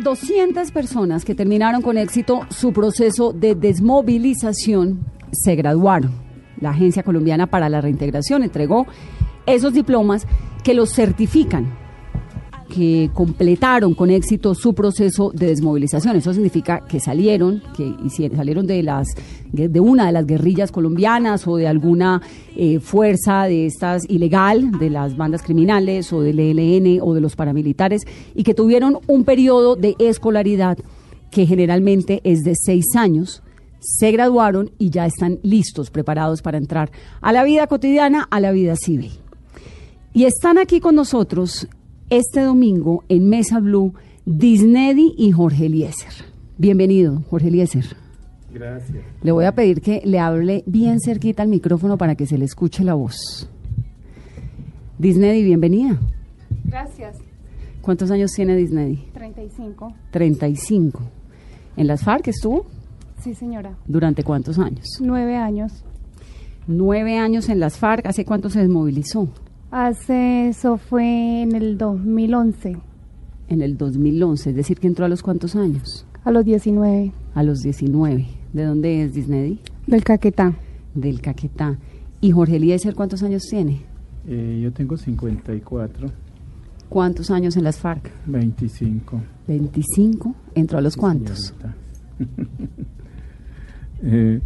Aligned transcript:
200 0.00 0.70
personas 0.70 1.24
que 1.24 1.34
terminaron 1.34 1.82
con 1.82 1.98
éxito 1.98 2.46
su 2.50 2.72
proceso 2.72 3.32
de 3.32 3.54
desmovilización 3.54 5.04
se 5.32 5.54
graduaron. 5.56 6.12
La 6.60 6.70
Agencia 6.70 7.02
Colombiana 7.02 7.46
para 7.46 7.68
la 7.68 7.80
Reintegración 7.80 8.42
entregó 8.42 8.86
esos 9.46 9.72
diplomas 9.72 10.26
que 10.62 10.74
los 10.74 10.92
certifican 10.92 11.72
que 12.72 13.10
completaron 13.12 13.94
con 13.94 14.10
éxito 14.10 14.54
su 14.54 14.72
proceso 14.72 15.30
de 15.34 15.48
desmovilización. 15.48 16.16
Eso 16.16 16.32
significa 16.32 16.80
que 16.88 17.00
salieron, 17.00 17.62
que 17.76 17.94
salieron 18.34 18.66
de 18.66 18.82
las 18.82 19.08
de 19.52 19.80
una 19.80 20.06
de 20.06 20.12
las 20.12 20.26
guerrillas 20.26 20.70
colombianas 20.70 21.46
o 21.48 21.56
de 21.56 21.66
alguna 21.66 22.22
eh, 22.56 22.78
fuerza 22.78 23.44
de 23.44 23.66
estas 23.66 24.08
ilegal, 24.08 24.70
de 24.78 24.90
las 24.90 25.16
bandas 25.16 25.42
criminales 25.42 26.12
o 26.12 26.22
del 26.22 26.38
ELN 26.38 27.00
o 27.02 27.14
de 27.14 27.20
los 27.20 27.34
paramilitares 27.34 28.02
y 28.34 28.44
que 28.44 28.54
tuvieron 28.54 28.98
un 29.08 29.24
periodo 29.24 29.74
de 29.74 29.96
escolaridad 29.98 30.78
que 31.30 31.46
generalmente 31.46 32.20
es 32.24 32.42
de 32.42 32.54
seis 32.54 32.94
años 32.96 33.42
se 33.80 34.12
graduaron 34.12 34.70
y 34.78 34.90
ya 34.90 35.06
están 35.06 35.38
listos, 35.42 35.90
preparados 35.90 36.42
para 36.42 36.58
entrar 36.58 36.90
a 37.20 37.32
la 37.32 37.44
vida 37.44 37.66
cotidiana, 37.66 38.28
a 38.30 38.38
la 38.38 38.52
vida 38.52 38.76
civil. 38.76 39.12
Y 40.12 40.24
están 40.24 40.58
aquí 40.58 40.80
con 40.80 40.94
nosotros 40.94 41.66
este 42.10 42.40
domingo 42.40 43.04
en 43.08 43.28
Mesa 43.28 43.60
Blue 43.60 43.94
Disney 44.26 45.14
y 45.16 45.30
Jorge 45.30 45.66
Eliezer. 45.66 46.12
Bienvenido, 46.58 47.22
Jorge 47.30 47.48
Eliezer. 47.48 47.84
Gracias. 48.52 49.04
Le 49.22 49.30
voy 49.30 49.44
a 49.44 49.54
pedir 49.54 49.80
que 49.80 50.02
le 50.04 50.18
hable 50.18 50.64
bien 50.66 50.98
cerquita 50.98 51.44
al 51.44 51.48
micrófono 51.48 51.96
para 51.96 52.16
que 52.16 52.26
se 52.26 52.36
le 52.36 52.44
escuche 52.44 52.82
la 52.82 52.94
voz. 52.94 53.48
Disney, 54.98 55.44
bienvenida. 55.44 56.00
Gracias. 56.64 57.16
¿Cuántos 57.80 58.10
años 58.10 58.32
tiene 58.32 58.56
Disney? 58.56 59.08
35. 59.14 59.94
35. 60.10 61.00
¿En 61.76 61.86
las 61.86 62.02
FARC 62.02 62.26
estuvo? 62.28 62.66
Sí, 63.22 63.34
señora. 63.34 63.78
¿Durante 63.86 64.24
cuántos 64.24 64.58
años? 64.58 64.86
Nueve 65.00 65.36
años. 65.36 65.84
Nueve 66.66 67.18
años 67.18 67.48
en 67.48 67.60
las 67.60 67.78
FARC. 67.78 68.06
¿Hace 68.06 68.24
cuánto 68.24 68.50
se 68.50 68.58
desmovilizó? 68.58 69.28
Hace, 69.70 70.48
eso 70.48 70.76
fue 70.78 71.42
en 71.42 71.54
el 71.54 71.78
2011, 71.78 72.76
En 73.48 73.62
el 73.62 73.76
2011, 73.76 74.50
es 74.50 74.56
decir, 74.56 74.78
que 74.78 74.86
entró 74.88 75.04
a 75.04 75.08
los 75.08 75.22
cuántos 75.22 75.54
años? 75.56 76.06
a 76.24 76.30
los 76.30 76.44
19, 76.44 77.12
A 77.34 77.42
los 77.42 77.60
19. 77.60 78.26
¿De 78.52 78.64
dónde 78.64 79.02
es 79.04 79.14
Disney? 79.14 79.60
del 79.86 80.04
Caquetá. 80.04 80.52
Del 80.94 81.20
Caquetá. 81.20 81.78
¿Y 82.20 82.32
Jorge 82.32 82.56
Eliezer 82.56 82.94
cuántos 82.94 83.22
años 83.22 83.42
tiene? 83.48 83.80
Eh, 84.26 84.60
yo 84.62 84.72
tengo 84.72 84.96
54, 84.96 86.08
¿Cuántos 86.88 87.30
años 87.30 87.56
en 87.56 87.62
las 87.64 87.78
FARC? 87.78 88.10
25. 88.26 89.20
25. 89.46 90.34
¿Entró 90.56 90.78
a 90.78 90.80
los 90.80 90.96
cuántos? 90.96 91.38
señorita. 91.38 91.74
Eh, 94.02 94.40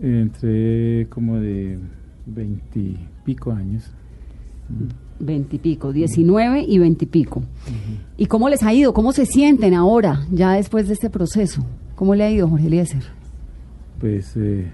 entré 0.00 1.06
como 1.10 1.36
de 1.36 1.78
20 2.24 2.78
y 2.80 2.96
pico 3.22 3.52
años. 3.52 3.92
Veintipico, 5.20 5.92
19 5.92 6.64
y 6.66 6.78
veintipico. 6.78 7.42
¿Y 8.16 8.26
cómo 8.26 8.48
les 8.48 8.62
ha 8.62 8.72
ido? 8.72 8.92
¿Cómo 8.92 9.12
se 9.12 9.26
sienten 9.26 9.74
ahora, 9.74 10.26
ya 10.30 10.52
después 10.52 10.86
de 10.86 10.94
este 10.94 11.10
proceso? 11.10 11.64
¿Cómo 11.94 12.14
le 12.14 12.24
ha 12.24 12.30
ido, 12.30 12.48
Jorge 12.48 12.66
Eliezer? 12.66 13.02
Pues 13.98 14.36
eh, 14.36 14.70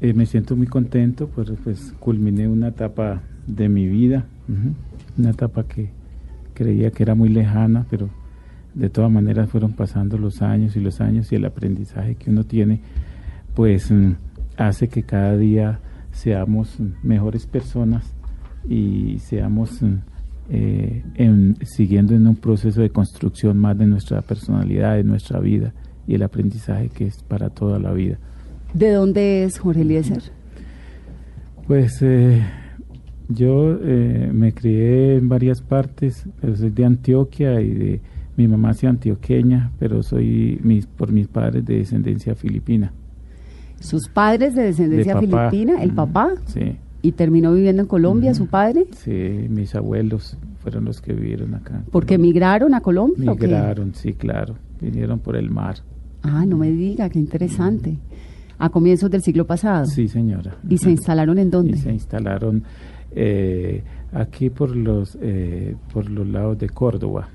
eh, 0.00 0.12
me 0.12 0.26
siento 0.26 0.56
muy 0.56 0.66
contento, 0.66 1.28
pues, 1.28 1.52
pues 1.62 1.92
culminé 2.00 2.48
una 2.48 2.68
etapa 2.68 3.22
de 3.46 3.68
mi 3.68 3.86
vida, 3.86 4.26
una 5.16 5.30
etapa 5.30 5.64
que 5.64 5.90
creía 6.54 6.90
que 6.90 7.02
era 7.04 7.14
muy 7.14 7.28
lejana, 7.28 7.86
pero 7.88 8.08
de 8.74 8.90
todas 8.90 9.10
maneras 9.10 9.48
fueron 9.50 9.72
pasando 9.72 10.18
los 10.18 10.42
años 10.42 10.76
y 10.76 10.80
los 10.80 11.00
años 11.00 11.30
y 11.32 11.36
el 11.36 11.44
aprendizaje 11.44 12.16
que 12.16 12.30
uno 12.30 12.44
tiene, 12.44 12.80
pues 13.54 13.90
mm, 13.90 14.12
hace 14.56 14.88
que 14.88 15.02
cada 15.02 15.36
día 15.36 15.80
seamos 16.12 16.78
mejores 17.02 17.46
personas 17.46 18.12
y 18.68 19.18
seamos 19.20 19.80
eh, 20.50 21.02
en- 21.14 21.56
siguiendo 21.64 22.14
en 22.14 22.26
un 22.26 22.36
proceso 22.36 22.80
de 22.80 22.90
construcción 22.90 23.58
más 23.58 23.76
de 23.78 23.86
nuestra 23.86 24.22
personalidad, 24.22 24.96
de 24.96 25.04
nuestra 25.04 25.40
vida 25.40 25.72
y 26.06 26.14
el 26.14 26.22
aprendizaje 26.22 26.88
que 26.88 27.06
es 27.06 27.22
para 27.22 27.50
toda 27.50 27.78
la 27.78 27.92
vida. 27.92 28.18
¿De 28.74 28.90
dónde 28.92 29.44
es 29.44 29.58
Jorge 29.58 29.82
Eliezer? 29.82 30.22
Pues 31.66 32.00
eh, 32.02 32.42
yo 33.28 33.78
eh, 33.82 34.30
me 34.32 34.52
crié 34.52 35.16
en 35.16 35.28
varias 35.28 35.60
partes, 35.60 36.26
pero 36.40 36.56
soy 36.56 36.70
de 36.70 36.84
Antioquia 36.84 37.60
y 37.60 37.70
de 37.74 38.00
mi 38.36 38.46
mamá 38.48 38.70
es 38.70 38.84
antioqueña, 38.84 39.72
pero 39.78 40.02
soy 40.02 40.60
mis, 40.62 40.86
por 40.86 41.12
mis 41.12 41.26
padres 41.28 41.64
de 41.66 41.78
descendencia 41.78 42.34
filipina. 42.34 42.92
Sus 43.80 44.08
padres 44.08 44.54
de 44.54 44.62
descendencia 44.62 45.14
De 45.14 45.20
filipina, 45.26 45.82
el 45.82 45.92
papá, 45.92 46.30
Sí, 46.46 46.76
y 47.02 47.12
terminó 47.12 47.52
viviendo 47.54 47.82
en 47.82 47.88
Colombia, 47.88 48.34
su 48.34 48.46
padre, 48.46 48.86
sí, 48.92 49.46
mis 49.48 49.74
abuelos 49.74 50.36
fueron 50.62 50.84
los 50.84 51.00
que 51.00 51.12
vivieron 51.12 51.54
acá. 51.54 51.82
porque 51.92 52.14
Colombia. 52.16 52.32
migraron 52.32 52.74
a 52.74 52.80
Colombia. 52.80 53.30
Migraron, 53.32 53.94
sí, 53.94 54.12
claro, 54.14 54.54
vinieron 54.80 55.18
por 55.20 55.36
el 55.36 55.50
mar. 55.50 55.76
Ah, 56.22 56.44
no 56.46 56.56
me 56.56 56.70
diga, 56.70 57.08
qué 57.08 57.18
interesante. 57.18 57.96
A 58.58 58.70
comienzos 58.70 59.08
del 59.10 59.22
siglo 59.22 59.46
pasado. 59.46 59.86
Sí, 59.86 60.08
señora. 60.08 60.56
¿Y 60.68 60.78
se 60.78 60.90
instalaron 60.90 61.38
en 61.38 61.50
dónde? 61.50 61.76
Y 61.76 61.80
se 61.80 61.92
instalaron 61.92 62.64
eh, 63.12 63.84
aquí 64.12 64.50
por 64.50 64.74
los 64.74 65.16
eh, 65.20 65.76
por 65.92 66.10
los 66.10 66.26
lados 66.26 66.58
de 66.58 66.68
Córdoba. 66.68 67.28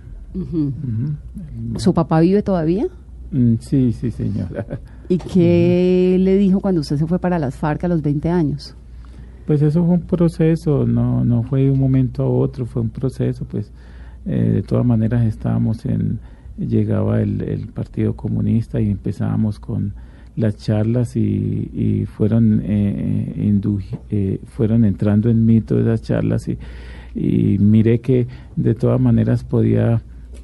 ¿Su 1.77 1.93
papá 1.93 2.19
vive 2.19 2.43
todavía? 2.43 2.87
Mm, 3.31 3.55
Sí, 3.59 3.93
sí, 3.93 4.11
señora. 4.11 4.65
¿Y 5.09 5.17
qué 5.17 6.17
le 6.19 6.37
dijo 6.37 6.59
cuando 6.59 6.81
usted 6.81 6.97
se 6.97 7.07
fue 7.07 7.19
para 7.19 7.39
las 7.39 7.55
FARC 7.55 7.83
a 7.85 7.87
los 7.87 8.01
20 8.01 8.29
años? 8.29 8.75
Pues 9.45 9.61
eso 9.61 9.83
fue 9.85 9.95
un 9.95 10.01
proceso, 10.01 10.85
no, 10.87 11.25
no 11.25 11.43
fue 11.43 11.63
de 11.63 11.71
un 11.71 11.79
momento 11.79 12.23
a 12.23 12.29
otro, 12.29 12.65
fue 12.65 12.81
un 12.81 12.89
proceso, 12.89 13.45
pues 13.45 13.71
eh, 14.25 14.51
de 14.55 14.61
todas 14.63 14.85
maneras 14.85 15.25
estábamos 15.25 15.85
en, 15.85 16.19
llegaba 16.57 17.21
el, 17.21 17.41
el 17.41 17.67
Partido 17.67 18.15
Comunista 18.15 18.79
y 18.79 18.89
empezábamos 18.89 19.59
con 19.59 19.93
las 20.37 20.55
charlas 20.57 21.15
y, 21.17 22.05
fueron 22.07 22.61
eh, 22.63 23.33
indu- 23.37 23.83
eh, 24.09 24.39
fueron 24.45 24.85
entrando 24.85 25.29
en 25.29 25.45
mí 25.45 25.59
todas 25.61 25.85
esas 25.85 26.01
charlas 26.01 26.47
y, 26.47 26.57
y 27.13 27.57
miré 27.59 27.99
que 27.99 28.27
de 28.55 28.73
todas 28.75 28.99
maneras 28.99 29.43
podía 29.43 30.01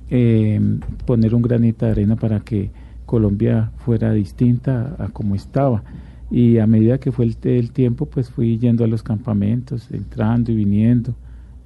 eh, 0.10 0.60
poner 1.06 1.34
un 1.34 1.42
granito 1.42 1.86
de 1.86 1.92
arena 1.94 2.16
para 2.18 2.42
que 2.42 2.70
Colombia 3.06 3.72
fuera 3.78 4.12
distinta 4.12 4.96
a 5.00 5.08
como 5.08 5.36
estaba 5.36 5.84
y 6.32 6.60
a 6.60 6.68
medida 6.68 7.00
que 7.00 7.12
fue 7.12 7.26
el, 7.26 7.38
el 7.44 7.72
tiempo 7.72 8.06
pues 8.06 8.30
fui 8.30 8.58
yendo 8.58 8.84
a 8.84 8.88
los 8.88 9.04
campamentos 9.04 9.90
entrando 9.92 10.52
y 10.52 10.56
viniendo 10.56 11.16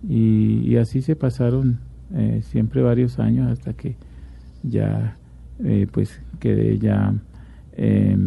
y, 0.08 0.62
y 0.66 0.78
así 0.78 1.02
se 1.02 1.16
pasaron 1.16 1.80
eh, 2.14 2.42
siempre 2.44 2.82
varios 2.82 3.20
años 3.20 3.52
hasta 3.52 3.74
que 3.74 3.96
ya 4.64 5.18
eh, 5.64 5.88
pues 5.92 6.22
quedé 6.40 6.78
ya 6.80 7.14
eh, 7.74 8.18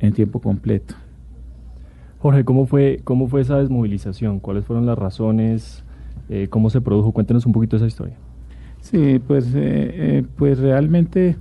en 0.00 0.12
tiempo 0.12 0.40
completo. 0.40 0.94
Jorge, 2.18 2.44
¿cómo 2.44 2.66
fue, 2.66 3.00
¿cómo 3.02 3.26
fue 3.26 3.40
esa 3.40 3.58
desmovilización? 3.58 4.38
¿Cuáles 4.38 4.64
fueron 4.64 4.86
las 4.86 4.96
razones? 4.96 5.82
Eh, 6.28 6.46
¿Cómo 6.48 6.70
se 6.70 6.80
produjo? 6.80 7.10
Cuéntenos 7.10 7.46
un 7.46 7.52
poquito 7.52 7.76
esa 7.76 7.86
historia. 7.86 8.14
Sí, 8.80 9.20
pues, 9.26 9.46
eh, 9.54 9.58
eh, 9.58 10.24
pues 10.36 10.58
realmente 10.58 11.36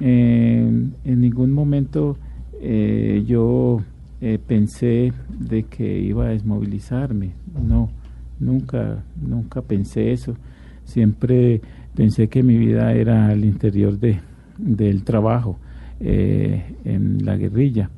eh, 0.00 0.88
en 1.04 1.20
ningún 1.20 1.52
momento 1.52 2.16
eh, 2.60 3.24
yo 3.26 3.80
eh, 4.20 4.38
pensé 4.44 5.12
de 5.38 5.64
que 5.64 5.98
iba 5.98 6.26
a 6.26 6.30
desmovilizarme. 6.30 7.32
No, 7.66 7.90
nunca, 8.38 9.02
nunca 9.20 9.62
pensé 9.62 10.12
eso. 10.12 10.36
Siempre 10.84 11.60
pensé 11.94 12.28
que 12.28 12.42
mi 12.42 12.56
vida 12.56 12.92
era 12.92 13.28
al 13.28 13.44
interior 13.44 13.98
de, 13.98 14.20
del 14.58 15.04
trabajo, 15.04 15.58
eh, 16.02 16.76
en 16.84 17.26
la 17.26 17.36
guerrilla. 17.36 17.90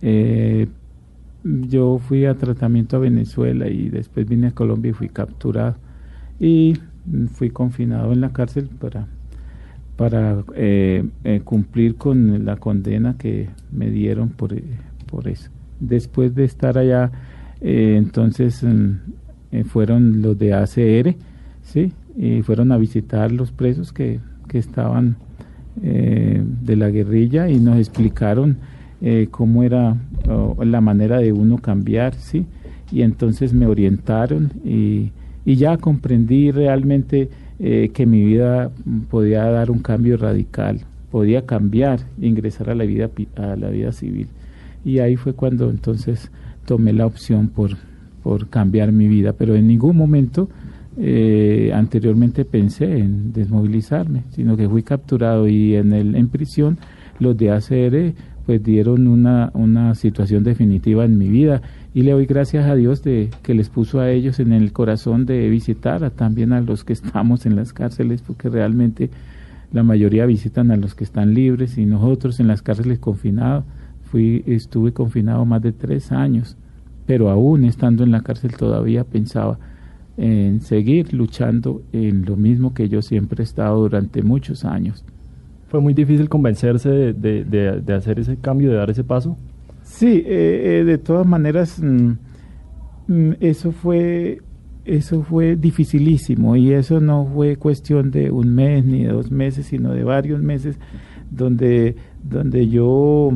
Eh, 0.00 0.66
yo 1.44 1.98
fui 1.98 2.24
a 2.24 2.34
tratamiento 2.34 2.96
a 2.96 3.00
Venezuela 3.00 3.68
y 3.68 3.88
después 3.88 4.28
vine 4.28 4.48
a 4.48 4.50
Colombia 4.50 4.90
y 4.90 4.94
fui 4.94 5.08
capturado 5.08 5.76
y 6.40 6.76
fui 7.32 7.50
confinado 7.50 8.12
en 8.12 8.20
la 8.20 8.32
cárcel 8.32 8.68
para 8.80 9.06
para 10.02 10.42
eh, 10.56 11.04
eh, 11.22 11.42
cumplir 11.44 11.94
con 11.94 12.44
la 12.44 12.56
condena 12.56 13.14
que 13.16 13.48
me 13.70 13.88
dieron 13.88 14.30
por, 14.30 14.52
eh, 14.52 14.64
por 15.06 15.28
eso. 15.28 15.48
Después 15.78 16.34
de 16.34 16.42
estar 16.42 16.76
allá, 16.76 17.12
entonces 17.60 18.64
mm, 18.64 19.60
fueron 19.66 20.20
los 20.20 20.36
de 20.36 20.54
ACR, 20.54 21.14
¿sí? 21.62 21.92
Y 22.16 22.42
fueron 22.42 22.72
a 22.72 22.78
visitar 22.78 23.30
los 23.30 23.52
presos 23.52 23.92
que, 23.92 24.18
que 24.48 24.58
estaban 24.58 25.14
de 25.76 26.76
la 26.76 26.90
guerrilla 26.90 27.48
y 27.48 27.60
nos 27.60 27.78
explicaron 27.78 28.58
cómo 29.30 29.62
era 29.62 29.96
la 30.64 30.80
manera 30.80 31.18
de 31.18 31.32
uno 31.32 31.58
cambiar, 31.58 32.14
¿sí? 32.16 32.44
Y 32.90 33.02
entonces 33.02 33.54
me 33.54 33.66
orientaron 33.66 34.50
y, 34.64 35.12
y 35.44 35.54
ya 35.54 35.76
comprendí 35.76 36.50
realmente 36.50 37.30
eh, 37.64 37.90
que 37.94 38.06
mi 38.06 38.24
vida 38.24 38.72
podía 39.08 39.44
dar 39.44 39.70
un 39.70 39.78
cambio 39.78 40.16
radical, 40.16 40.80
podía 41.12 41.46
cambiar, 41.46 42.00
ingresar 42.20 42.70
a 42.70 42.74
la 42.74 42.82
vida 42.82 43.08
a 43.36 43.54
la 43.54 43.70
vida 43.70 43.92
civil. 43.92 44.26
Y 44.84 44.98
ahí 44.98 45.14
fue 45.14 45.34
cuando 45.34 45.70
entonces 45.70 46.32
tomé 46.64 46.92
la 46.92 47.06
opción 47.06 47.46
por, 47.46 47.76
por 48.24 48.48
cambiar 48.48 48.90
mi 48.90 49.06
vida, 49.06 49.32
pero 49.32 49.54
en 49.54 49.68
ningún 49.68 49.96
momento 49.96 50.48
eh, 50.98 51.70
anteriormente 51.72 52.44
pensé 52.44 52.98
en 52.98 53.32
desmovilizarme, 53.32 54.24
sino 54.30 54.56
que 54.56 54.68
fui 54.68 54.82
capturado 54.82 55.46
y 55.46 55.76
en 55.76 55.92
el 55.92 56.16
en 56.16 56.28
prisión 56.28 56.78
los 57.20 57.36
de 57.36 57.52
ACR 57.52 58.14
pues 58.44 58.60
dieron 58.60 59.06
una, 59.06 59.52
una 59.54 59.94
situación 59.94 60.42
definitiva 60.42 61.04
en 61.04 61.16
mi 61.16 61.28
vida 61.28 61.62
y 61.94 62.02
le 62.02 62.12
doy 62.12 62.26
gracias 62.26 62.66
a 62.66 62.74
Dios 62.74 63.02
de 63.02 63.28
que 63.42 63.54
les 63.54 63.68
puso 63.68 64.00
a 64.00 64.10
ellos 64.10 64.40
en 64.40 64.52
el 64.52 64.72
corazón 64.72 65.26
de 65.26 65.48
visitar 65.50 66.04
a, 66.04 66.10
también 66.10 66.52
a 66.52 66.60
los 66.60 66.84
que 66.84 66.92
estamos 67.00 67.44
en 67.46 67.56
las 67.56 67.72
cárceles 67.72 68.22
porque 68.22 68.48
realmente 68.48 69.10
la 69.72 69.82
mayoría 69.82 70.26
visitan 70.26 70.70
a 70.70 70.76
los 70.76 70.94
que 70.94 71.04
están 71.04 71.34
libres 71.34 71.78
y 71.78 71.86
nosotros 71.86 72.40
en 72.40 72.48
las 72.48 72.62
cárceles 72.62 72.98
confinados 72.98 73.64
fui 74.10 74.42
estuve 74.46 74.92
confinado 74.92 75.44
más 75.44 75.62
de 75.62 75.72
tres 75.72 76.12
años 76.12 76.56
pero 77.06 77.30
aún 77.30 77.64
estando 77.64 78.04
en 78.04 78.10
la 78.12 78.20
cárcel 78.22 78.52
todavía 78.56 79.04
pensaba 79.04 79.58
en 80.18 80.60
seguir 80.60 81.14
luchando 81.14 81.82
en 81.92 82.24
lo 82.26 82.36
mismo 82.36 82.74
que 82.74 82.88
yo 82.88 83.00
siempre 83.02 83.42
he 83.42 83.44
estado 83.44 83.80
durante 83.80 84.22
muchos 84.22 84.64
años 84.64 85.04
¿Fue 85.68 85.80
muy 85.80 85.94
difícil 85.94 86.28
convencerse 86.28 86.90
de, 86.90 87.12
de- 87.14 87.44
de- 87.44 87.80
de 87.80 87.94
hacer 87.94 88.20
ese 88.20 88.36
cambio, 88.36 88.68
de 88.70 88.76
dar 88.76 88.90
ese 88.90 89.04
paso? 89.04 89.38
Sí, 90.02 90.24
eh, 90.26 90.80
eh, 90.80 90.84
de 90.84 90.98
todas 90.98 91.24
maneras, 91.24 91.80
mm, 91.80 92.10
mm, 93.06 93.32
eso 93.38 93.70
fue 93.70 94.40
eso 94.84 95.22
fue 95.22 95.54
dificilísimo 95.54 96.56
y 96.56 96.72
eso 96.72 97.00
no 97.00 97.24
fue 97.32 97.54
cuestión 97.54 98.10
de 98.10 98.32
un 98.32 98.52
mes 98.52 98.84
ni 98.84 99.04
de 99.04 99.12
dos 99.12 99.30
meses, 99.30 99.66
sino 99.66 99.92
de 99.92 100.02
varios 100.02 100.42
meses 100.42 100.76
donde 101.30 101.94
donde 102.28 102.66
yo 102.66 103.30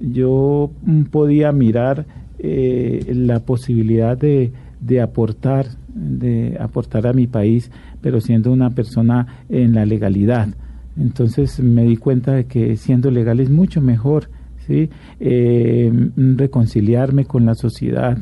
yo 0.00 0.72
podía 1.12 1.52
mirar 1.52 2.04
eh, 2.40 3.12
la 3.14 3.38
posibilidad 3.38 4.18
de, 4.18 4.50
de 4.80 5.00
aportar 5.00 5.66
de 5.94 6.56
aportar 6.58 7.06
a 7.06 7.12
mi 7.12 7.28
país, 7.28 7.70
pero 8.00 8.20
siendo 8.20 8.50
una 8.50 8.70
persona 8.70 9.44
en 9.48 9.72
la 9.72 9.86
legalidad. 9.86 10.48
Entonces 10.96 11.60
me 11.60 11.84
di 11.84 11.96
cuenta 11.96 12.32
de 12.32 12.46
que 12.46 12.76
siendo 12.76 13.12
legal 13.12 13.38
es 13.38 13.50
mucho 13.50 13.80
mejor, 13.80 14.30
Eh, 14.68 15.92
reconciliarme 16.16 17.24
con 17.24 17.44
la 17.46 17.54
sociedad. 17.54 18.18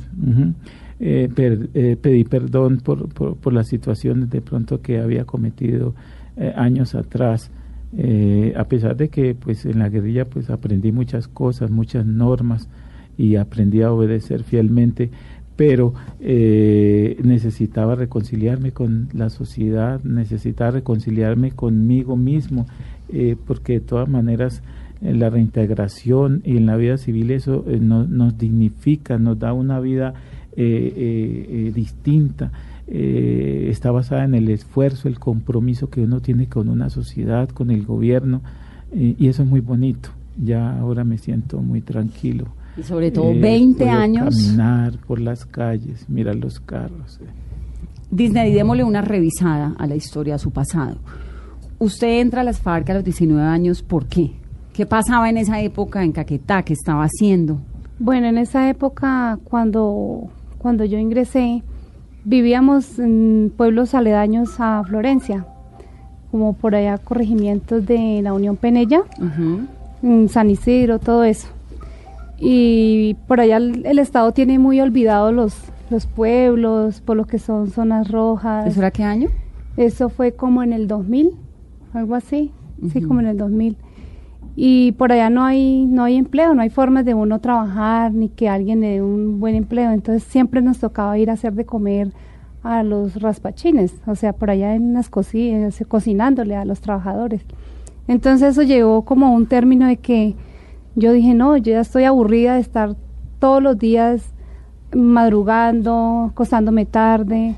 Eh, 0.98 1.28
eh, 1.74 1.96
pedí 2.00 2.24
perdón 2.24 2.78
por, 2.78 3.08
por, 3.08 3.36
por 3.36 3.52
las 3.52 3.68
situaciones 3.68 4.30
de 4.30 4.40
pronto 4.40 4.80
que 4.80 4.98
había 4.98 5.24
cometido 5.24 5.94
años 6.56 6.94
atrás. 6.94 7.50
A 8.56 8.64
pesar 8.64 8.96
de 8.96 9.08
que 9.08 9.34
pues 9.34 9.66
en 9.66 9.80
la 9.80 9.88
guerrilla 9.88 10.24
pues 10.24 10.48
aprendí 10.48 10.92
muchas 10.92 11.28
cosas, 11.28 11.70
muchas 11.70 12.06
normas 12.06 12.68
y 13.18 13.36
aprendí 13.36 13.82
a 13.82 13.92
obedecer 13.92 14.44
fielmente, 14.44 15.10
pero 15.56 15.92
necesitaba 16.20 17.96
reconciliarme 17.96 18.72
con 18.72 19.08
la 19.12 19.28
sociedad, 19.28 20.02
necesitaba 20.04 20.70
reconciliarme 20.70 21.50
conmigo 21.50 22.16
mismo, 22.16 22.66
porque 23.46 23.74
de 23.74 23.80
todas 23.80 24.08
maneras 24.08 24.62
en 25.02 25.18
la 25.18 25.30
reintegración 25.30 26.42
y 26.44 26.56
en 26.56 26.66
la 26.66 26.76
vida 26.76 26.96
civil 26.98 27.30
eso 27.30 27.64
eh, 27.68 27.78
no- 27.80 28.06
nos 28.06 28.36
dignifica, 28.38 29.18
nos 29.18 29.38
da 29.38 29.52
una 29.52 29.80
vida 29.80 30.14
eh, 30.56 30.92
eh, 30.96 31.46
eh, 31.68 31.72
distinta. 31.74 32.50
eh, 32.92 33.68
está 33.70 33.92
basada 33.92 34.24
en 34.24 34.34
el 34.34 34.48
esfuerzo, 34.50 35.06
el 35.06 35.18
compromiso 35.20 35.88
que 35.90 36.00
uno 36.00 36.20
tiene 36.20 36.48
con 36.48 36.68
una 36.68 36.90
sociedad, 36.90 37.48
con 37.48 37.70
el 37.70 37.84
gobierno, 37.86 38.42
y 38.92 39.28
eso 39.28 39.44
es 39.44 39.48
muy 39.48 39.60
bonito. 39.60 40.08
Ya 40.42 40.76
ahora 40.78 41.04
me 41.04 41.16
siento 41.16 41.62
muy 41.62 41.80
tranquilo. 41.82 42.46
Y 42.76 42.82
sobre 42.82 43.12
todo 43.12 43.30
Eh, 43.30 43.38
20 43.40 43.84
puedo 43.84 43.90
años. 43.96 44.34
Caminar 44.36 44.98
por 45.06 45.20
las 45.20 45.44
calles, 45.46 46.04
mirar 46.08 46.34
los 46.34 46.58
carros. 46.58 47.20
Disney, 48.10 48.52
démosle 48.52 48.82
una 48.82 49.02
revisada 49.02 49.74
a 49.78 49.86
la 49.86 49.94
historia, 49.94 50.34
a 50.34 50.38
su 50.38 50.50
pasado. 50.50 50.96
Usted 51.78 52.20
entra 52.20 52.40
a 52.40 52.44
las 52.44 52.58
FARC 52.60 52.90
a 52.90 52.94
los 52.94 53.04
19 53.04 53.40
años, 53.40 53.82
¿por 53.82 54.06
qué? 54.06 54.32
¿Qué 54.80 54.86
pasaba 54.86 55.28
en 55.28 55.36
esa 55.36 55.60
época 55.60 56.02
en 56.02 56.12
Caquetá? 56.12 56.62
¿Qué 56.62 56.72
estaba 56.72 57.04
haciendo? 57.04 57.58
Bueno, 57.98 58.28
en 58.28 58.38
esa 58.38 58.70
época, 58.70 59.38
cuando, 59.44 60.30
cuando 60.56 60.86
yo 60.86 60.96
ingresé, 60.96 61.62
vivíamos 62.24 62.98
en 62.98 63.52
pueblos 63.54 63.94
aledaños 63.94 64.58
a 64.58 64.82
Florencia, 64.84 65.44
como 66.30 66.54
por 66.54 66.74
allá 66.74 66.96
corregimientos 66.96 67.84
de 67.84 68.22
la 68.22 68.32
Unión 68.32 68.56
Penella, 68.56 69.02
en 70.02 70.30
San 70.30 70.48
Isidro, 70.48 70.98
todo 70.98 71.24
eso. 71.24 71.48
Y 72.38 73.18
por 73.28 73.38
allá 73.38 73.58
el, 73.58 73.84
el 73.84 73.98
Estado 73.98 74.32
tiene 74.32 74.58
muy 74.58 74.80
olvidados 74.80 75.34
los, 75.34 75.54
los 75.90 76.06
pueblos, 76.06 77.02
por 77.02 77.18
lo 77.18 77.26
que 77.26 77.38
son 77.38 77.70
zonas 77.70 78.10
rojas. 78.10 78.66
¿Eso 78.66 78.80
era 78.80 78.90
qué 78.90 79.04
año? 79.04 79.28
Eso 79.76 80.08
fue 80.08 80.32
como 80.32 80.62
en 80.62 80.72
el 80.72 80.88
2000, 80.88 81.32
algo 81.92 82.14
así, 82.14 82.50
sí, 82.90 83.02
como 83.02 83.20
en 83.20 83.26
el 83.26 83.36
2000. 83.36 83.76
Y 84.62 84.92
por 84.92 85.10
allá 85.10 85.30
no 85.30 85.42
hay 85.42 85.86
no 85.86 86.04
hay 86.04 86.16
empleo, 86.16 86.52
no 86.52 86.60
hay 86.60 86.68
formas 86.68 87.06
de 87.06 87.14
uno 87.14 87.38
trabajar 87.38 88.12
ni 88.12 88.28
que 88.28 88.46
alguien 88.46 88.80
le 88.82 88.88
dé 88.88 89.02
un 89.02 89.40
buen 89.40 89.54
empleo. 89.54 89.90
Entonces 89.90 90.22
siempre 90.22 90.60
nos 90.60 90.78
tocaba 90.80 91.16
ir 91.16 91.30
a 91.30 91.32
hacer 91.32 91.54
de 91.54 91.64
comer 91.64 92.12
a 92.62 92.82
los 92.82 93.22
raspachines, 93.22 93.94
o 94.06 94.14
sea, 94.14 94.34
por 94.34 94.50
allá 94.50 94.74
en 94.74 94.92
las 94.92 95.08
cocinas, 95.08 95.82
cocinándole 95.88 96.56
a 96.56 96.66
los 96.66 96.82
trabajadores. 96.82 97.40
Entonces 98.06 98.50
eso 98.50 98.62
llegó 98.62 99.00
como 99.06 99.32
un 99.32 99.46
término 99.46 99.86
de 99.86 99.96
que 99.96 100.34
yo 100.94 101.12
dije, 101.12 101.32
no, 101.32 101.56
yo 101.56 101.72
ya 101.72 101.80
estoy 101.80 102.04
aburrida 102.04 102.56
de 102.56 102.60
estar 102.60 102.96
todos 103.38 103.62
los 103.62 103.78
días 103.78 104.34
madrugando, 104.94 106.28
acostándome 106.32 106.84
tarde, 106.84 107.56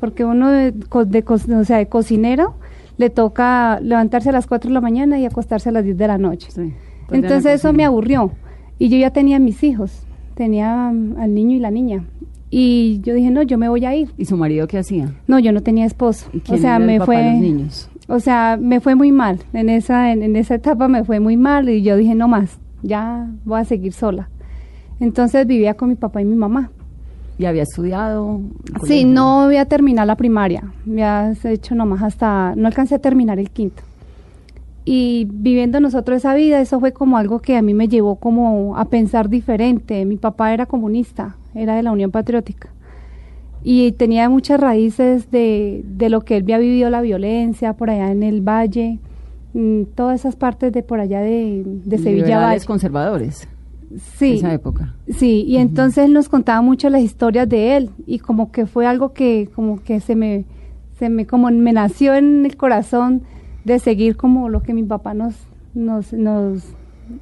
porque 0.00 0.26
uno 0.26 0.50
de, 0.50 0.72
de 0.72 1.22
co- 1.22 1.34
o 1.34 1.64
sea, 1.64 1.78
de 1.78 1.86
cocinero 1.88 2.56
le 3.02 3.10
toca 3.10 3.80
levantarse 3.80 4.28
a 4.28 4.32
las 4.32 4.46
4 4.46 4.68
de 4.68 4.74
la 4.74 4.80
mañana 4.80 5.18
y 5.18 5.26
acostarse 5.26 5.68
a 5.68 5.72
las 5.72 5.84
10 5.84 5.98
de 5.98 6.06
la 6.06 6.18
noche. 6.18 6.50
Sí. 6.52 6.72
Pues 7.08 7.20
Entonces 7.22 7.44
no 7.44 7.50
eso 7.50 7.72
me 7.72 7.84
aburrió. 7.84 8.30
Y 8.78 8.88
yo 8.88 8.96
ya 8.96 9.10
tenía 9.10 9.38
mis 9.40 9.62
hijos, 9.64 10.04
tenía 10.34 10.90
mm, 10.92 11.16
al 11.18 11.34
niño 11.34 11.56
y 11.56 11.58
la 11.58 11.70
niña. 11.72 12.04
Y 12.48 13.00
yo 13.02 13.14
dije, 13.14 13.30
no, 13.30 13.42
yo 13.42 13.58
me 13.58 13.68
voy 13.68 13.84
a 13.86 13.94
ir. 13.96 14.10
¿Y 14.16 14.24
su 14.26 14.36
marido 14.36 14.68
qué 14.68 14.78
hacía? 14.78 15.12
No, 15.26 15.38
yo 15.40 15.50
no 15.52 15.62
tenía 15.62 15.84
esposo. 15.84 16.28
¿Y 16.32 16.38
O 16.38 16.42
quién 16.42 16.58
sea, 16.60 16.76
era 16.76 16.84
el 16.84 16.90
me 16.90 16.98
papá 17.00 17.12
de 17.12 17.18
fue... 17.22 17.32
los 17.32 17.40
niños? 17.40 17.90
O 18.08 18.20
sea, 18.20 18.56
me 18.60 18.78
fue 18.80 18.94
muy 18.94 19.10
mal. 19.10 19.40
En 19.52 19.68
esa, 19.68 20.12
en, 20.12 20.22
en 20.22 20.36
esa 20.36 20.54
etapa 20.54 20.86
me 20.86 21.02
fue 21.02 21.18
muy 21.18 21.36
mal 21.36 21.68
y 21.68 21.82
yo 21.82 21.96
dije, 21.96 22.14
no 22.14 22.28
más, 22.28 22.58
ya 22.82 23.26
voy 23.44 23.60
a 23.60 23.64
seguir 23.64 23.92
sola. 23.94 24.28
Entonces 25.00 25.46
vivía 25.46 25.74
con 25.74 25.88
mi 25.88 25.96
papá 25.96 26.20
y 26.22 26.24
mi 26.24 26.36
mamá. 26.36 26.70
¿Y 27.42 27.46
había 27.46 27.64
estudiado? 27.64 28.40
Sí, 28.84 29.04
no 29.04 29.46
voy 29.46 29.56
a 29.56 29.64
terminar 29.64 30.06
la 30.06 30.14
primaria. 30.14 30.62
Me 30.84 31.02
has 31.02 31.44
hecho 31.44 31.74
nomás 31.74 32.00
hasta, 32.00 32.54
no 32.54 32.68
alcancé 32.68 32.94
a 32.94 32.98
terminar 33.00 33.40
el 33.40 33.50
quinto. 33.50 33.82
Y 34.84 35.26
viviendo 35.28 35.80
nosotros 35.80 36.18
esa 36.18 36.34
vida, 36.34 36.60
eso 36.60 36.78
fue 36.78 36.92
como 36.92 37.16
algo 37.16 37.40
que 37.40 37.56
a 37.56 37.62
mí 37.62 37.74
me 37.74 37.88
llevó 37.88 38.14
como 38.14 38.76
a 38.76 38.84
pensar 38.84 39.28
diferente. 39.28 40.04
Mi 40.04 40.18
papá 40.18 40.54
era 40.54 40.66
comunista, 40.66 41.34
era 41.52 41.74
de 41.74 41.82
la 41.82 41.90
Unión 41.90 42.12
Patriótica. 42.12 42.68
Y 43.64 43.90
tenía 43.90 44.28
muchas 44.28 44.60
raíces 44.60 45.28
de, 45.32 45.82
de 45.84 46.10
lo 46.10 46.20
que 46.20 46.36
él 46.36 46.44
había 46.44 46.58
vivido, 46.58 46.90
la 46.90 47.00
violencia 47.00 47.72
por 47.72 47.90
allá 47.90 48.12
en 48.12 48.22
el 48.22 48.40
valle, 48.40 49.00
mm, 49.52 49.82
todas 49.96 50.20
esas 50.20 50.36
partes 50.36 50.72
de 50.72 50.84
por 50.84 51.00
allá 51.00 51.20
de, 51.20 51.64
de 51.64 51.98
Sevilla 51.98 52.38
Valle. 52.38 52.64
conservadores. 52.66 53.48
Sí. 54.16 54.34
Esa 54.34 54.52
época. 54.52 54.94
Sí, 55.08 55.44
y 55.46 55.56
entonces 55.56 56.04
él 56.06 56.12
nos 56.12 56.28
contaba 56.28 56.62
mucho 56.62 56.88
las 56.90 57.02
historias 57.02 57.48
de 57.48 57.76
él 57.76 57.90
y 58.06 58.18
como 58.18 58.50
que 58.52 58.66
fue 58.66 58.86
algo 58.86 59.12
que 59.12 59.48
como 59.54 59.82
que 59.82 60.00
se 60.00 60.16
me 60.16 60.44
se 60.98 61.08
me 61.08 61.26
como 61.26 61.50
me 61.50 61.72
nació 61.72 62.14
en 62.14 62.46
el 62.46 62.56
corazón 62.56 63.22
de 63.64 63.78
seguir 63.78 64.16
como 64.16 64.48
lo 64.48 64.62
que 64.62 64.74
mi 64.74 64.82
papá 64.82 65.14
nos 65.14 65.34
nos 65.74 66.12
nos, 66.12 66.62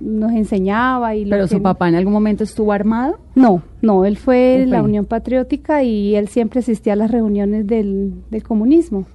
nos 0.00 0.32
enseñaba 0.32 1.14
y 1.14 1.24
lo 1.24 1.30
¿Pero 1.30 1.44
que 1.44 1.56
su 1.56 1.62
papá 1.62 1.88
en 1.88 1.94
algún 1.94 2.12
momento 2.12 2.44
estuvo 2.44 2.72
armado? 2.72 3.18
no, 3.34 3.62
no, 3.82 4.04
él 4.04 4.16
fue 4.16 4.58
de 4.60 4.66
la. 4.66 4.82
Unión 4.82 5.06
Patriótica 5.06 5.82
y 5.82 6.14
él 6.14 6.28
siempre 6.28 6.60
asistía 6.60 6.92
a 6.92 6.96
las 6.96 7.10
reuniones 7.10 7.66
del, 7.66 8.14
del 8.30 8.42
comunismo. 8.42 9.06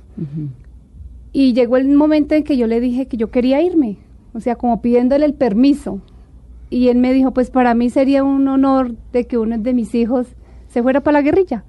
Y 1.32 1.54
llegó 1.54 1.78
el 1.78 1.90
momento 1.90 2.34
en 2.34 2.44
que 2.44 2.56
yo 2.56 2.66
le 2.66 2.80
dije 2.80 3.08
que 3.08 3.18
yo 3.18 3.30
quería 3.30 3.62
irme, 3.62 3.98
o 4.34 4.40
sea, 4.40 4.56
como 4.56 4.82
pidiéndole 4.82 5.26
el 5.26 5.34
permiso. 5.34 6.00
Y 6.70 6.90
él 6.90 6.98
me 6.98 7.14
dijo, 7.14 7.32
pues 7.32 7.52
para 7.52 7.74
mí 7.76 7.90
sería 7.90 8.24
un 8.24 8.48
honor 8.48 8.96
de 9.14 9.28
que 9.28 9.38
uno 9.38 9.58
de 9.58 9.74
mis 9.74 9.94
hijos 9.96 10.28
se 10.68 10.82
fuera 10.82 11.02
para 11.02 11.20
la 11.20 11.22
guerrilla. 11.22 11.64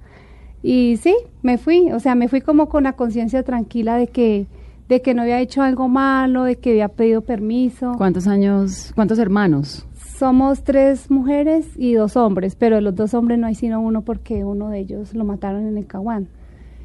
Y 0.63 0.97
sí, 0.97 1.15
me 1.43 1.57
fui, 1.57 1.91
o 1.91 1.99
sea, 1.99 2.15
me 2.15 2.27
fui 2.27 2.41
como 2.41 2.67
con 2.67 2.83
la 2.83 2.93
conciencia 2.93 3.43
tranquila 3.43 3.95
de 3.95 4.07
que, 4.07 4.47
de 4.89 5.01
que 5.01 5.13
no 5.13 5.21
había 5.21 5.39
hecho 5.39 5.61
algo 5.61 5.87
malo, 5.87 6.43
de 6.43 6.55
que 6.55 6.71
había 6.71 6.89
pedido 6.89 7.21
permiso. 7.21 7.93
¿Cuántos 7.97 8.27
años, 8.27 8.91
cuántos 8.95 9.19
hermanos? 9.19 9.85
Somos 10.17 10.63
tres 10.63 11.11
mujeres 11.11 11.67
y 11.77 11.93
dos 11.93 12.17
hombres, 12.17 12.55
pero 12.55 12.77
de 12.77 12.81
los 12.81 12.95
dos 12.95 13.13
hombres 13.13 13.37
no 13.37 13.45
hay 13.45 13.55
sino 13.55 13.79
uno 13.79 14.01
porque 14.01 14.43
uno 14.43 14.69
de 14.69 14.79
ellos 14.79 15.13
lo 15.13 15.25
mataron 15.25 15.67
en 15.67 15.77
el 15.77 15.85
Caguán, 15.85 16.27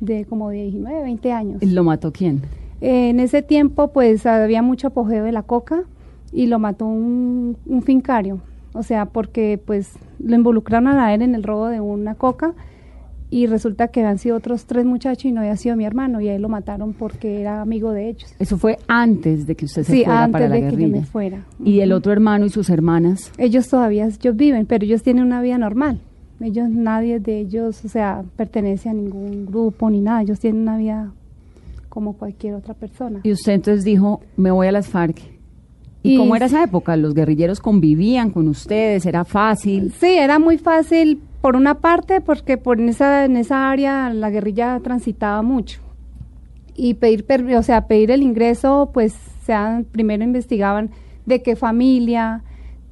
de 0.00 0.26
como 0.26 0.50
19, 0.50 1.02
20 1.02 1.32
años. 1.32 1.62
¿Lo 1.62 1.82
mató 1.82 2.12
quién? 2.12 2.42
En 2.82 3.20
ese 3.20 3.42
tiempo, 3.42 3.88
pues 3.88 4.26
había 4.26 4.60
mucho 4.60 4.88
apogeo 4.88 5.24
de 5.24 5.32
la 5.32 5.44
coca 5.44 5.84
y 6.32 6.46
lo 6.46 6.58
mató 6.58 6.86
un, 6.86 7.56
un 7.66 7.82
fincario. 7.82 8.40
O 8.74 8.82
sea, 8.82 9.06
porque 9.06 9.60
pues 9.64 9.92
lo 10.18 10.34
involucraron 10.34 10.88
a 10.88 11.12
él 11.14 11.22
en 11.22 11.34
el 11.34 11.42
robo 11.42 11.68
de 11.68 11.80
una 11.80 12.14
coca 12.14 12.54
y 13.32 13.46
resulta 13.46 13.88
que 13.88 14.00
habían 14.00 14.18
sido 14.18 14.36
otros 14.36 14.66
tres 14.66 14.84
muchachos 14.84 15.24
y 15.24 15.32
no 15.32 15.40
había 15.40 15.56
sido 15.56 15.74
mi 15.74 15.86
hermano 15.86 16.20
y 16.20 16.28
a 16.28 16.34
él 16.34 16.42
lo 16.42 16.50
mataron 16.50 16.92
porque 16.92 17.40
era 17.40 17.62
amigo 17.62 17.92
de 17.92 18.10
ellos. 18.10 18.34
Eso 18.38 18.58
fue 18.58 18.78
antes 18.88 19.46
de 19.46 19.54
que 19.54 19.64
usted 19.64 19.84
se 19.84 19.92
Sí, 19.92 20.04
fuera 20.04 20.24
antes 20.24 20.32
para 20.32 20.48
la 20.48 20.54
de 20.56 20.68
que 20.68 20.82
yo 20.82 20.88
me 20.88 21.02
fuera. 21.04 21.44
¿Y 21.62 21.80
el 21.80 21.92
otro 21.92 22.12
hermano 22.12 22.44
y 22.44 22.50
sus 22.50 22.68
hermanas? 22.68 23.32
Ellos 23.38 23.68
todavía 23.68 24.06
ellos 24.06 24.36
viven, 24.36 24.66
pero 24.66 24.84
ellos 24.84 25.02
tienen 25.02 25.24
una 25.24 25.40
vida 25.40 25.58
normal. 25.58 26.00
Ellos, 26.40 26.68
nadie 26.68 27.20
de 27.20 27.38
ellos, 27.38 27.84
o 27.84 27.88
sea, 27.88 28.24
pertenece 28.36 28.88
a 28.88 28.92
ningún 28.92 29.46
grupo 29.46 29.88
ni 29.88 30.00
nada. 30.00 30.22
Ellos 30.22 30.40
tienen 30.40 30.62
una 30.62 30.76
vida 30.76 31.12
como 31.88 32.14
cualquier 32.14 32.54
otra 32.54 32.74
persona. 32.74 33.20
Y 33.22 33.32
usted 33.32 33.52
entonces 33.52 33.84
dijo, 33.84 34.20
me 34.36 34.50
voy 34.50 34.66
a 34.66 34.72
las 34.72 34.88
FARC. 34.88 35.20
¿Y, 36.02 36.14
Y- 36.14 36.16
cómo 36.16 36.36
era 36.36 36.46
esa 36.46 36.64
época? 36.64 36.96
¿Los 36.96 37.14
guerrilleros 37.14 37.60
convivían 37.60 38.30
con 38.30 38.48
ustedes? 38.48 39.06
¿Era 39.06 39.24
fácil? 39.24 39.92
Sí, 39.92 40.06
era 40.18 40.38
muy 40.38 40.58
fácil 40.58 41.20
por 41.40 41.56
una 41.56 41.74
parte 41.74 42.20
porque 42.20 42.56
por 42.56 42.80
en 42.80 42.88
esa 42.88 43.24
en 43.24 43.36
esa 43.36 43.70
área 43.70 44.12
la 44.12 44.30
guerrilla 44.30 44.78
transitaba 44.80 45.42
mucho. 45.42 45.80
Y 46.74 46.94
pedir 46.94 47.26
o 47.56 47.62
sea, 47.62 47.86
pedir 47.86 48.10
el 48.10 48.22
ingreso, 48.22 48.90
pues 48.94 49.12
se 49.44 49.54
primero 49.90 50.24
investigaban 50.24 50.90
de 51.26 51.42
qué 51.42 51.56
familia, 51.56 52.42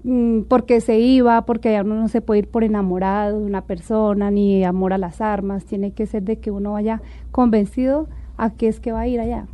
mm, 0.04 0.42
por 0.42 0.66
qué 0.66 0.80
se 0.80 0.98
iba, 0.98 1.46
porque 1.46 1.70
allá 1.70 1.82
uno 1.82 1.94
no 1.94 2.08
se 2.08 2.20
puede 2.20 2.40
ir 2.40 2.48
por 2.48 2.64
enamorado 2.64 3.40
de 3.40 3.46
una 3.46 3.62
persona 3.62 4.30
ni 4.30 4.64
amor 4.64 4.92
a 4.92 4.98
las 4.98 5.20
armas, 5.20 5.64
tiene 5.64 5.92
que 5.92 6.06
ser 6.06 6.22
de 6.24 6.38
que 6.38 6.50
uno 6.50 6.72
vaya 6.72 7.00
convencido 7.30 8.08
a 8.36 8.50
qué 8.50 8.68
es 8.68 8.80
que 8.80 8.92
va 8.92 9.00
a 9.00 9.08
ir 9.08 9.20
allá. 9.20 9.46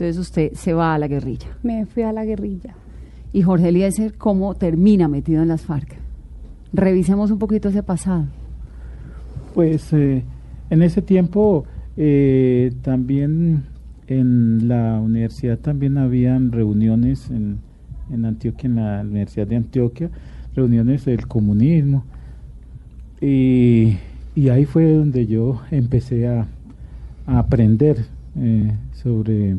Entonces 0.00 0.18
usted 0.18 0.52
se 0.52 0.72
va 0.74 0.94
a 0.94 0.98
la 0.98 1.08
guerrilla. 1.08 1.48
Me 1.64 1.84
fui 1.84 2.04
a 2.04 2.12
la 2.12 2.24
guerrilla. 2.24 2.76
Y 3.32 3.42
Jorge 3.42 3.70
Eliezer, 3.70 4.14
¿cómo 4.14 4.54
termina 4.54 5.08
metido 5.08 5.42
en 5.42 5.48
las 5.48 5.62
FARC? 5.62 5.96
Revisemos 6.72 7.32
un 7.32 7.40
poquito 7.40 7.68
ese 7.68 7.82
pasado. 7.82 8.26
Pues 9.54 9.92
eh, 9.92 10.22
en 10.70 10.82
ese 10.82 11.02
tiempo 11.02 11.64
eh, 11.96 12.72
también 12.82 13.64
en 14.06 14.68
la 14.68 15.00
universidad 15.00 15.58
también 15.58 15.98
habían 15.98 16.52
reuniones 16.52 17.28
en, 17.30 17.58
en 18.12 18.24
Antioquia, 18.24 18.68
en 18.68 18.76
la 18.76 19.00
Universidad 19.00 19.48
de 19.48 19.56
Antioquia, 19.56 20.10
reuniones 20.54 21.06
del 21.06 21.26
comunismo. 21.26 22.04
Y, 23.20 23.96
y 24.36 24.48
ahí 24.48 24.64
fue 24.64 24.92
donde 24.92 25.26
yo 25.26 25.60
empecé 25.72 26.28
a, 26.28 26.46
a 27.26 27.38
aprender 27.40 28.04
eh, 28.40 28.70
sobre, 28.92 29.56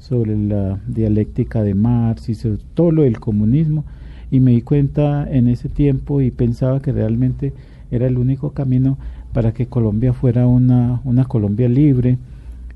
sobre 0.00 0.36
la 0.36 0.80
dialéctica 0.88 1.62
de 1.62 1.74
Marx 1.74 2.28
y 2.28 2.34
sobre 2.34 2.58
todo 2.74 2.90
lo 2.90 3.02
del 3.02 3.20
comunismo. 3.20 3.84
Y 4.32 4.40
me 4.40 4.50
di 4.50 4.62
cuenta 4.62 5.28
en 5.30 5.46
ese 5.48 5.68
tiempo 5.68 6.20
y 6.20 6.30
pensaba 6.32 6.80
que 6.82 6.90
realmente 6.92 7.52
era 7.92 8.06
el 8.08 8.18
único 8.18 8.50
camino 8.50 8.98
para 9.32 9.52
que 9.52 9.66
Colombia 9.66 10.12
fuera 10.12 10.46
una, 10.48 11.00
una 11.04 11.24
Colombia 11.26 11.68
libre, 11.68 12.18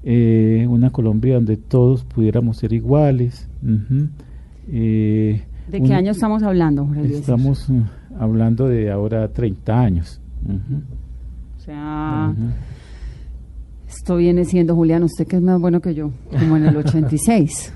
eh, 0.04 0.66
una 0.68 0.90
Colombia 0.90 1.34
donde 1.34 1.56
todos 1.56 2.04
pudiéramos 2.04 2.58
ser 2.58 2.72
iguales. 2.72 3.48
eh, 4.70 5.42
¿De 5.70 5.78
un- 5.80 5.86
qué 5.86 5.94
año 5.94 6.10
estamos 6.12 6.42
hablando, 6.42 6.86
Jorge? 6.86 7.06
Estamos 7.16 7.70
eh, 7.70 7.82
hablando 8.18 8.68
de 8.68 8.90
ahora 8.90 9.28
30 9.28 9.80
años. 9.80 10.20
O 10.46 11.60
sea. 11.60 12.32
Esto 14.04 14.16
viene 14.16 14.44
siendo, 14.44 14.74
Julián, 14.74 15.02
usted 15.02 15.26
que 15.26 15.36
es 15.36 15.40
más 15.42 15.58
bueno 15.58 15.80
que 15.80 15.94
yo, 15.94 16.10
como 16.30 16.58
en 16.58 16.66
el 16.66 16.76
86, 16.84 17.72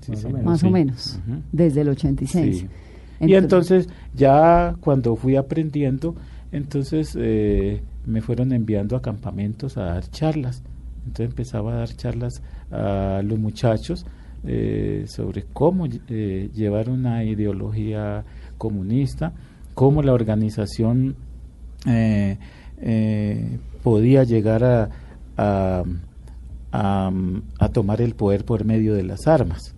Sí, 0.00 0.10
Más 0.10 0.24
o 0.24 0.28
menos. 0.30 0.44
más 0.44 0.60
sí. 0.60 0.66
o 0.66 0.70
menos, 0.70 1.20
Ujú. 1.28 1.40
desde 1.52 1.80
el 1.82 1.88
86. 1.90 2.58
Sí. 2.58 2.68
Y 3.20 3.34
entonces 3.36 3.88
ya 4.12 4.74
cuando 4.80 5.14
fui 5.14 5.36
aprendiendo, 5.36 6.16
entonces 6.50 7.16
eh, 7.16 7.80
me 8.04 8.20
fueron 8.22 8.52
enviando 8.52 8.96
a 8.96 9.02
campamentos 9.02 9.76
a 9.76 9.82
dar 9.84 10.10
charlas. 10.10 10.64
Entonces 11.06 11.26
empezaba 11.30 11.74
a 11.74 11.76
dar 11.76 11.90
charlas 11.94 12.42
a 12.72 13.22
los 13.24 13.38
muchachos 13.38 14.04
eh, 14.44 15.04
sobre 15.06 15.44
cómo 15.52 15.86
eh, 16.08 16.50
llevar 16.52 16.90
una 16.90 17.22
ideología 17.22 18.24
comunista, 18.58 19.32
cómo 19.74 20.02
la 20.02 20.12
organización 20.12 21.14
eh, 21.86 22.36
eh, 22.80 23.58
podía 23.84 24.24
llegar 24.24 24.64
a, 24.64 24.90
a, 25.42 25.84
a, 26.72 27.10
a 27.58 27.68
tomar 27.68 28.00
el 28.00 28.14
poder 28.14 28.44
por 28.44 28.64
medio 28.64 28.94
de 28.94 29.02
las 29.02 29.26
armas. 29.26 29.74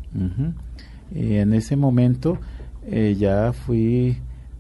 Y 1.15 1.35
en 1.35 1.55
ese 1.55 1.77
momento 1.77 2.39
eh, 2.87 3.17
ya 3.19 3.53
fui 3.53 4.17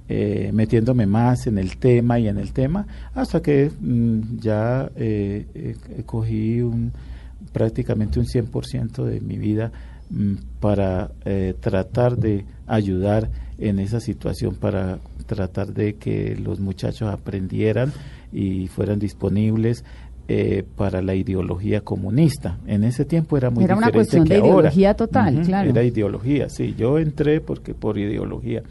eh, 0.08 0.50
metiéndome 0.52 1.06
más 1.06 1.46
en 1.46 1.58
el 1.58 1.76
tema 1.76 2.18
y 2.18 2.28
en 2.28 2.38
el 2.38 2.52
tema 2.52 2.87
hasta 3.14 3.40
que 3.40 3.70
mm, 3.80 4.38
ya 4.38 4.90
eh, 4.96 5.76
cogí 6.06 6.61
un, 6.61 6.92
prácticamente 7.52 8.18
un 8.18 8.26
100% 8.26 9.04
de 9.04 9.20
mi 9.20 9.37
vida 9.38 9.73
mm, 10.11 10.34
para 10.61 11.11
tratar 11.61 12.16
de 12.16 12.44
ayudar 12.66 13.30
en 13.58 13.78
esa 13.78 14.00
situación, 14.00 14.56
para 14.56 14.99
tratar 15.26 15.73
de 15.73 15.94
que 15.94 16.37
los 16.37 16.61
muchachos 16.61 17.12
aprendieran 17.12 17.92
y 18.32 18.66
fueran 18.68 18.99
disponibles 18.99 19.84
eh, 20.28 20.64
para 20.76 21.02
la 21.02 21.14
ideología 21.14 21.83
comunista. 21.83 22.59
En 22.66 22.85
ese 22.85 23.04
tiempo 23.04 23.37
era 23.37 23.50
muy 23.50 23.64
Era 23.64 23.76
una 23.76 23.88
diferente 23.88 23.99
cuestión 23.99 24.25
que 24.25 24.35
de 24.35 24.40
ahora. 24.40 24.52
ideología 24.69 24.95
total, 24.95 25.43
claro. 25.43 25.71
Era 25.71 25.83
ideología, 25.83 26.49
sí. 26.49 26.75
Yo 26.78 26.99
entré 26.99 27.40
porque 27.40 27.75
por 27.75 27.99
ideología. 27.99 28.62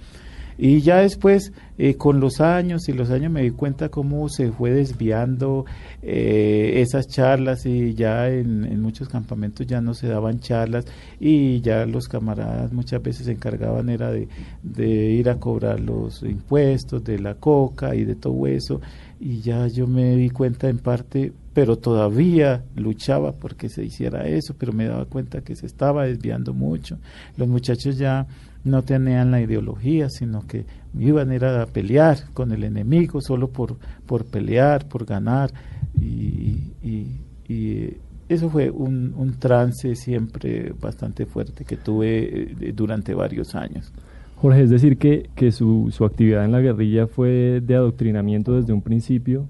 Y 0.56 0.82
ya 0.82 0.98
después, 0.98 1.52
eh, 1.80 1.96
con 1.96 2.20
los 2.20 2.40
años 2.40 2.88
y 2.88 2.94
los 2.94 3.10
años 3.10 3.32
me 3.32 3.42
di 3.42 3.50
cuenta 3.50 3.90
cómo 3.90 4.30
se 4.30 4.52
fue 4.52 4.70
desviando 4.72 5.66
eh, 6.04 6.74
esas 6.82 7.08
charlas 7.08 7.66
y 7.66 7.96
ya 7.96 8.30
en, 8.30 8.64
en 8.64 8.80
muchos 8.80 9.10
campamentos 9.10 9.66
ya 9.66 9.82
no 9.82 9.96
se 9.96 10.08
daban 10.08 10.40
charlas 10.40 10.86
y 11.20 11.60
ya 11.62 11.88
los 11.88 12.08
camaradas 12.08 12.72
muchas 12.72 13.02
veces 13.02 13.26
se 13.26 13.32
encargaban 13.32 13.90
era 13.90 14.12
de, 14.12 14.28
de 14.62 14.86
ir 15.12 15.28
a 15.30 15.40
cobrar 15.40 15.80
los 15.80 16.22
impuestos 16.22 17.04
de 17.04 17.18
la 17.18 17.34
coca 17.34 17.96
y 17.96 18.04
de 18.04 18.14
todo 18.16 18.46
eso 18.46 18.80
y 19.20 19.40
ya 19.42 19.68
yo 19.68 19.88
me 19.88 20.16
di 20.18 20.30
cuenta 20.30 20.70
en 20.70 20.78
parte, 20.80 21.32
pero 21.54 21.78
todavía 21.78 22.64
luchaba 22.76 23.32
porque 23.32 23.70
se 23.70 23.84
hiciera 23.84 24.28
eso, 24.28 24.56
pero 24.58 24.74
me 24.74 24.86
daba 24.86 25.06
cuenta 25.06 25.42
que 25.42 25.56
se 25.56 25.68
estaba 25.68 26.06
desviando 26.06 26.54
mucho. 26.54 26.98
Los 27.38 27.48
muchachos 27.48 27.98
ya 27.98 28.26
no 28.64 28.82
tenían 28.82 29.32
la 29.32 29.42
ideología, 29.42 30.10
sino 30.10 30.48
que 30.48 30.66
iban 30.98 31.30
a 31.30 31.36
ir 31.36 31.46
a 31.46 31.66
pelear 31.68 32.18
con 32.34 32.52
el 32.52 32.64
enemigo 32.64 33.22
solo 33.22 33.50
por, 33.50 33.78
por 34.06 34.26
pelear, 34.26 34.88
por 34.88 35.06
ganar. 35.06 35.52
Y, 36.00 36.74
y, 36.82 37.22
y 37.48 37.98
eso 38.30 38.50
fue 38.50 38.72
un, 38.72 39.14
un, 39.16 39.34
trance 39.34 39.96
siempre 39.96 40.74
bastante 40.80 41.26
fuerte 41.26 41.66
que 41.66 41.78
tuve 41.78 42.54
eh, 42.60 42.74
durante 42.76 43.14
varios 43.14 43.54
años. 43.54 43.92
Jorge, 44.38 44.64
es 44.64 44.70
decir, 44.70 44.98
que, 44.98 45.30
que 45.36 45.52
su, 45.52 45.90
su 45.92 46.04
actividad 46.04 46.44
en 46.44 46.52
la 46.52 46.62
guerrilla 46.62 47.06
fue 47.06 47.62
de 47.64 47.76
adoctrinamiento 47.76 48.56
desde 48.56 48.74
un 48.74 48.82
principio 48.82 49.48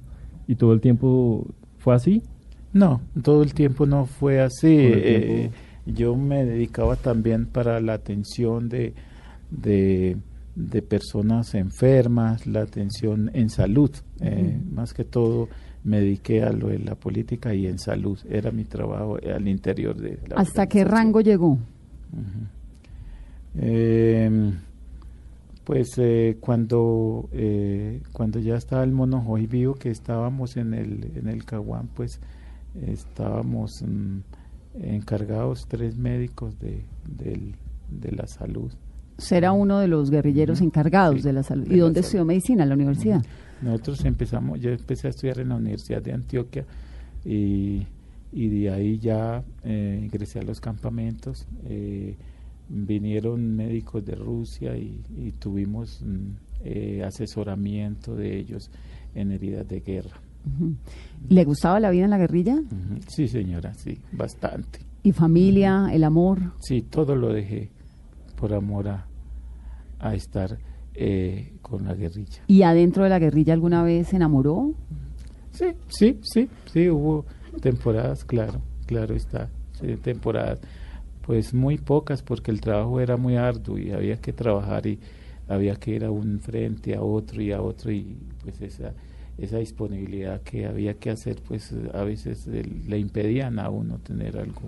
y 0.48 0.56
todo 0.56 0.74
el 0.74 0.82
tiempo 0.82 1.48
fue 1.84 1.96
así. 1.96 2.24
No, 2.72 3.02
todo 3.22 3.44
el 3.44 3.54
tiempo 3.54 3.86
no 3.86 4.06
fue 4.06 4.42
así. 4.42 4.76
Eh, 4.80 5.52
yo 5.86 6.16
me 6.16 6.46
dedicaba 6.46 6.96
también 6.96 7.46
para 7.46 7.80
la 7.82 7.94
atención 7.94 8.70
de, 8.70 8.94
de, 9.52 10.18
de 10.56 10.82
personas 10.82 11.54
enfermas, 11.56 12.48
la 12.48 12.62
atención 12.62 13.30
en 13.34 13.50
salud. 13.50 13.92
Eh, 14.22 14.58
más 14.72 14.94
que 14.94 15.04
todo 15.04 15.50
me 15.84 16.00
dediqué 16.00 16.42
a 16.42 16.54
lo 16.54 16.70
de 16.70 16.80
la 16.80 16.96
política 16.96 17.54
y 17.54 17.68
en 17.68 17.78
salud. 17.78 18.18
Era 18.30 18.52
mi 18.52 18.64
trabajo 18.64 19.18
al 19.18 19.48
interior 19.48 19.96
de 19.98 20.20
la 20.28 20.38
¿Hasta 20.38 20.68
qué 20.68 20.86
rango 20.86 21.20
llegó? 21.20 21.50
Uh 21.50 21.58
-huh. 22.16 22.48
eh, 23.56 24.54
pues 25.64 25.98
eh, 25.98 26.38
cuando 26.40 27.30
eh, 27.32 28.02
cuando 28.12 28.40
ya 28.40 28.56
estaba 28.56 28.84
el 28.84 28.92
monojoy 28.92 29.48
vivo 29.48 29.76
que 29.76 29.90
estábamos 29.90 30.58
en 30.58 30.74
el 30.74 31.12
en 31.16 31.28
el 31.28 31.46
Caguán 31.46 31.90
pues 31.94 32.20
estábamos 32.82 33.84
mmm, 33.86 34.20
encargados 34.82 35.68
tres 35.68 35.96
médicos 35.98 36.60
de, 36.60 36.84
de, 37.08 37.54
de 37.90 38.12
la 38.12 38.28
salud 38.28 38.72
será 39.18 39.52
uno 39.52 39.80
de 39.80 39.88
los 39.88 40.10
guerrilleros 40.10 40.60
uh 40.60 40.64
-huh. 40.64 40.68
encargados 40.68 41.18
sí, 41.18 41.22
de 41.22 41.34
la 41.34 41.44
salud. 41.44 41.68
¿Y 41.70 41.78
dónde 41.78 42.00
estudió 42.02 42.26
medicina? 42.26 42.64
¿En 42.64 42.70
la 42.70 42.76
universidad? 42.76 43.18
Uh 43.20 43.22
-huh. 43.22 43.64
Nosotros 43.64 44.04
empezamos, 44.06 44.60
yo 44.60 44.72
empecé 44.72 45.08
a 45.08 45.10
estudiar 45.12 45.40
en 45.40 45.50
la 45.50 45.56
Universidad 45.56 46.02
de 46.02 46.12
Antioquia 46.12 46.66
y, 47.24 47.88
y 48.32 48.50
de 48.50 48.70
ahí 48.72 48.98
ya 49.00 49.44
eh, 49.64 50.00
ingresé 50.04 50.40
a 50.40 50.44
los 50.44 50.60
campamentos. 50.60 51.48
Eh, 51.66 52.18
vinieron 52.74 53.56
médicos 53.56 54.04
de 54.04 54.16
Rusia 54.16 54.76
y, 54.76 55.02
y 55.16 55.32
tuvimos 55.34 56.02
mm, 56.02 57.04
asesoramiento 57.04 58.16
de 58.16 58.38
ellos 58.38 58.72
en 59.16 59.32
heridas 59.32 59.68
de 59.68 59.80
guerra. 59.82 60.20
¿Le 61.30 61.46
gustaba 61.46 61.80
la 61.80 61.90
vida 61.90 62.04
en 62.04 62.10
la 62.10 62.18
guerrilla? 62.18 62.62
Sí, 63.08 63.28
señora, 63.28 63.74
sí, 63.76 63.98
bastante. 64.12 64.80
¿Y 65.04 65.12
familia, 65.12 65.90
el 65.92 66.04
amor? 66.04 66.40
Sí, 66.60 66.82
todo 66.82 67.16
lo 67.16 67.32
dejé 67.32 67.70
por 68.36 68.54
amor 68.54 68.90
a, 68.90 69.06
a 70.00 70.16
estar 70.16 70.58
eh, 70.96 71.54
con 71.62 71.86
la 71.86 71.94
guerrilla. 71.94 72.44
¿Y 72.48 72.64
adentro 72.64 73.04
de 73.04 73.10
la 73.10 73.20
guerrilla 73.20 73.54
alguna 73.54 73.84
vez 73.84 74.10
se 74.10 74.18
enamoró? 74.18 74.74
Sí, 75.52 75.66
sí, 75.88 76.20
sí, 76.24 76.50
sí, 76.72 76.90
hubo 76.90 77.26
temporadas, 77.62 78.26
claro, 78.26 78.62
claro 78.86 79.16
está, 79.16 79.50
sí, 79.80 79.96
temporadas, 79.98 80.60
pues 81.26 81.54
muy 81.54 81.78
pocas 81.78 82.22
porque 82.22 82.52
el 82.52 82.62
trabajo 82.62 83.00
era 83.00 83.18
muy 83.18 83.36
arduo 83.36 83.78
y 83.78 83.92
había 83.92 84.18
que 84.18 84.34
trabajar 84.34 84.86
y 84.86 85.00
había 85.48 85.76
que 85.76 85.92
ir 85.92 86.06
a 86.06 86.12
un 86.12 86.40
frente, 86.40 86.96
a 86.96 87.02
otro 87.02 87.42
y 87.42 87.52
a 87.52 87.62
otro 87.62 87.92
y 87.92 88.18
pues 88.44 88.62
esa 88.62 88.94
esa 89.38 89.58
disponibilidad 89.58 90.42
que 90.42 90.66
había 90.68 90.94
que 90.96 91.10
hacer 91.10 91.42
pues 91.48 91.74
a 91.94 92.04
veces 92.04 92.48
le 92.48 93.00
impedían 93.00 93.58
a 93.60 93.70
uno 93.70 93.98
tener 93.98 94.38
algo 94.38 94.62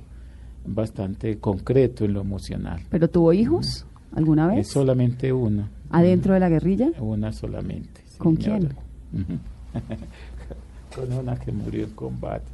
bastante 0.66 1.38
concreto 1.38 2.06
en 2.06 2.14
lo 2.14 2.22
emocional. 2.22 2.82
¿Pero 2.90 3.08
tuvo 3.10 3.32
hijos 3.34 3.86
alguna 4.14 4.48
vez? 4.48 4.60
Es 4.68 4.70
solamente 4.70 5.32
uno. 5.32 5.70
¿Adentro 5.92 6.34
de 6.34 6.40
la 6.40 6.50
guerrilla? 6.50 6.90
Una 7.00 7.32
solamente. 7.32 8.02
¿Con 8.18 8.36
quién? 8.38 8.70
Con 10.96 11.14
una 11.14 11.36
que 11.36 11.52
murió 11.52 11.86
en 11.86 11.92
combate. 11.92 12.46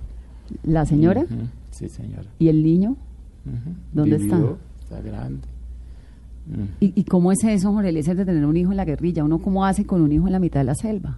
¿La 0.64 0.86
señora? 0.86 1.22
Uh 1.22 1.26
-huh. 1.34 1.48
Sí, 1.70 1.88
señora. 1.88 2.26
¿Y 2.40 2.50
el 2.50 2.62
niño? 2.62 2.98
Uh 3.46 3.50
-huh. 3.50 3.76
¿Dónde 3.94 4.18
Vivió, 4.18 4.36
está? 4.82 4.96
Está 4.96 5.10
grande. 5.10 5.48
Uh 6.50 6.66
¿Y, 6.80 6.94
¿Y, 6.96 7.04
cómo 7.04 7.32
es 7.32 7.44
eso, 7.44 7.72
Jorge 7.72 7.90
Eliezer, 7.90 8.16
de 8.16 8.26
tener 8.26 8.46
un 8.46 8.58
hijo 8.58 8.72
en 8.72 8.78
la 8.78 8.86
guerrilla? 8.86 9.24
¿Uno 9.24 9.40
cómo 9.40 9.66
hace 9.66 9.86
con 9.86 10.02
un 10.02 10.12
hijo 10.12 10.28
en 10.28 10.34
la 10.34 10.40
mitad 10.40 10.60
de 10.60 10.66
la 10.66 10.76
selva? 10.76 11.18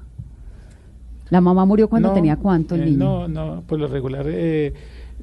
¿La 1.29 1.41
mamá 1.41 1.65
murió 1.65 1.89
cuando 1.89 2.09
no, 2.09 2.13
tenía 2.13 2.35
cuánto 2.35 2.75
el 2.75 2.81
eh, 2.81 2.85
niño? 2.85 2.97
No, 2.97 3.27
no, 3.27 3.61
por 3.61 3.79
lo 3.79 3.87
regular, 3.87 4.25
eh, 4.27 4.73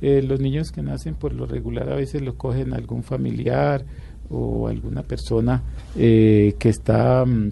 eh, 0.00 0.22
los 0.22 0.40
niños 0.40 0.72
que 0.72 0.82
nacen 0.82 1.14
por 1.14 1.34
lo 1.34 1.46
regular 1.46 1.90
a 1.92 1.96
veces 1.96 2.22
los 2.22 2.34
cogen 2.34 2.72
algún 2.72 3.02
familiar 3.02 3.84
o 4.30 4.68
alguna 4.68 5.02
persona 5.02 5.62
eh, 5.96 6.54
que 6.58 6.70
está 6.70 7.24
um, 7.24 7.50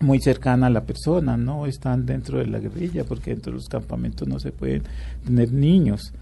muy 0.00 0.20
cercana 0.20 0.68
a 0.68 0.70
la 0.70 0.84
persona, 0.84 1.36
no 1.36 1.66
están 1.66 2.06
dentro 2.06 2.38
de 2.38 2.46
la 2.46 2.60
guerrilla, 2.60 3.04
porque 3.04 3.30
dentro 3.30 3.52
de 3.52 3.56
los 3.56 3.68
campamentos 3.68 4.28
no 4.28 4.38
se 4.38 4.52
pueden 4.52 4.82
tener 5.24 5.52
niños, 5.52 6.12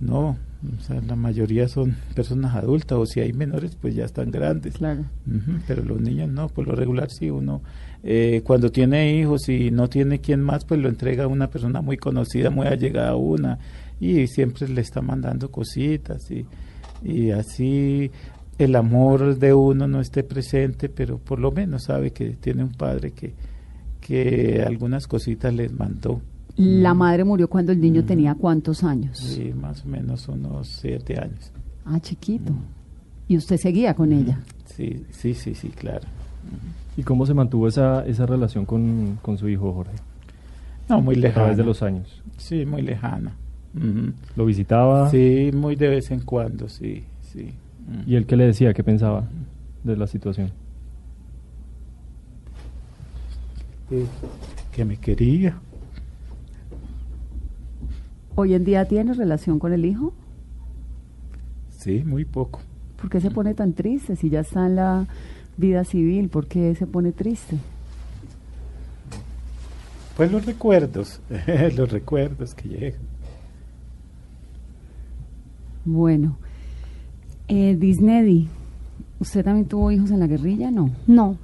no, 0.00 0.36
o 0.76 0.82
sea, 0.82 1.00
la 1.00 1.14
mayoría 1.14 1.68
son 1.68 1.96
personas 2.14 2.56
adultas 2.56 2.98
o 2.98 3.06
si 3.06 3.20
hay 3.20 3.32
menores 3.32 3.76
pues 3.80 3.94
ya 3.94 4.04
están 4.04 4.30
grandes, 4.30 4.74
claro. 4.74 5.02
uh 5.26 5.30
-huh, 5.30 5.60
pero 5.68 5.84
los 5.84 6.00
niños 6.00 6.28
no, 6.28 6.48
por 6.48 6.66
lo 6.66 6.74
regular 6.74 7.10
sí 7.10 7.30
uno 7.30 7.62
eh, 8.02 8.42
cuando 8.44 8.70
tiene 8.70 9.16
hijos 9.16 9.48
y 9.48 9.70
no 9.70 9.88
tiene 9.88 10.20
quien 10.20 10.40
más 10.40 10.64
pues 10.64 10.80
lo 10.80 10.88
entrega 10.88 11.24
a 11.24 11.28
una 11.28 11.48
persona 11.48 11.80
muy 11.80 11.96
conocida, 11.96 12.50
muy 12.50 12.66
allegada 12.66 13.10
a 13.10 13.16
una 13.16 13.58
y 14.00 14.26
siempre 14.26 14.68
le 14.68 14.80
está 14.80 15.00
mandando 15.00 15.50
cositas 15.50 16.28
y, 16.30 16.44
y 17.04 17.30
así 17.30 18.10
el 18.58 18.74
amor 18.74 19.38
de 19.38 19.54
uno 19.54 19.86
no 19.86 20.00
esté 20.00 20.24
presente, 20.24 20.88
pero 20.88 21.18
por 21.18 21.38
lo 21.38 21.52
menos 21.52 21.84
sabe 21.84 22.10
que 22.10 22.30
tiene 22.30 22.64
un 22.64 22.72
padre 22.72 23.12
que, 23.12 23.32
que 24.00 24.64
algunas 24.66 25.06
cositas 25.06 25.54
les 25.54 25.72
mandó. 25.72 26.20
La 26.58 26.92
madre 26.92 27.22
murió 27.22 27.48
cuando 27.48 27.70
el 27.70 27.80
niño 27.80 28.02
mm. 28.02 28.06
tenía 28.06 28.34
cuántos 28.34 28.82
años? 28.82 29.16
Sí, 29.16 29.54
más 29.54 29.84
o 29.84 29.88
menos 29.88 30.26
unos 30.28 30.66
siete 30.66 31.16
años. 31.16 31.52
Ah, 31.84 32.00
chiquito. 32.00 32.52
Mm. 32.52 32.62
¿Y 33.28 33.36
usted 33.36 33.56
seguía 33.58 33.94
con 33.94 34.08
mm. 34.08 34.12
ella? 34.12 34.40
Sí, 34.66 35.04
sí, 35.10 35.34
sí, 35.34 35.54
sí, 35.54 35.68
claro. 35.68 36.06
¿Y 36.96 37.04
cómo 37.04 37.26
se 37.26 37.34
mantuvo 37.34 37.68
esa, 37.68 38.04
esa 38.06 38.26
relación 38.26 38.66
con, 38.66 39.18
con 39.22 39.38
su 39.38 39.48
hijo, 39.48 39.72
Jorge? 39.72 39.94
No, 40.88 41.00
muy 41.00 41.14
lejana. 41.14 41.30
A 41.30 41.44
través 41.44 41.56
de 41.58 41.64
los 41.64 41.80
años. 41.82 42.22
Sí, 42.38 42.66
muy 42.66 42.82
lejana. 42.82 43.36
Uh 43.76 43.78
-huh. 43.78 44.12
¿Lo 44.34 44.44
visitaba? 44.44 45.08
Sí, 45.10 45.50
muy 45.54 45.76
de 45.76 45.88
vez 45.88 46.10
en 46.10 46.20
cuando, 46.20 46.68
sí, 46.68 47.04
sí. 47.20 47.54
¿Y 48.06 48.16
él 48.16 48.26
qué 48.26 48.36
le 48.36 48.46
decía? 48.46 48.74
¿Qué 48.74 48.82
pensaba 48.82 49.28
de 49.84 49.96
la 49.96 50.06
situación? 50.06 50.50
Eh, 53.90 54.06
que 54.72 54.84
me 54.84 54.96
quería. 54.96 55.60
¿Hoy 58.40 58.54
en 58.54 58.64
día 58.64 58.84
tiene 58.84 59.14
relación 59.14 59.58
con 59.58 59.72
el 59.72 59.84
hijo? 59.84 60.12
Sí, 61.70 62.04
muy 62.06 62.24
poco. 62.24 62.60
¿Por 62.94 63.10
qué 63.10 63.20
se 63.20 63.32
pone 63.32 63.52
tan 63.52 63.72
triste 63.72 64.14
si 64.14 64.30
ya 64.30 64.38
está 64.38 64.64
en 64.66 64.76
la 64.76 65.08
vida 65.56 65.82
civil? 65.82 66.28
¿Por 66.28 66.46
qué 66.46 66.72
se 66.76 66.86
pone 66.86 67.10
triste? 67.10 67.56
Pues 70.16 70.30
los 70.30 70.46
recuerdos, 70.46 71.20
los 71.76 71.90
recuerdos 71.90 72.54
que 72.54 72.68
llegan. 72.68 73.00
Bueno, 75.84 76.36
eh, 77.48 77.74
Disney, 77.76 78.46
¿usted 79.18 79.44
también 79.44 79.66
tuvo 79.66 79.90
hijos 79.90 80.12
en 80.12 80.20
la 80.20 80.28
guerrilla? 80.28 80.70
No. 80.70 80.90
No. 81.08 81.36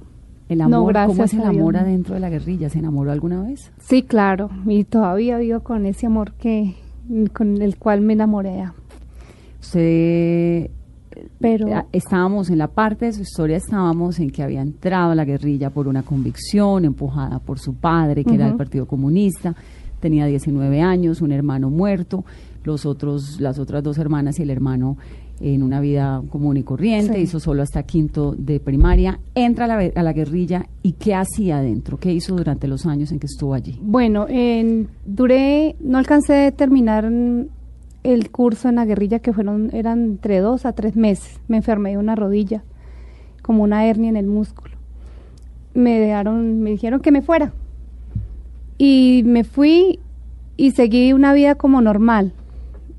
El 0.47 0.61
amor, 0.61 0.71
no, 0.71 0.85
gracias 0.85 1.13
¿cómo 1.13 1.25
es 1.25 1.33
el 1.33 1.43
amor 1.43 1.75
adentro 1.75 2.13
de 2.13 2.21
la 2.21 2.29
guerrilla? 2.29 2.69
¿Se 2.69 2.79
enamoró 2.79 3.11
alguna 3.11 3.43
vez? 3.43 3.73
Sí, 3.79 4.03
claro, 4.03 4.49
y 4.65 4.85
todavía 4.85 5.37
vivo 5.39 5.59
con 5.59 5.85
ese 5.85 6.05
amor 6.05 6.31
que 6.33 6.75
con 7.33 7.61
el 7.61 7.77
cual 7.77 8.01
me 8.01 8.13
enamoré. 8.13 8.63
Usted 9.61 10.69
pero 11.39 11.67
eh, 11.67 11.85
estábamos 11.91 12.49
en 12.49 12.57
la 12.57 12.67
parte 12.67 13.05
de 13.05 13.13
su 13.13 13.21
historia 13.21 13.57
estábamos 13.57 14.19
en 14.19 14.31
que 14.31 14.43
había 14.43 14.61
entrado 14.61 15.11
a 15.11 15.15
la 15.15 15.25
guerrilla 15.25 15.69
por 15.69 15.87
una 15.87 16.03
convicción 16.03 16.85
empujada 16.85 17.39
por 17.39 17.59
su 17.59 17.73
padre 17.73 18.23
que 18.23 18.31
uh 18.31 18.33
-huh. 18.33 18.35
era 18.35 18.45
del 18.47 18.57
Partido 18.57 18.85
Comunista 18.85 19.55
tenía 19.99 20.25
19 20.25 20.81
años 20.81 21.21
un 21.21 21.31
hermano 21.31 21.69
muerto 21.69 22.25
los 22.65 22.85
otros 22.85 23.39
las 23.39 23.59
otras 23.59 23.81
dos 23.83 23.97
hermanas 23.97 24.39
y 24.39 24.43
el 24.43 24.49
hermano 24.49 24.97
en 25.41 25.63
una 25.63 25.81
vida 25.81 26.21
común 26.29 26.55
y 26.57 26.63
corriente, 26.63 27.13
Sí. 27.15 27.21
hizo 27.21 27.39
solo 27.41 27.61
hasta 27.61 27.83
quinto 27.83 28.33
de 28.37 28.59
primaria, 28.61 29.19
entra 29.35 29.65
a 29.65 29.67
la, 29.67 29.91
a 29.93 30.03
la 30.03 30.13
guerrilla 30.13 30.67
y 30.81 30.93
¿qué 30.93 31.13
hacía 31.13 31.57
adentro? 31.57 31.97
¿Qué 31.97 32.13
hizo 32.13 32.35
durante 32.37 32.67
los 32.69 32.85
años 32.85 33.11
en 33.11 33.19
que 33.19 33.25
estuvo 33.27 33.53
allí? 33.53 33.77
Bueno, 33.81 34.27
en- 34.29 34.87
duré, 35.05 35.75
no 35.81 35.97
alcancé 35.97 36.45
a 36.47 36.51
terminar 36.51 37.11
el 38.03 38.29
curso 38.31 38.69
en 38.69 38.75
la 38.75 38.85
guerrilla 38.85 39.19
que 39.19 39.33
fueron, 39.33 39.71
eran 39.73 40.03
entre 40.03 40.39
dos 40.39 40.65
a 40.65 40.71
tres 40.73 40.95
meses. 40.95 41.39
Me 41.49 41.57
enfermé 41.57 41.89
de 41.91 41.97
una 41.97 42.15
rodilla, 42.15 42.63
como 43.41 43.61
una 43.63 43.85
hernia 43.87 44.09
en 44.09 44.15
el 44.17 44.27
músculo. 44.27 44.73
Me 45.73 45.99
dejaron, 45.99 46.61
me 46.61 46.69
dijeron 46.69 47.01
que 47.01 47.11
me 47.11 47.21
fuera. 47.21 47.51
Y 48.77 49.23
me 49.25 49.43
fui 49.43 49.99
y 50.55 50.71
seguí 50.71 51.11
una 51.13 51.33
vida 51.33 51.55
como 51.55 51.81
normal. 51.81 52.31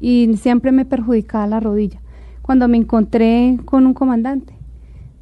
Y 0.00 0.36
siempre 0.36 0.72
me 0.72 0.84
perjudicaba 0.84 1.46
la 1.46 1.60
rodilla. 1.60 2.00
Cuando 2.42 2.68
me 2.68 2.76
encontré 2.76 3.58
con 3.64 3.86
un 3.86 3.94
comandante 3.94 4.54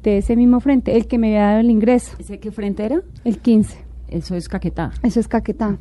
de 0.03 0.19
ese 0.19 0.35
mismo 0.35 0.59
frente, 0.59 0.95
el 0.95 1.07
que 1.07 1.17
me 1.17 1.29
había 1.29 1.47
dado 1.47 1.59
el 1.61 1.71
ingreso, 1.71 2.15
¿Ese 2.19 2.39
qué 2.39 2.51
frente 2.51 2.85
era? 2.85 3.01
el 3.23 3.39
15. 3.39 3.77
Eso 4.09 4.35
es 4.35 4.47
Caquetá. 4.47 4.91
Eso 5.01 5.19
es 5.19 5.27
Caquetá. 5.27 5.77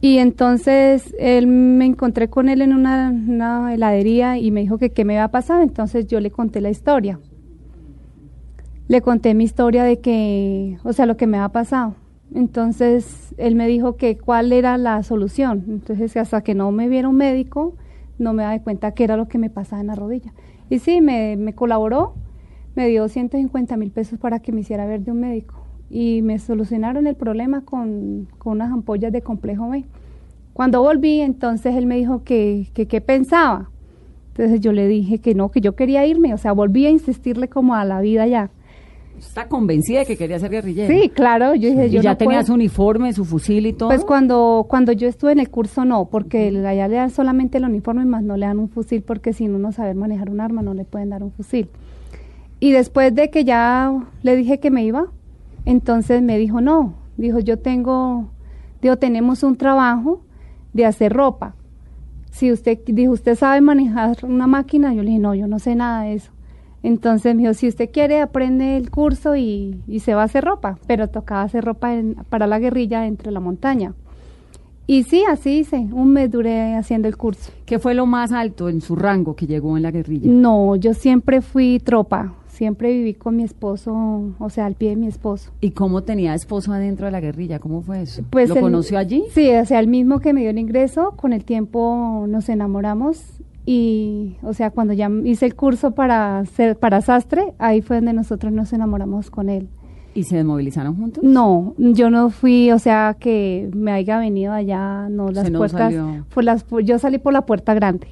Y 0.00 0.18
entonces 0.18 1.14
él 1.18 1.46
me 1.46 1.84
encontré 1.84 2.30
con 2.30 2.48
él 2.48 2.62
en 2.62 2.72
una, 2.72 3.10
una 3.10 3.74
heladería 3.74 4.38
y 4.38 4.50
me 4.50 4.60
dijo 4.60 4.78
que 4.78 4.90
qué 4.90 5.04
me 5.04 5.18
había 5.18 5.28
pasado. 5.28 5.62
Entonces 5.62 6.06
yo 6.06 6.20
le 6.20 6.30
conté 6.30 6.60
la 6.60 6.70
historia. 6.70 7.18
Le 8.88 9.02
conté 9.02 9.34
mi 9.34 9.44
historia 9.44 9.84
de 9.84 10.00
que, 10.00 10.78
o 10.84 10.92
sea, 10.92 11.06
lo 11.06 11.16
que 11.16 11.26
me 11.26 11.36
había 11.36 11.50
pasado. 11.50 11.94
Entonces 12.34 13.34
él 13.36 13.56
me 13.56 13.66
dijo 13.66 13.96
que 13.96 14.16
cuál 14.16 14.52
era 14.52 14.78
la 14.78 15.02
solución. 15.02 15.64
Entonces 15.68 16.16
hasta 16.16 16.42
que 16.42 16.54
no 16.54 16.70
me 16.72 16.88
viera 16.88 17.08
un 17.08 17.16
médico, 17.16 17.74
no 18.20 18.32
me 18.32 18.42
daba 18.42 18.58
cuenta 18.60 18.92
qué 18.92 19.04
era 19.04 19.16
lo 19.16 19.28
que 19.28 19.38
me 19.38 19.50
pasaba 19.50 19.80
en 19.80 19.88
la 19.88 19.94
rodilla. 19.94 20.32
Y 20.68 20.78
sí, 20.78 21.00
me, 21.00 21.52
colaboró, 21.54 22.14
me 22.76 22.86
dio 22.88 23.08
150 23.08 23.76
mil 23.76 23.90
pesos 23.90 24.18
para 24.18 24.38
que 24.38 24.52
me 24.52 24.60
hiciera 24.60 24.86
ver 24.86 25.02
de 25.02 25.10
un 25.10 25.20
médico. 25.20 25.56
Y 25.90 26.22
me 26.22 26.38
solucionaron 26.38 27.06
el 27.06 27.16
problema 27.16 27.62
con, 27.62 28.28
con 28.38 28.52
unas 28.52 28.70
ampollas 28.70 29.12
de 29.12 29.22
complejo 29.22 29.68
B. 29.68 29.84
Cuando 30.52 30.82
volví, 30.82 31.20
entonces 31.20 31.74
él 31.74 31.86
me 31.86 31.96
dijo 31.96 32.22
que 32.22 32.68
que 32.74 32.86
qué 32.86 33.00
pensaba. 33.00 33.70
Entonces 34.28 34.60
yo 34.60 34.72
le 34.72 34.86
dije 34.86 35.18
que 35.18 35.34
no, 35.34 35.50
que 35.50 35.60
yo 35.60 35.74
quería 35.74 36.06
irme. 36.06 36.32
O 36.34 36.38
sea, 36.38 36.52
volví 36.52 36.86
a 36.86 36.90
insistirle 36.90 37.48
como 37.48 37.74
a 37.74 37.84
la 37.84 38.00
vida 38.00 38.26
ya. 38.26 38.50
Está 39.20 39.48
convencida 39.48 40.00
de 40.00 40.06
que 40.06 40.16
quería 40.16 40.38
ser 40.38 40.50
guerrillera. 40.50 40.88
Sí, 40.92 41.10
claro, 41.10 41.54
yo 41.54 41.68
dije, 41.68 41.86
Y 41.88 41.90
yo 41.90 42.00
ya 42.00 42.10
no 42.12 42.16
tenía 42.16 42.38
puedo. 42.38 42.46
su 42.46 42.54
uniforme, 42.54 43.12
su 43.12 43.24
fusil 43.24 43.66
y 43.66 43.72
todo. 43.74 43.90
Pues 43.90 44.04
cuando, 44.04 44.66
cuando 44.68 44.92
yo 44.92 45.06
estuve 45.08 45.32
en 45.32 45.40
el 45.40 45.50
curso 45.50 45.84
no, 45.84 46.06
porque 46.06 46.48
allá 46.66 46.88
le 46.88 46.96
dan 46.96 47.10
solamente 47.10 47.58
el 47.58 47.64
uniforme 47.64 48.04
más 48.06 48.22
no 48.22 48.36
le 48.36 48.46
dan 48.46 48.58
un 48.58 48.68
fusil 48.68 49.02
porque 49.02 49.32
sin 49.32 49.54
uno 49.54 49.72
saber 49.72 49.94
manejar 49.94 50.30
un 50.30 50.40
arma 50.40 50.62
no 50.62 50.74
le 50.74 50.84
pueden 50.84 51.10
dar 51.10 51.22
un 51.22 51.30
fusil. 51.32 51.68
Y 52.60 52.72
después 52.72 53.14
de 53.14 53.30
que 53.30 53.44
ya 53.44 53.92
le 54.22 54.36
dije 54.36 54.58
que 54.58 54.70
me 54.70 54.84
iba, 54.84 55.06
entonces 55.64 56.22
me 56.22 56.38
dijo 56.38 56.60
no, 56.60 56.94
dijo 57.16 57.38
yo 57.38 57.58
tengo, 57.58 58.30
dijo 58.82 58.96
tenemos 58.96 59.42
un 59.42 59.56
trabajo 59.56 60.22
de 60.72 60.86
hacer 60.86 61.12
ropa. 61.12 61.54
Si 62.30 62.50
usted 62.52 62.78
dijo 62.86 63.12
usted 63.12 63.34
sabe 63.36 63.60
manejar 63.60 64.16
una 64.24 64.46
máquina, 64.46 64.94
yo 64.94 65.02
le 65.02 65.08
dije 65.08 65.20
no, 65.20 65.34
yo 65.34 65.46
no 65.46 65.58
sé 65.58 65.74
nada 65.74 66.04
de 66.04 66.14
eso. 66.14 66.32
Entonces 66.82 67.34
me 67.34 67.42
dijo, 67.42 67.54
si 67.54 67.68
usted 67.68 67.90
quiere, 67.92 68.20
aprende 68.20 68.76
el 68.76 68.90
curso 68.90 69.36
y, 69.36 69.80
y 69.86 70.00
se 70.00 70.14
va 70.14 70.22
a 70.22 70.24
hacer 70.24 70.44
ropa, 70.44 70.78
pero 70.86 71.08
tocaba 71.08 71.42
hacer 71.42 71.64
ropa 71.64 71.94
en- 71.94 72.14
para 72.30 72.46
la 72.46 72.58
guerrilla 72.58 73.02
dentro 73.02 73.26
de 73.30 73.32
la 73.34 73.40
montaña. 73.40 73.92
Y 74.86 75.04
sí, 75.04 75.22
así 75.30 75.58
hice, 75.60 75.76
un 75.92 76.12
mes 76.12 76.30
duré 76.30 76.74
haciendo 76.74 77.06
el 77.06 77.16
curso. 77.16 77.52
¿Qué 77.64 77.78
fue 77.78 77.94
lo 77.94 78.06
más 78.06 78.32
alto 78.32 78.68
en 78.68 78.80
su 78.80 78.96
rango 78.96 79.36
que 79.36 79.46
llegó 79.46 79.76
en 79.76 79.84
la 79.84 79.90
guerrilla? 79.92 80.28
No, 80.32 80.74
yo 80.74 80.94
siempre 80.94 81.42
fui 81.42 81.78
tropa, 81.78 82.34
siempre 82.48 82.90
viví 82.92 83.14
con 83.14 83.36
mi 83.36 83.44
esposo, 83.44 83.94
o 84.38 84.50
sea, 84.50 84.66
al 84.66 84.74
pie 84.74 84.90
de 84.90 84.96
mi 84.96 85.06
esposo. 85.06 85.52
¿Y 85.60 85.70
cómo 85.72 86.02
tenía 86.02 86.34
esposo 86.34 86.72
adentro 86.72 87.06
de 87.06 87.12
la 87.12 87.20
guerrilla? 87.20 87.60
¿Cómo 87.60 87.82
fue 87.82 88.02
eso? 88.02 88.22
Pues 88.30 88.48
¿Lo 88.48 88.56
el- 88.56 88.62
conoció 88.62 88.98
allí? 88.98 89.22
Sí, 89.32 89.48
o 89.54 89.64
sea, 89.64 89.78
el 89.78 89.86
mismo 89.86 90.18
que 90.18 90.32
me 90.32 90.40
dio 90.40 90.50
el 90.50 90.58
ingreso, 90.58 91.12
con 91.14 91.32
el 91.34 91.44
tiempo 91.44 92.24
nos 92.26 92.48
enamoramos 92.48 93.22
y, 93.72 94.36
o 94.42 94.52
sea, 94.52 94.70
cuando 94.70 94.92
ya 94.94 95.08
hice 95.24 95.46
el 95.46 95.54
curso 95.54 95.92
para 95.92 96.44
ser, 96.46 96.76
para 96.76 97.00
sastre, 97.02 97.52
ahí 97.58 97.82
fue 97.82 97.96
donde 97.98 98.12
nosotros 98.12 98.52
nos 98.52 98.72
enamoramos 98.72 99.30
con 99.30 99.48
él. 99.48 99.68
¿Y 100.12 100.24
se 100.24 100.36
desmovilizaron 100.38 100.96
juntos? 100.96 101.22
No, 101.22 101.74
yo 101.78 102.10
no 102.10 102.30
fui, 102.30 102.72
o 102.72 102.80
sea, 102.80 103.16
que 103.20 103.70
me 103.72 103.92
haya 103.92 104.18
venido 104.18 104.52
allá, 104.52 105.08
no, 105.08 105.30
las 105.30 105.48
no 105.52 105.58
puertas, 105.58 105.94
por 106.34 106.42
las, 106.42 106.66
yo 106.84 106.98
salí 106.98 107.18
por 107.18 107.32
la 107.32 107.42
puerta 107.46 107.72
grande, 107.74 108.08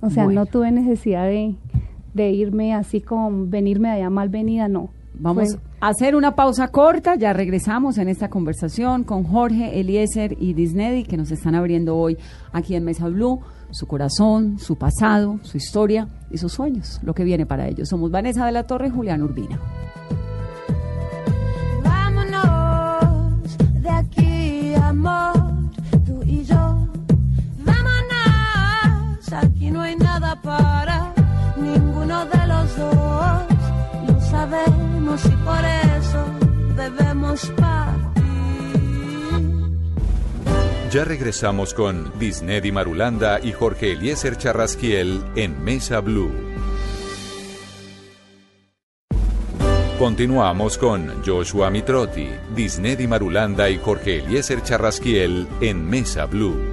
o 0.00 0.08
sea, 0.08 0.24
Bueno. 0.24 0.40
no 0.40 0.46
tuve 0.46 0.70
necesidad 0.72 1.26
de, 1.26 1.56
de 2.14 2.30
irme 2.30 2.72
así 2.72 3.02
como 3.02 3.46
venirme 3.48 3.88
de 3.88 3.96
allá 3.96 4.08
mal 4.08 4.30
venida, 4.30 4.66
no. 4.68 4.88
Vamos 5.14 5.50
Fue- 5.50 5.60
a 5.80 5.88
hacer 5.88 6.16
una 6.16 6.34
pausa 6.34 6.68
corta, 6.68 7.16
ya 7.16 7.34
regresamos 7.34 7.98
en 7.98 8.08
esta 8.08 8.30
conversación 8.30 9.04
con 9.04 9.24
Jorge, 9.24 9.78
Eliezer 9.78 10.36
y 10.40 10.54
Disney 10.54 11.02
que 11.04 11.18
nos 11.18 11.30
están 11.30 11.54
abriendo 11.54 11.98
hoy 11.98 12.16
aquí 12.52 12.74
en 12.76 12.84
Mesa 12.84 13.08
Blue, 13.10 13.40
su 13.72 13.86
corazón, 13.86 14.58
su 14.58 14.76
pasado, 14.76 15.38
su 15.42 15.56
historia 15.56 16.06
y 16.30 16.38
sus 16.38 16.52
sueños, 16.52 17.00
lo 17.02 17.14
que 17.14 17.24
viene 17.24 17.46
para 17.46 17.66
ellos. 17.66 17.88
Somos 17.88 18.10
Vanessa 18.10 18.46
de 18.46 18.52
la 18.52 18.64
Torre 18.64 18.88
y 18.88 18.90
Julián 18.90 19.22
Urbina. 19.22 19.58
Vámonos 21.82 23.58
de 23.80 23.90
aquí, 23.90 24.74
amor, 24.74 25.32
tú 26.06 26.22
y 26.24 26.44
yo. 26.44 26.86
Vámonos, 27.64 29.32
aquí 29.32 29.70
no 29.70 29.80
hay 29.80 29.96
nada 29.96 30.40
para 30.42 31.12
ninguno 31.56 32.26
de 32.26 32.46
los 32.46 32.76
dos. 32.76 33.42
Lo 34.06 34.20
sabemos 34.20 35.24
y 35.24 35.36
por 35.44 35.64
eso 35.64 36.24
debemos 36.76 37.46
partir. 37.56 37.71
Ya 40.92 41.04
regresamos 41.04 41.72
con 41.72 42.12
Disney 42.18 42.70
Marulanda 42.70 43.40
y 43.42 43.52
Jorge 43.52 43.92
Eliezer 43.92 44.36
Charrasquiel 44.36 45.24
en 45.36 45.64
Mesa 45.64 46.00
Blue. 46.00 46.30
Continuamos 49.98 50.76
con 50.76 51.24
Joshua 51.24 51.70
Mitrotti, 51.70 52.28
Disney 52.54 53.06
Marulanda 53.06 53.70
y 53.70 53.78
Jorge 53.78 54.18
Eliezer 54.18 54.62
Charrasquiel 54.62 55.48
en 55.62 55.82
Mesa 55.88 56.26
Blue. 56.26 56.71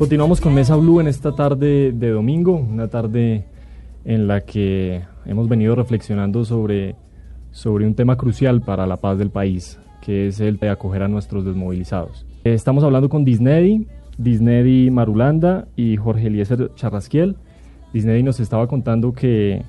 Continuamos 0.00 0.40
con 0.40 0.54
Mesa 0.54 0.76
Blue 0.76 0.98
en 1.00 1.08
esta 1.08 1.34
tarde 1.34 1.92
de 1.92 2.08
domingo, 2.08 2.54
una 2.54 2.88
tarde 2.88 3.44
en 4.06 4.28
la 4.28 4.40
que 4.40 5.02
hemos 5.26 5.46
venido 5.46 5.74
reflexionando 5.74 6.46
sobre, 6.46 6.96
sobre 7.50 7.86
un 7.86 7.94
tema 7.94 8.16
crucial 8.16 8.62
para 8.62 8.86
la 8.86 8.96
paz 8.96 9.18
del 9.18 9.28
país, 9.28 9.78
que 10.00 10.28
es 10.28 10.40
el 10.40 10.56
de 10.56 10.70
acoger 10.70 11.02
a 11.02 11.08
nuestros 11.08 11.44
desmovilizados. 11.44 12.24
Eh, 12.44 12.54
Estamos 12.54 12.82
hablando 12.82 13.10
con 13.10 13.26
Disney, 13.26 13.86
Disney 14.16 14.90
Marulanda 14.90 15.68
y 15.76 15.98
Jorge 15.98 16.28
Eliezer 16.28 16.74
Charrasquiel. 16.76 17.36
Disney 17.92 18.22
nos 18.22 18.40
estaba 18.40 18.68
contando 18.68 19.12
que, 19.12 19.64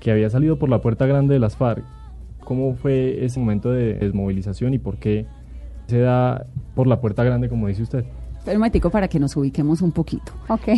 que 0.00 0.10
había 0.10 0.30
salido 0.30 0.58
por 0.58 0.70
la 0.70 0.80
puerta 0.80 1.04
grande 1.04 1.34
de 1.34 1.40
las 1.40 1.54
FARC. 1.54 1.84
¿Cómo 2.40 2.76
fue 2.76 3.22
ese 3.26 3.38
momento 3.38 3.70
de 3.70 3.92
desmovilización 3.92 4.72
y 4.72 4.78
por 4.78 4.96
qué 4.96 5.26
se 5.86 5.98
da 5.98 6.46
por 6.74 6.86
la 6.86 6.98
puerta 6.98 7.24
grande, 7.24 7.50
como 7.50 7.68
dice 7.68 7.82
usted? 7.82 8.06
Momentico 8.54 8.90
para 8.90 9.08
que 9.08 9.18
nos 9.18 9.36
ubiquemos 9.36 9.82
un 9.82 9.90
poquito. 9.92 10.32
Ok. 10.48 10.68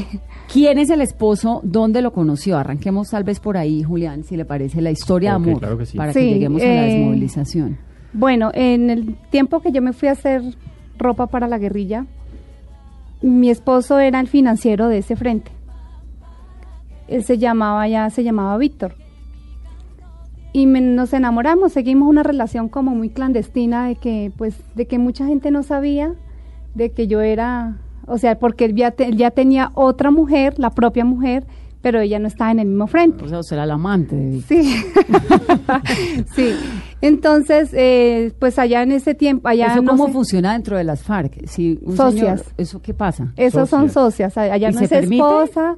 ¿Quién 0.52 0.78
es 0.78 0.90
el 0.90 1.00
esposo? 1.00 1.60
¿Dónde 1.62 2.00
lo 2.02 2.12
conoció? 2.12 2.56
Arranquemos 2.56 3.10
tal 3.10 3.24
vez 3.24 3.40
por 3.40 3.56
ahí, 3.56 3.82
Julián, 3.82 4.24
si 4.24 4.36
le 4.36 4.44
parece 4.44 4.80
la 4.80 4.90
historia 4.90 5.30
de 5.30 5.36
amor, 5.36 5.58
claro 5.58 5.76
que 5.78 5.86
sí. 5.86 5.96
para 5.98 6.12
que 6.12 6.24
lleguemos 6.24 6.62
a 6.62 6.64
la 6.64 6.86
eh, 6.88 6.94
desmovilización. 6.94 7.78
Bueno, 8.12 8.50
en 8.54 8.88
el 8.90 9.16
tiempo 9.30 9.60
que 9.60 9.70
yo 9.72 9.82
me 9.82 9.92
fui 9.92 10.08
a 10.08 10.12
hacer 10.12 10.42
ropa 10.98 11.26
para 11.26 11.46
la 11.46 11.58
guerrilla, 11.58 12.06
mi 13.20 13.50
esposo 13.50 13.98
era 13.98 14.18
el 14.20 14.28
financiero 14.28 14.88
de 14.88 14.98
ese 14.98 15.14
frente. 15.16 15.50
él 17.08 17.24
se 17.24 17.38
llamaba 17.38 17.86
ya, 17.88 18.08
se 18.10 18.22
llamaba 18.24 18.56
Víctor. 18.58 18.94
Y 20.52 20.66
me- 20.66 20.80
nos 20.80 21.12
enamoramos, 21.12 21.72
seguimos 21.72 22.08
una 22.08 22.22
relación 22.22 22.68
como 22.68 22.94
muy 22.94 23.10
clandestina 23.10 23.86
de 23.88 23.96
que, 23.96 24.32
pues, 24.36 24.56
de 24.74 24.86
que 24.86 24.98
mucha 24.98 25.26
gente 25.26 25.50
no 25.50 25.62
sabía 25.62 26.14
de 26.78 26.90
que 26.92 27.06
yo 27.06 27.20
era, 27.20 27.76
o 28.06 28.16
sea, 28.16 28.38
porque 28.38 28.64
él 28.64 28.74
ya, 28.74 28.92
te- 28.92 29.04
él 29.04 29.16
ya 29.16 29.30
tenía 29.30 29.70
otra 29.74 30.10
mujer, 30.10 30.54
la 30.58 30.70
propia 30.70 31.04
mujer, 31.04 31.44
pero 31.82 32.00
ella 32.00 32.18
no 32.18 32.26
estaba 32.26 32.50
en 32.50 32.58
el 32.60 32.68
mismo 32.68 32.86
frente. 32.86 33.22
O 33.24 33.28
sea, 33.28 33.38
usted 33.40 33.56
era 33.56 33.64
el 33.64 33.70
amante 33.70 34.16
de. 34.16 34.40
Sí, 34.40 34.74
sí. 36.34 36.50
Entonces, 37.00 37.70
eh, 37.72 38.32
pues 38.38 38.58
allá 38.58 38.82
en 38.82 38.92
ese 38.92 39.14
tiempo, 39.14 39.46
allá 39.48 39.66
¿Eso 39.66 39.82
no 39.82 39.92
cómo 39.92 40.06
sé, 40.06 40.12
funciona 40.12 40.52
dentro 40.54 40.76
de 40.76 40.84
las 40.84 41.02
FARC? 41.02 41.46
Si 41.46 41.78
un 41.82 41.96
Socias. 41.96 42.40
señor- 42.40 42.54
¿Eso 42.56 42.82
qué 42.82 42.94
pasa? 42.94 43.32
esos 43.36 43.68
son 43.68 43.90
Socias. 43.90 44.36
allá 44.36 44.70
¿Y 44.70 44.72
no 44.72 44.78
se 44.78 44.84
es 44.86 44.90
permite? 44.90 45.16
esposa. 45.22 45.76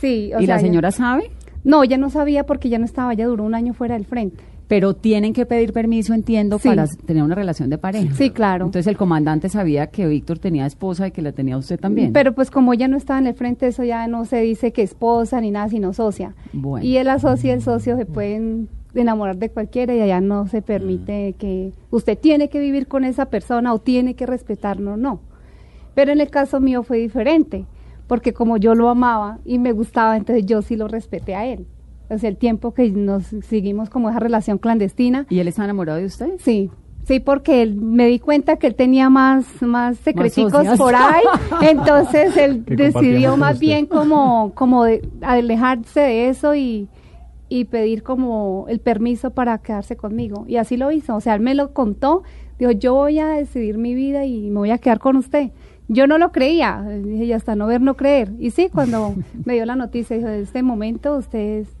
Sí, 0.00 0.32
o 0.34 0.40
¿Y 0.40 0.46
sea, 0.46 0.56
la 0.56 0.60
señora 0.60 0.90
sabe? 0.90 1.30
No, 1.64 1.82
ella 1.82 1.96
no 1.98 2.10
sabía 2.10 2.44
porque 2.44 2.68
ya 2.68 2.78
no 2.78 2.84
estaba, 2.84 3.12
ella 3.12 3.26
duró 3.26 3.44
un 3.44 3.54
año 3.54 3.72
fuera 3.74 3.94
del 3.94 4.04
frente. 4.04 4.42
Pero 4.68 4.94
tienen 4.94 5.32
que 5.32 5.46
pedir 5.46 5.72
permiso, 5.72 6.12
entiendo, 6.12 6.58
Sí. 6.58 6.68
para 6.68 6.86
tener 6.88 7.22
una 7.22 7.36
relación 7.36 7.70
de 7.70 7.78
pareja. 7.78 8.12
Sí, 8.14 8.30
claro. 8.30 8.66
Entonces 8.66 8.88
el 8.88 8.96
comandante 8.96 9.48
sabía 9.48 9.86
que 9.88 10.06
Víctor 10.08 10.38
tenía 10.40 10.66
esposa 10.66 11.06
y 11.06 11.12
que 11.12 11.22
la 11.22 11.32
tenía 11.32 11.56
usted 11.56 11.78
también. 11.78 12.12
Pero 12.12 12.34
pues 12.34 12.50
como 12.50 12.72
ella 12.72 12.88
no 12.88 12.96
estaba 12.96 13.20
en 13.20 13.28
el 13.28 13.34
frente, 13.34 13.68
eso 13.68 13.84
ya 13.84 14.08
no 14.08 14.24
se 14.24 14.40
dice 14.40 14.72
que 14.72 14.82
esposa 14.82 15.40
ni 15.40 15.52
nada, 15.52 15.68
sino 15.68 15.92
socia. 15.92 16.34
Bueno. 16.52 16.84
Y 16.84 16.96
el 16.96 17.06
socio 17.20 17.50
y 17.50 17.52
el 17.52 17.62
socio 17.62 17.96
se 17.96 18.06
pueden 18.06 18.68
enamorar 18.94 19.36
de 19.36 19.50
cualquiera 19.50 19.94
y 19.94 20.00
allá 20.00 20.20
no 20.20 20.46
se 20.48 20.62
permite 20.62 21.34
que 21.38 21.72
usted 21.90 22.18
tiene 22.18 22.48
que 22.48 22.58
vivir 22.58 22.88
con 22.88 23.04
esa 23.04 23.26
persona 23.26 23.72
o 23.72 23.78
tiene 23.78 24.14
que 24.14 24.26
respetarlo, 24.26 24.96
no. 24.96 25.20
Pero 25.94 26.12
en 26.12 26.20
el 26.20 26.28
caso 26.30 26.60
mío 26.60 26.82
fue 26.82 26.98
diferente, 26.98 27.66
porque 28.06 28.32
como 28.32 28.56
yo 28.56 28.74
lo 28.74 28.88
amaba 28.88 29.38
y 29.44 29.58
me 29.58 29.72
gustaba, 29.72 30.16
entonces 30.16 30.44
yo 30.46 30.62
sí 30.62 30.76
lo 30.76 30.88
respeté 30.88 31.34
a 31.34 31.46
él. 31.46 31.66
O 32.08 32.18
sea, 32.18 32.28
el 32.30 32.36
tiempo 32.36 32.72
que 32.72 32.90
nos 32.90 33.24
seguimos 33.48 33.90
como 33.90 34.10
esa 34.10 34.20
relación 34.20 34.58
clandestina, 34.58 35.26
¿Y 35.28 35.40
él 35.40 35.48
está 35.48 35.64
enamorado 35.64 35.98
de 35.98 36.06
usted? 36.06 36.34
Sí, 36.38 36.70
sí, 37.04 37.20
porque 37.20 37.62
él, 37.62 37.74
me 37.74 38.06
di 38.06 38.18
cuenta 38.18 38.56
que 38.56 38.66
él 38.66 38.74
tenía 38.74 39.10
más, 39.10 39.46
más 39.62 39.96
secreticos 39.98 40.66
por 40.78 40.94
ahí, 40.94 41.24
entonces 41.62 42.36
él 42.36 42.64
decidió 42.64 43.36
más 43.36 43.54
usted. 43.54 43.66
bien 43.66 43.86
como, 43.86 44.52
como 44.54 44.84
de 44.84 45.08
alejarse 45.20 46.00
de 46.00 46.28
eso 46.28 46.54
y, 46.54 46.88
y 47.48 47.64
pedir 47.64 48.02
como 48.02 48.66
el 48.68 48.80
permiso 48.80 49.30
para 49.30 49.58
quedarse 49.58 49.96
conmigo. 49.96 50.44
Y 50.48 50.56
así 50.56 50.76
lo 50.76 50.90
hizo, 50.92 51.16
o 51.16 51.20
sea, 51.20 51.34
él 51.34 51.40
me 51.40 51.54
lo 51.54 51.72
contó, 51.72 52.22
dijo, 52.58 52.72
yo 52.72 52.94
voy 52.94 53.18
a 53.18 53.28
decidir 53.28 53.78
mi 53.78 53.94
vida 53.94 54.24
y 54.24 54.50
me 54.50 54.58
voy 54.58 54.70
a 54.70 54.78
quedar 54.78 54.98
con 54.98 55.16
usted. 55.16 55.50
Yo 55.88 56.08
no 56.08 56.18
lo 56.18 56.32
creía, 56.32 56.82
dije, 56.82 57.26
y 57.26 57.32
hasta 57.32 57.54
no 57.54 57.68
ver, 57.68 57.80
no 57.80 57.96
creer. 57.96 58.32
Y 58.40 58.50
sí, 58.50 58.68
cuando 58.72 59.14
me 59.44 59.54
dio 59.54 59.64
la 59.66 59.76
noticia, 59.76 60.16
dijo, 60.16 60.28
de 60.28 60.42
este 60.42 60.62
momento 60.62 61.16
usted 61.16 61.60
es 61.60 61.75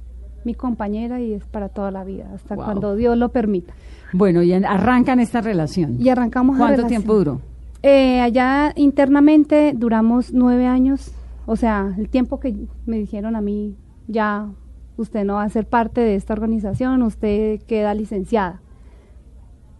mi 0.46 0.54
compañera 0.54 1.20
y 1.20 1.32
es 1.34 1.44
para 1.44 1.68
toda 1.68 1.90
la 1.90 2.04
vida, 2.04 2.30
hasta 2.34 2.54
Wow. 2.54 2.64
cuando 2.64 2.96
Dios 2.96 3.18
lo 3.18 3.28
permita. 3.30 3.74
Bueno, 4.12 4.42
y 4.42 4.52
arrancan 4.54 5.20
esta 5.20 5.40
relación. 5.42 6.00
Y 6.00 6.08
arrancamos 6.08 6.56
la 6.56 6.60
¿Cuánto 6.64 6.76
relación. 6.78 7.02
tiempo 7.02 7.14
duró? 7.18 7.40
Eh, 7.82 8.20
allá 8.20 8.72
internamente 8.76 9.72
duramos 9.76 10.32
nueve 10.32 10.66
años, 10.66 11.12
o 11.44 11.56
sea, 11.56 11.92
el 11.98 12.08
tiempo 12.08 12.40
que 12.40 12.54
me 12.86 12.96
dijeron 12.98 13.36
a 13.36 13.40
mí, 13.40 13.76
ya 14.08 14.48
usted 14.96 15.24
no 15.24 15.34
va 15.34 15.42
a 15.42 15.48
ser 15.50 15.66
parte 15.66 16.00
de 16.00 16.14
esta 16.14 16.32
organización, 16.32 17.02
usted 17.02 17.60
queda 17.66 17.92
licenciada. 17.92 18.60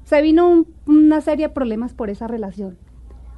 Se 0.04 0.20
vino 0.22 0.48
un- 0.48 0.66
una 0.86 1.20
serie 1.20 1.48
de 1.48 1.54
problemas 1.54 1.94
por 1.94 2.10
esa 2.10 2.26
relación. 2.28 2.76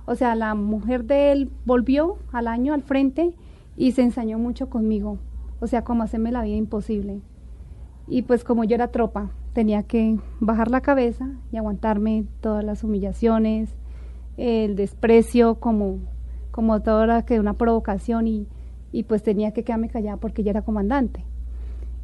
O 0.07 0.15
sea, 0.15 0.35
la 0.35 0.55
mujer 0.55 1.05
de 1.05 1.33
él 1.33 1.51
volvió 1.65 2.17
al 2.33 2.49
año 2.49 2.75
al 2.75 2.83
frente 2.83 3.33
y 3.77 3.93
se 3.93 4.03
ensañó 4.03 4.39
mucho 4.39 4.69
conmigo. 4.69 5.19
O 5.61 5.67
sea, 5.67 5.83
como 5.83 6.03
hacerme 6.03 6.33
la 6.33 6.43
vida 6.43 6.57
imposible. 6.57 7.21
Y 8.07 8.23
pues 8.23 8.45
como 8.45 8.65
yo 8.65 8.75
era 8.75 8.89
tropa, 8.89 9.31
tenía 9.53 9.83
que 9.83 10.19
bajar 10.41 10.71
la 10.71 10.81
cabeza 10.81 11.29
y 11.53 11.57
aguantarme 11.57 12.25
todas 12.41 12.65
las 12.65 12.85
humillaciones, 12.85 13.75
el 14.37 14.77
desprecio 14.77 15.57
como, 15.57 15.99
como 16.51 16.81
toda 16.81 17.25
que 17.25 17.41
una 17.41 17.55
provocación 17.55 18.29
y, 18.29 18.47
y 18.93 19.03
pues 19.03 19.23
tenía 19.23 19.53
que 19.53 19.65
quedarme 19.65 19.89
callada 19.89 20.17
porque 20.17 20.43
ya 20.43 20.51
era 20.51 20.63
comandante. 20.63 21.25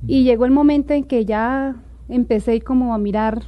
Y 0.06 0.24
llegó 0.24 0.44
el 0.44 0.50
momento 0.50 0.92
en 0.92 1.04
que 1.04 1.24
ya 1.24 1.76
empecé 2.08 2.60
como 2.60 2.92
a 2.94 2.98
mirar, 2.98 3.42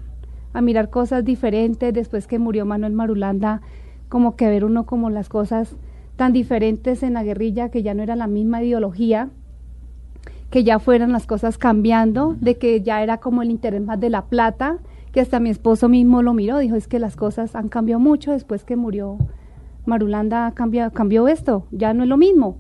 a 0.55 0.63
mirar 0.63 0.89
cosas 0.89 1.25
diferentes, 1.25 1.93
después 1.93 2.27
que 2.27 2.39
murió 2.39 2.65
Manuel 2.65 2.93
Marulanda, 2.93 3.61
como 4.09 4.37
que 4.37 4.49
ver 4.49 4.65
uno 4.65 4.87
como 4.87 5.11
las 5.11 5.29
cosas 5.29 5.77
tan 6.17 6.33
diferentes 6.33 7.03
en 7.03 7.13
la 7.13 7.25
guerrilla, 7.25 7.71
que 7.71 7.83
ya 7.83 7.93
no 7.93 8.03
era 8.03 8.17
la 8.17 8.27
misma 8.27 8.63
ideología, 8.63 9.29
que 10.51 10.65
ya 10.65 10.79
fueran 10.79 11.13
las 11.13 11.27
cosas 11.27 11.59
cambiando, 11.59 12.37
de 12.41 12.57
que 12.57 12.81
ya 12.83 13.03
era 13.03 13.19
como 13.19 13.43
el 13.43 13.51
interés 13.51 13.83
más 13.83 13.99
de 14.01 14.11
la 14.11 14.27
plata, 14.27 14.79
que 15.13 15.21
hasta 15.21 15.41
mi 15.41 15.51
esposo 15.51 15.89
mismo 15.89 16.23
lo 16.23 16.35
miró, 16.35 16.59
dijo, 16.59 16.77
es 16.77 16.89
que 16.89 16.99
las 16.99 17.17
cosas 17.17 17.55
han 17.57 17.69
cambiado 17.69 18.01
mucho 18.01 18.33
después 18.33 18.65
que 18.65 18.77
murió 18.77 19.19
Marulanda, 19.87 20.53
cambió, 20.55 20.91
cambió 20.93 21.29
esto, 21.29 21.67
ya 21.71 21.95
no 21.95 22.03
es 22.03 22.09
lo 22.09 22.17
mismo. 22.17 22.59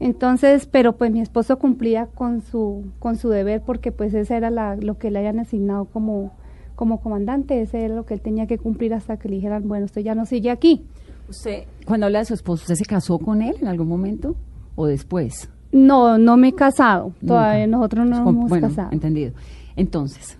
Entonces, 0.00 0.66
pero 0.66 0.96
pues 0.96 1.10
mi 1.12 1.20
esposo 1.20 1.58
cumplía 1.58 2.06
con 2.06 2.42
su, 2.42 2.84
con 2.98 3.16
su 3.16 3.28
deber 3.28 3.62
porque 3.62 3.92
pues 3.92 4.12
ese 4.14 4.36
era 4.36 4.50
la- 4.50 4.76
lo 4.76 4.98
que 4.98 5.10
le 5.10 5.18
habían 5.20 5.38
asignado 5.38 5.86
como, 5.86 6.32
como 6.74 7.00
comandante, 7.00 7.60
ese 7.62 7.84
era 7.84 7.94
lo 7.94 8.04
que 8.04 8.14
él 8.14 8.20
tenía 8.20 8.46
que 8.46 8.58
cumplir 8.58 8.92
hasta 8.92 9.16
que 9.18 9.28
le 9.28 9.36
dijeran, 9.36 9.66
bueno, 9.68 9.84
usted 9.86 10.02
ya 10.02 10.14
no 10.14 10.26
sigue 10.26 10.50
aquí. 10.50 10.84
Usted, 11.28 11.64
cuando 11.86 12.06
habla 12.06 12.18
de 12.18 12.24
su 12.26 12.34
esposo, 12.34 12.62
¿usted 12.64 12.74
se 12.74 12.84
casó 12.84 13.18
con 13.18 13.40
él 13.40 13.56
en 13.60 13.68
algún 13.68 13.88
momento 13.88 14.36
o 14.74 14.86
después? 14.86 15.48
No, 15.74 16.18
no 16.18 16.36
me 16.36 16.48
he 16.48 16.52
casado, 16.54 17.12
todavía 17.26 17.66
Nunca. 17.66 17.76
nosotros 17.78 18.06
no 18.06 18.10
nos 18.20 18.28
hemos 18.28 18.48
bueno, 18.48 18.68
casado. 18.68 18.88
entendido. 18.92 19.32
Entonces, 19.76 20.38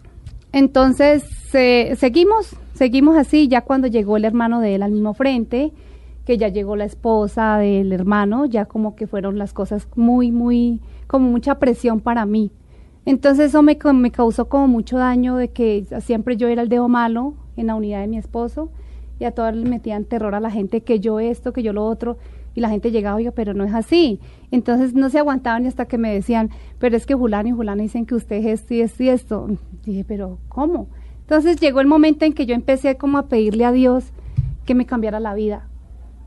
Entonces, 0.52 1.24
se- 1.50 1.96
seguimos, 1.96 2.56
seguimos 2.74 3.16
así, 3.16 3.48
ya 3.48 3.62
cuando 3.62 3.88
llegó 3.88 4.16
el 4.16 4.24
hermano 4.24 4.60
de 4.60 4.76
él 4.76 4.82
al 4.84 4.92
mismo 4.92 5.12
frente, 5.12 5.72
que 6.24 6.38
ya 6.38 6.46
llegó 6.48 6.76
la 6.76 6.84
esposa 6.84 7.58
del 7.58 7.92
hermano, 7.92 8.46
ya 8.46 8.64
como 8.66 8.94
que 8.94 9.08
fueron 9.08 9.36
las 9.36 9.52
cosas 9.52 9.88
muy, 9.96 10.30
muy, 10.30 10.80
como 11.08 11.28
mucha 11.28 11.58
presión 11.58 11.98
para 12.00 12.24
mí. 12.24 12.52
Entonces 13.04 13.46
eso 13.48 13.62
me, 13.64 13.76
me 13.94 14.10
causó 14.12 14.48
como 14.48 14.68
mucho 14.68 14.96
daño 14.96 15.34
de 15.36 15.48
que 15.48 15.84
siempre 16.00 16.36
yo 16.36 16.46
era 16.48 16.62
el 16.62 16.68
dedo 16.68 16.88
malo 16.88 17.34
en 17.56 17.66
la 17.66 17.74
unidad 17.74 18.00
de 18.00 18.06
mi 18.06 18.16
esposo 18.16 18.70
y 19.18 19.24
a 19.24 19.32
todas 19.32 19.54
le 19.56 19.68
metían 19.68 20.04
terror 20.04 20.34
a 20.36 20.40
la 20.40 20.50
gente 20.50 20.80
que 20.82 21.00
yo 21.00 21.18
esto, 21.20 21.52
que 21.52 21.62
yo 21.64 21.72
lo 21.72 21.84
otro 21.84 22.16
y 22.54 22.60
la 22.60 22.68
gente 22.68 22.90
llegaba, 22.90 23.16
oiga, 23.16 23.32
pero 23.32 23.54
no 23.54 23.64
es 23.64 23.74
así. 23.74 24.20
Entonces 24.50 24.94
no 24.94 25.10
se 25.10 25.18
aguantaban 25.18 25.64
y 25.64 25.68
hasta 25.68 25.86
que 25.86 25.98
me 25.98 26.12
decían, 26.12 26.50
pero 26.78 26.96
es 26.96 27.06
que 27.06 27.14
Julano 27.14 27.48
y 27.48 27.52
Julana 27.52 27.82
dicen 27.82 28.06
que 28.06 28.14
usted 28.14 28.36
es 28.36 28.46
esto 28.46 28.74
y 28.74 28.80
esto 28.80 29.02
y 29.02 29.08
esto. 29.08 29.48
Dije, 29.84 30.04
pero 30.06 30.38
¿cómo? 30.48 30.88
Entonces 31.20 31.58
llegó 31.58 31.80
el 31.80 31.86
momento 31.86 32.24
en 32.24 32.32
que 32.32 32.46
yo 32.46 32.54
empecé 32.54 32.96
como 32.96 33.18
a 33.18 33.28
pedirle 33.28 33.64
a 33.64 33.72
Dios 33.72 34.12
que 34.66 34.74
me 34.74 34.86
cambiara 34.86 35.20
la 35.20 35.34
vida, 35.34 35.66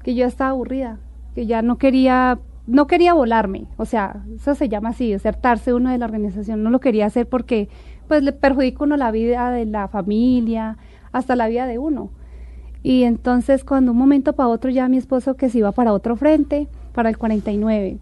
que 0.04 0.16
yo 0.16 0.26
estaba 0.26 0.52
aburrida, 0.52 1.00
que 1.36 1.46
ya 1.46 1.62
no 1.62 1.78
quería, 1.78 2.40
no 2.66 2.88
quería 2.88 3.14
volarme, 3.14 3.66
o 3.78 3.86
sea, 3.86 4.24
eso 4.36 4.56
se 4.56 4.70
llama 4.70 4.90
así, 4.90 5.12
desertarse 5.12 5.74
uno 5.74 5.92
de 5.92 5.98
la 5.98 6.06
organización, 6.06 6.64
no 6.64 6.70
lo 6.70 6.80
quería 6.80 7.06
hacer 7.06 7.28
porque 7.28 7.70
pues 8.08 8.24
le 8.24 8.32
perjudica 8.32 8.84
uno 8.84 8.98
la 8.98 9.12
vida 9.12 9.52
de 9.52 9.66
la 9.66 9.88
familia, 9.88 10.78
hasta 11.12 11.36
la 11.36 11.48
vida 11.48 11.68
de 11.68 11.78
uno. 11.78 12.10
Y 12.84 13.04
entonces 13.04 13.64
cuando 13.64 13.92
un 13.92 13.98
momento 13.98 14.34
para 14.34 14.50
otro 14.50 14.70
ya 14.70 14.88
mi 14.88 14.98
esposo 14.98 15.36
que 15.36 15.50
se 15.50 15.60
iba 15.60 15.72
para 15.72 15.94
otro 15.94 16.16
frente, 16.16 16.68
para 16.94 17.10
el 17.10 17.18
49, 17.18 17.98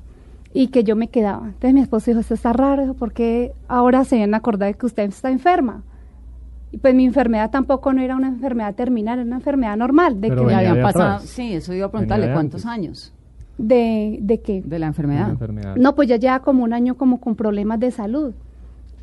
y 0.53 0.67
que 0.67 0.83
yo 0.83 0.95
me 0.95 1.07
quedaba. 1.07 1.47
Entonces 1.47 1.73
mi 1.73 1.81
esposo 1.81 2.11
dijo, 2.11 2.19
esto 2.21 2.33
está 2.33 2.53
raro, 2.53 2.83
dijo, 2.83 2.93
¿por 2.93 3.11
qué 3.13 3.53
ahora 3.67 4.03
se 4.05 4.15
vienen 4.15 4.33
a 4.33 4.37
acordar 4.37 4.67
de 4.69 4.75
que 4.75 4.85
usted 4.85 5.03
está 5.03 5.31
enferma? 5.31 5.83
Y 6.71 6.77
pues 6.77 6.93
mi 6.93 7.05
enfermedad 7.05 7.51
tampoco 7.51 7.93
no 7.93 8.01
era 8.01 8.15
una 8.15 8.27
enfermedad 8.27 8.75
terminal, 8.75 9.19
era 9.19 9.25
una 9.27 9.37
enfermedad 9.37 9.77
normal. 9.77 10.19
¿De 10.19 10.29
Pero 10.29 10.41
le 10.41 10.47
venía 10.47 10.57
habían 10.59 10.75
de 10.75 10.81
pasado. 10.81 11.05
atrás. 11.15 11.29
Sí, 11.29 11.53
eso 11.53 11.73
iba 11.73 11.85
a 11.87 11.91
preguntarle 11.91 12.27
de 12.27 12.33
cuántos 12.33 12.65
antes. 12.65 12.71
años 12.85 13.11
de, 13.57 14.17
de 14.21 14.41
qué? 14.41 14.61
de 14.61 14.79
la 14.79 14.87
enfermedad. 14.87 15.29
enfermedad. 15.29 15.75
No, 15.77 15.95
pues 15.95 16.09
ya 16.09 16.17
lleva 16.17 16.39
como 16.39 16.63
un 16.63 16.73
año 16.73 16.95
como 16.95 17.19
con 17.21 17.35
problemas 17.35 17.79
de 17.79 17.91
salud. 17.91 18.33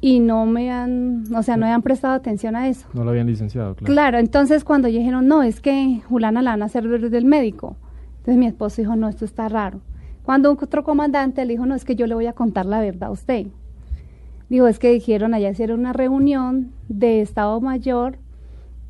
Y 0.04 0.18
no 0.18 0.46
me 0.46 0.72
han, 0.72 1.24
o 1.32 1.44
sea, 1.44 1.56
no 1.56 1.64
me 1.64 1.72
han 1.72 1.80
prestado 1.80 2.12
atención 2.14 2.56
a 2.56 2.68
eso. 2.68 2.88
No 2.92 3.04
lo 3.04 3.10
habían 3.10 3.28
licenciado, 3.28 3.76
claro. 3.76 3.92
Claro, 3.92 4.18
entonces 4.18 4.64
cuando 4.64 4.88
dijeron, 4.88 5.28
no, 5.28 5.44
es 5.44 5.60
que 5.60 6.02
Julana 6.08 6.42
la 6.42 6.50
van 6.50 6.62
a 6.62 6.64
hacer 6.64 6.88
del 6.88 7.24
médico. 7.24 7.76
Entonces 8.18 8.36
mi 8.36 8.46
esposo 8.46 8.82
dijo, 8.82 8.96
no, 8.96 9.08
esto 9.08 9.24
está 9.24 9.48
raro. 9.48 9.80
Cuando 10.24 10.50
otro 10.50 10.82
comandante 10.82 11.44
le 11.44 11.52
dijo, 11.52 11.66
no, 11.66 11.76
es 11.76 11.84
que 11.84 11.94
yo 11.94 12.08
le 12.08 12.16
voy 12.16 12.26
a 12.26 12.32
contar 12.32 12.66
la 12.66 12.80
verdad 12.80 13.10
a 13.10 13.12
usted. 13.12 13.46
Dijo, 14.48 14.66
es 14.66 14.80
que 14.80 14.92
dijeron, 14.92 15.34
allá 15.34 15.50
hicieron 15.50 15.78
una 15.78 15.92
reunión 15.92 16.72
de 16.88 17.20
Estado 17.20 17.60
Mayor 17.60 18.18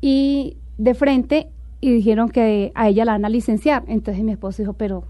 y 0.01 0.57
de 0.79 0.95
frente 0.95 1.47
y 1.79 1.91
dijeron 1.91 2.29
que 2.29 2.71
a 2.73 2.89
ella 2.89 3.05
la 3.05 3.11
van 3.11 3.25
a 3.25 3.29
licenciar. 3.29 3.83
Entonces 3.87 4.23
mi 4.23 4.31
esposo 4.31 4.63
dijo, 4.63 4.73
pero 4.73 5.03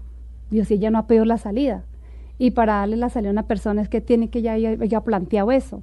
Dios, 0.50 0.68
si 0.68 0.74
ella 0.74 0.90
no 0.90 0.98
ha 0.98 1.06
pedido 1.06 1.24
la 1.24 1.38
salida. 1.38 1.82
Y 2.38 2.50
para 2.50 2.74
darle 2.74 2.96
la 2.96 3.08
salida 3.08 3.30
a 3.30 3.32
una 3.32 3.46
persona 3.46 3.80
es 3.80 3.88
que 3.88 4.00
tiene 4.00 4.28
que 4.28 4.42
ya 4.42 4.52
haya 4.52 5.00
planteado 5.00 5.50
eso. 5.50 5.82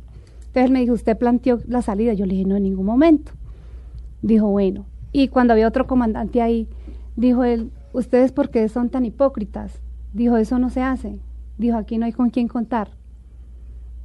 Entonces 0.51 0.65
él 0.65 0.71
me 0.73 0.81
dijo, 0.81 0.93
¿usted 0.93 1.17
planteó 1.17 1.59
la 1.65 1.81
salida? 1.81 2.11
Yo 2.11 2.25
le 2.25 2.33
dije, 2.33 2.45
no, 2.45 2.57
en 2.57 2.63
ningún 2.63 2.85
momento. 2.85 3.31
Dijo, 4.21 4.49
bueno. 4.49 4.83
Y 5.13 5.29
cuando 5.29 5.53
había 5.53 5.65
otro 5.65 5.87
comandante 5.87 6.41
ahí, 6.41 6.67
dijo 7.15 7.45
él, 7.45 7.71
¿ustedes 7.93 8.33
por 8.33 8.49
qué 8.49 8.67
son 8.67 8.89
tan 8.89 9.05
hipócritas? 9.05 9.79
Dijo, 10.11 10.35
eso 10.35 10.59
no 10.59 10.69
se 10.69 10.81
hace. 10.81 11.19
Dijo, 11.57 11.77
aquí 11.77 11.97
no 11.97 12.05
hay 12.05 12.11
con 12.11 12.31
quién 12.31 12.49
contar. 12.49 12.89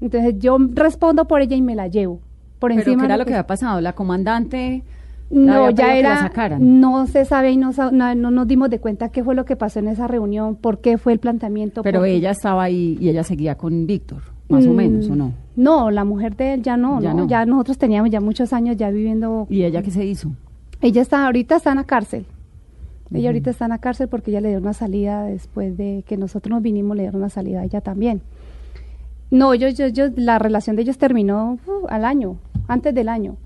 Entonces 0.00 0.38
yo 0.38 0.56
respondo 0.72 1.26
por 1.26 1.40
ella 1.40 1.56
y 1.56 1.62
me 1.62 1.74
la 1.74 1.88
llevo. 1.88 2.20
Por 2.60 2.70
Pero 2.70 2.80
encima 2.80 3.02
¿qué 3.02 3.06
era 3.06 3.16
lo 3.16 3.24
que 3.24 3.32
había 3.32 3.46
pasado? 3.48 3.80
La 3.80 3.94
comandante 3.94 4.84
No, 5.30 5.70
ya 5.70 5.96
era, 5.96 6.30
no 6.60 7.08
se 7.08 7.24
sabe 7.24 7.50
y 7.50 7.56
no, 7.56 7.72
no, 7.90 8.14
no 8.14 8.30
nos 8.30 8.46
dimos 8.46 8.70
de 8.70 8.78
cuenta 8.78 9.08
qué 9.08 9.24
fue 9.24 9.34
lo 9.34 9.44
que 9.44 9.56
pasó 9.56 9.80
en 9.80 9.88
esa 9.88 10.06
reunión, 10.06 10.54
por 10.54 10.80
qué 10.80 10.96
fue 10.96 11.12
el 11.12 11.18
planteamiento. 11.18 11.82
Pero 11.82 12.04
ella 12.04 12.30
estaba 12.30 12.62
ahí 12.62 12.96
y 13.00 13.08
ella 13.08 13.24
seguía 13.24 13.56
con 13.56 13.88
Víctor, 13.88 14.35
más 14.48 14.66
o 14.66 14.70
Mm, 14.72 14.76
menos, 14.76 15.08
¿o 15.10 15.16
no? 15.16 15.32
No, 15.56 15.90
la 15.90 16.04
mujer 16.04 16.36
de 16.36 16.54
él 16.54 16.62
ya 16.62 16.76
no, 16.76 17.00
Ya 17.00 17.12
¿no? 17.14 17.22
no. 17.22 17.28
Ya 17.28 17.46
nosotros 17.46 17.78
teníamos 17.78 18.10
ya 18.10 18.20
muchos 18.20 18.52
años 18.52 18.76
ya 18.76 18.90
viviendo. 18.90 19.46
¿Y 19.50 19.62
ella 19.64 19.82
qué 19.82 19.90
se 19.90 20.04
hizo? 20.04 20.32
Ella 20.80 21.00
está, 21.02 21.24
ahorita 21.26 21.56
está 21.56 21.70
en 21.70 21.76
la 21.76 21.84
cárcel. 21.84 22.26
Ella 23.12 23.28
ahorita 23.28 23.50
está 23.50 23.66
en 23.66 23.70
la 23.70 23.78
cárcel 23.78 24.08
porque 24.08 24.30
ella 24.32 24.40
le 24.40 24.48
dio 24.50 24.58
una 24.58 24.72
salida 24.72 25.22
después 25.24 25.76
de 25.76 26.02
que 26.06 26.16
nosotros 26.16 26.50
nos 26.50 26.60
vinimos, 26.62 26.96
le 26.96 27.04
dieron 27.04 27.20
una 27.20 27.30
salida 27.30 27.60
a 27.60 27.64
ella 27.64 27.80
también. 27.80 28.20
No, 29.30 29.52
ellos, 29.52 29.74
yo, 29.76 29.88
yo, 29.88 30.06
la 30.16 30.38
relación 30.38 30.76
de 30.76 30.82
ellos 30.82 30.98
terminó 30.98 31.58
uh, 31.66 31.86
al 31.88 32.04
año, 32.04 32.36
antes 32.68 32.94
del 32.94 33.08
año, 33.08 33.36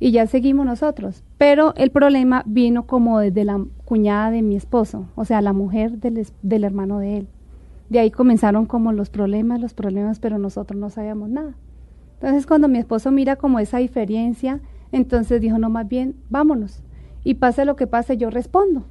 y 0.00 0.10
ya 0.12 0.26
seguimos 0.26 0.66
nosotros. 0.66 1.22
Pero 1.36 1.74
el 1.76 1.90
problema 1.90 2.42
vino 2.46 2.84
como 2.86 3.18
desde 3.20 3.44
la 3.44 3.60
cuñada 3.84 4.30
de 4.30 4.42
mi 4.42 4.56
esposo, 4.56 5.06
o 5.14 5.24
sea, 5.24 5.40
la 5.42 5.52
mujer 5.52 5.98
del, 5.98 6.26
del 6.42 6.64
hermano 6.64 6.98
de 6.98 7.18
él. 7.18 7.28
De 7.88 7.98
ahí 7.98 8.10
comenzaron 8.10 8.66
como 8.66 8.92
los 8.92 9.10
problemas, 9.10 9.60
los 9.60 9.74
problemas, 9.74 10.18
pero 10.18 10.38
nosotros 10.38 10.78
no 10.78 10.90
sabíamos 10.90 11.30
nada. 11.30 11.54
Entonces, 12.14 12.46
cuando 12.46 12.68
mi 12.68 12.78
esposo 12.78 13.10
mira 13.10 13.36
como 13.36 13.58
esa 13.60 13.78
diferencia, 13.78 14.60
entonces 14.92 15.40
dijo, 15.40 15.58
no, 15.58 15.70
más 15.70 15.88
bien, 15.88 16.16
vámonos. 16.30 16.82
Y 17.24 17.34
pase 17.34 17.64
lo 17.64 17.76
que 17.76 17.86
pase, 17.86 18.16
yo 18.16 18.30
respondo. 18.30 18.84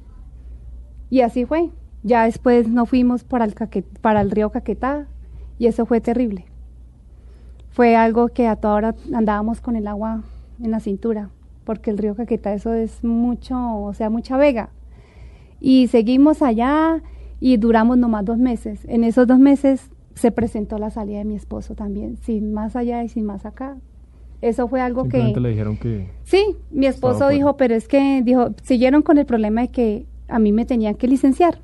Y 1.10 1.20
así 1.20 1.44
fue. 1.44 1.70
Ya 2.02 2.24
después 2.24 2.68
nos 2.68 2.88
fuimos 2.88 3.24
para 3.24 3.44
el, 3.44 3.54
Caque- 3.54 3.84
para 4.00 4.20
el 4.20 4.30
río 4.30 4.50
Caquetá 4.50 5.06
y 5.58 5.66
eso 5.66 5.84
fue 5.86 6.00
terrible. 6.00 6.44
Fue 7.70 7.96
algo 7.96 8.28
que 8.28 8.46
a 8.46 8.56
toda 8.56 8.74
hora 8.74 8.94
andábamos 9.14 9.60
con 9.60 9.76
el 9.76 9.86
agua 9.86 10.22
en 10.62 10.70
la 10.70 10.80
cintura, 10.80 11.30
porque 11.64 11.90
el 11.90 11.98
río 11.98 12.14
Caquetá 12.14 12.52
eso 12.54 12.72
es 12.72 13.04
mucho, 13.04 13.56
o 13.82 13.92
sea, 13.94 14.10
mucha 14.10 14.36
vega. 14.36 14.70
Y 15.60 15.88
seguimos 15.88 16.40
allá 16.42 17.02
y 17.40 17.56
duramos 17.56 17.98
nomás 17.98 18.24
dos 18.24 18.38
meses. 18.38 18.80
En 18.88 19.04
esos 19.04 19.26
dos 19.26 19.38
meses 19.38 19.90
se 20.14 20.30
presentó 20.30 20.78
la 20.78 20.90
salida 20.90 21.18
de 21.18 21.24
mi 21.24 21.36
esposo 21.36 21.74
también, 21.74 22.16
sin 22.16 22.52
más 22.52 22.76
allá 22.76 23.04
y 23.04 23.08
sin 23.08 23.24
más 23.24 23.46
acá. 23.46 23.76
Eso 24.40 24.68
fue 24.68 24.80
algo 24.80 25.08
que... 25.08 25.34
Le 25.36 25.48
dijeron 25.48 25.76
que... 25.76 26.10
Sí, 26.24 26.56
mi 26.70 26.86
esposo 26.86 27.28
dijo, 27.28 27.56
pero 27.56 27.74
es 27.74 27.88
que, 27.88 28.22
dijo, 28.22 28.54
siguieron 28.62 29.02
con 29.02 29.18
el 29.18 29.26
problema 29.26 29.62
de 29.62 29.68
que 29.68 30.06
a 30.28 30.38
mí 30.38 30.52
me 30.52 30.64
tenían 30.64 30.94
que 30.94 31.08
licenciar. 31.08 31.58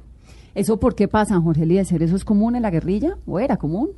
¿Eso 0.54 0.78
por 0.78 0.94
qué 0.94 1.06
pasa, 1.08 1.40
Jorge 1.40 1.62
Eliezer? 1.62 2.02
¿Eso 2.02 2.16
es 2.16 2.24
común 2.24 2.56
en 2.56 2.62
la 2.62 2.70
guerrilla? 2.70 3.16
¿O 3.26 3.38
era 3.38 3.56
común? 3.56 3.90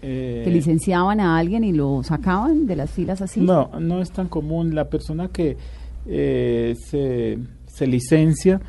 Eh, 0.00 0.42
¿Que 0.44 0.50
licenciaban 0.50 1.20
a 1.20 1.38
alguien 1.38 1.62
y 1.62 1.72
lo 1.72 2.02
sacaban 2.02 2.66
de 2.66 2.74
las 2.74 2.90
filas 2.90 3.22
así? 3.22 3.40
No, 3.40 3.70
no 3.78 4.00
es 4.00 4.10
tan 4.10 4.28
común. 4.28 4.74
La 4.74 4.88
persona 4.88 5.28
que 5.28 5.56
eh, 6.06 6.74
se, 6.76 7.38
se 7.66 7.86
licencia, 7.86 8.60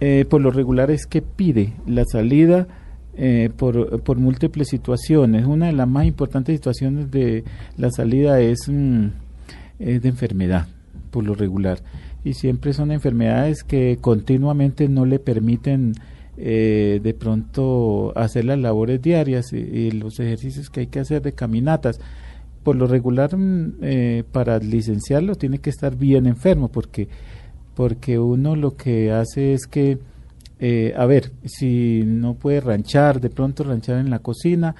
eh, 0.00 0.24
por 0.28 0.40
lo 0.40 0.50
regular 0.50 0.90
es 0.90 1.06
que 1.06 1.22
pide 1.22 1.74
la 1.86 2.04
salida 2.04 2.66
eh, 3.16 3.50
por, 3.56 4.02
por 4.02 4.18
múltiples 4.18 4.68
situaciones. 4.68 5.44
Una 5.46 5.66
de 5.66 5.72
las 5.72 5.88
más 5.88 6.06
importantes 6.06 6.56
situaciones 6.56 7.10
de 7.10 7.44
la 7.76 7.90
salida 7.90 8.40
es, 8.40 8.68
mm, 8.68 9.06
es 9.80 10.02
de 10.02 10.08
enfermedad, 10.08 10.68
por 11.10 11.24
lo 11.24 11.34
regular. 11.34 11.80
Y 12.24 12.34
siempre 12.34 12.72
son 12.72 12.92
enfermedades 12.92 13.64
que 13.64 13.98
continuamente 14.00 14.88
no 14.88 15.04
le 15.04 15.18
permiten 15.18 15.94
eh, 16.40 17.00
de 17.02 17.14
pronto 17.14 18.12
hacer 18.16 18.44
las 18.44 18.60
labores 18.60 19.02
diarias 19.02 19.52
y, 19.52 19.90
los 19.90 20.20
ejercicios 20.20 20.70
que 20.70 20.80
hay 20.80 20.86
que 20.86 21.00
hacer 21.00 21.20
de 21.20 21.32
caminatas 21.32 21.98
por 22.62 22.76
lo 22.76 22.86
regular 22.86 23.36
mm, 23.36 23.78
eh, 23.82 24.24
para 24.30 24.58
licenciarlo 24.60 25.34
tiene 25.34 25.58
que 25.58 25.70
estar 25.70 25.96
bien 25.96 26.26
enfermo 26.26 26.68
porque 26.68 27.08
porque 27.78 28.18
uno 28.18 28.56
lo 28.56 28.74
que 28.74 29.12
hace 29.12 29.52
es 29.52 29.68
que 29.68 29.98
eh, 30.58 30.94
a 30.96 31.06
ver 31.06 31.30
si 31.44 32.02
no 32.04 32.34
puede 32.34 32.60
ranchar 32.60 33.20
de 33.20 33.30
pronto 33.30 33.62
ranchar 33.62 33.98
en 33.98 34.10
la 34.10 34.18
cocina 34.18 34.74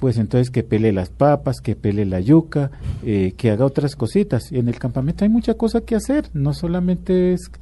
pues 0.00 0.18
entonces 0.18 0.50
que 0.50 0.64
pele 0.64 0.90
las 0.92 1.10
papas, 1.10 1.60
que 1.60 1.76
pele 1.76 2.04
la 2.06 2.18
yuca, 2.18 2.72
eh, 3.04 3.34
que 3.36 3.50
haga 3.52 3.64
otras 3.66 3.94
cositas. 3.94 4.50
Y 4.50 4.58
en 4.58 4.66
el 4.66 4.78
campamento 4.80 5.24
hay 5.24 5.28
mucha 5.28 5.54
cosa 5.54 5.82
que 5.82 5.94
hacer, 5.94 6.24
no 6.32 6.54
solamente 6.54 7.34
es, 7.34 7.52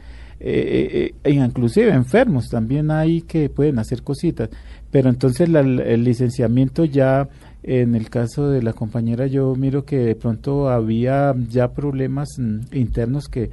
eh, 0.40 1.12
eh, 1.24 1.31
inclusive 1.33 1.90
enfermos 1.92 2.48
también 2.48 2.90
hay 2.90 3.20
que 3.22 3.51
pueden 3.51 3.79
hacer 3.79 4.03
cositas. 4.03 4.48
Pero 4.90 5.11
entonces 5.11 5.51
la- 5.51 5.61
el 5.61 6.03
licenciamiento 6.05 6.87
ya, 6.87 7.29
en 7.62 7.94
el 7.94 8.09
caso 8.09 8.48
de 8.48 8.62
la 8.62 8.72
compañera, 8.72 9.27
yo 9.27 9.55
miro 9.55 9.85
que 9.85 9.98
de 9.98 10.14
pronto 10.14 10.70
había 10.70 11.35
ya 11.51 11.72
problemas 11.74 12.29
mm, 12.38 12.61
internos 12.72 13.27
que 13.29 13.51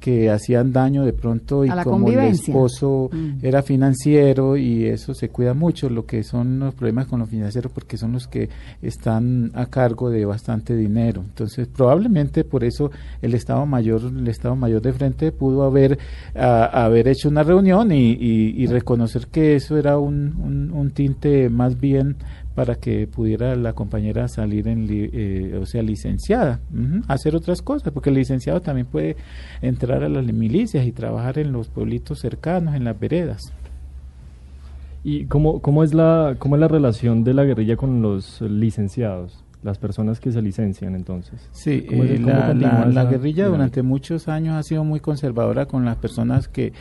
que 0.00 0.30
hacían 0.30 0.72
daño 0.72 1.04
de 1.04 1.12
pronto 1.12 1.64
y 1.64 1.68
como 1.84 2.08
el 2.08 2.14
esposo 2.50 3.10
Mm. 3.12 3.38
era 3.44 3.62
financiero 3.62 4.56
y 4.56 4.84
eso 4.86 5.12
se 5.14 5.28
cuida 5.28 5.54
mucho 5.54 5.90
lo 5.90 6.06
que 6.06 6.22
son 6.22 6.60
los 6.60 6.74
problemas 6.74 7.06
con 7.06 7.20
los 7.20 7.28
financieros 7.28 7.72
porque 7.72 7.96
son 7.96 8.12
los 8.12 8.28
que 8.28 8.48
están 8.82 9.50
a 9.54 9.66
cargo 9.66 10.10
de 10.10 10.24
bastante 10.24 10.76
dinero 10.76 11.22
entonces 11.24 11.66
probablemente 11.68 12.44
por 12.44 12.64
eso 12.64 12.90
el 13.22 13.34
estado 13.34 13.66
mayor 13.66 14.02
el 14.04 14.28
estado 14.28 14.54
mayor 14.56 14.82
de 14.82 14.92
frente 14.92 15.32
pudo 15.32 15.64
haber 15.64 15.98
a- 16.34 16.84
haber 16.84 17.08
hecho 17.08 17.28
una 17.28 17.42
reunión 17.42 17.90
y, 17.92 18.12
y- 18.12 18.54
y 18.56 18.66
reconocer 18.66 19.26
que 19.26 19.56
eso 19.56 19.76
era 19.76 19.98
un, 19.98 20.34
un- 20.42 20.70
un 20.72 20.90
tinte 20.90 21.48
más 21.50 21.80
bien 21.80 22.16
para 22.58 22.74
que 22.74 23.06
pudiera 23.06 23.56
la 23.56 23.72
compañera 23.72 24.28
salir 24.28 24.68
en 24.68 24.86
li- 24.86 25.10
eh, 25.12 25.58
o 25.62 25.64
sea 25.66 25.82
licenciada 25.82 26.60
hacer 27.08 27.34
otras 27.34 27.62
cosas 27.62 27.92
porque 27.92 28.10
el 28.10 28.16
licenciado 28.16 28.60
también 28.60 28.86
puede 28.86 29.16
entrar 29.62 30.02
a 30.04 30.08
las 30.08 30.24
milicias 30.24 30.86
y 30.86 30.92
trabajar 30.92 31.38
en 31.38 31.52
los 31.52 31.68
pueblitos 31.68 32.18
cercanos 32.20 32.74
en 32.74 32.84
las 32.84 32.98
veredas 32.98 33.52
¿Y 35.04 35.26
cómo, 35.26 35.60
cómo, 35.62 35.84
es 35.84 35.94
la, 35.94 36.34
cómo 36.38 36.56
es 36.56 36.60
la 36.60 36.68
relación 36.68 37.24
de 37.24 37.32
la 37.32 37.44
guerrilla 37.44 37.76
con 37.76 38.02
los 38.02 38.40
licenciados? 38.42 39.44
Las 39.62 39.78
personas 39.78 40.20
que 40.20 40.30
se 40.32 40.42
licencian 40.42 40.94
entonces. 40.94 41.48
Sí, 41.52 41.84
¿Cómo 41.88 42.04
es- 42.04 42.10
eh, 42.10 42.18
la, 42.18 42.84
la- 42.86 43.04
guerrilla 43.04 43.46
durante 43.46 43.82
muchos 43.82 44.28
años 44.28 44.56
ha 44.56 44.62
sido 44.62 44.84
muy 44.84 45.00
conservadora 45.00 45.66
con 45.66 45.84
las 45.84 45.96
personas 45.96 46.48
que, 46.48 46.72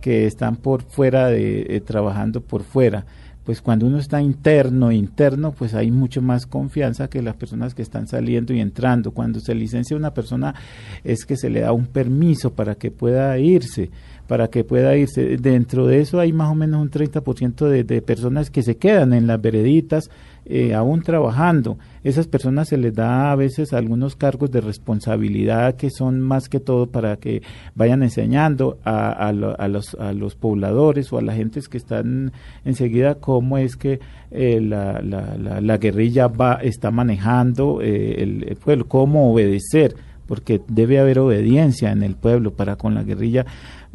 que 0.00 0.26
están 0.26 0.56
por 0.56 0.82
fuera 0.82 1.26
de 1.28 1.62
eh, 1.76 1.80
trabajando 1.80 2.40
por 2.40 2.62
fuera. 2.62 3.04
Pues 3.44 3.60
cuando 3.60 3.86
uno 3.86 3.98
está 3.98 4.22
interno, 4.22 4.92
interno, 4.92 5.52
pues 5.52 5.74
hay 5.74 5.90
mucho 5.90 6.22
más 6.22 6.46
confianza 6.46 7.08
que 7.08 7.22
las 7.22 7.34
personas 7.34 7.74
que 7.74 7.82
están 7.82 8.06
saliendo 8.06 8.54
y 8.54 8.60
entrando. 8.60 9.10
Cuando 9.10 9.40
se 9.40 9.54
licencia 9.54 9.96
una 9.96 10.14
persona 10.14 10.54
es 11.02 11.24
que 11.24 11.36
se 11.36 11.50
le 11.50 11.60
da 11.60 11.72
un 11.72 11.86
permiso 11.86 12.52
para 12.52 12.76
que 12.76 12.92
pueda 12.92 13.36
irse, 13.38 13.90
para 14.28 14.48
que 14.48 14.62
pueda 14.62 14.96
irse. 14.96 15.36
Dentro 15.38 15.86
de 15.86 16.00
eso 16.00 16.20
hay 16.20 16.32
más 16.32 16.52
o 16.52 16.54
menos 16.54 16.80
un 16.80 16.90
30% 16.90 17.68
de, 17.68 17.82
de 17.82 18.00
personas 18.00 18.50
que 18.50 18.62
se 18.62 18.76
quedan 18.76 19.12
en 19.12 19.26
las 19.26 19.40
vereditas 19.42 20.08
eh, 20.44 20.74
aún 20.74 21.02
trabajando. 21.02 21.78
Esas 22.04 22.26
personas 22.26 22.68
se 22.68 22.76
les 22.76 22.94
da 22.94 23.30
a 23.30 23.36
veces 23.36 23.72
algunos 23.72 24.16
cargos 24.16 24.50
de 24.50 24.60
responsabilidad 24.60 25.76
que 25.76 25.90
son 25.90 26.20
más 26.20 26.48
que 26.48 26.58
todo 26.60 26.86
para 26.86 27.16
que 27.16 27.42
vayan 27.74 28.02
enseñando 28.02 28.78
a, 28.84 29.10
a 29.12 29.32
lo- 29.32 29.58
a 29.60 29.68
los, 29.68 30.34
pobladores 30.34 31.12
o 31.12 31.18
a 31.18 31.22
las 31.22 31.36
gentes 31.36 31.68
que 31.68 31.78
están 31.78 32.32
enseguida 32.64 33.14
cómo 33.16 33.56
es 33.58 33.76
que 33.76 34.00
eh, 34.32 34.60
la 34.60 35.76
guerrilla 35.78 36.26
va, 36.28 36.54
está 36.54 36.90
manejando 36.90 37.80
eh, 37.82 38.22
el, 38.22 38.44
el 38.48 38.56
pueblo, 38.56 38.86
cómo 38.86 39.32
obedecer 39.32 39.94
porque 40.26 40.60
debe 40.68 40.98
haber 40.98 41.18
obediencia 41.18 41.90
en 41.92 42.02
el 42.02 42.14
pueblo 42.14 42.52
para 42.52 42.76
con 42.76 42.94
la 42.94 43.02
guerrilla, 43.02 43.44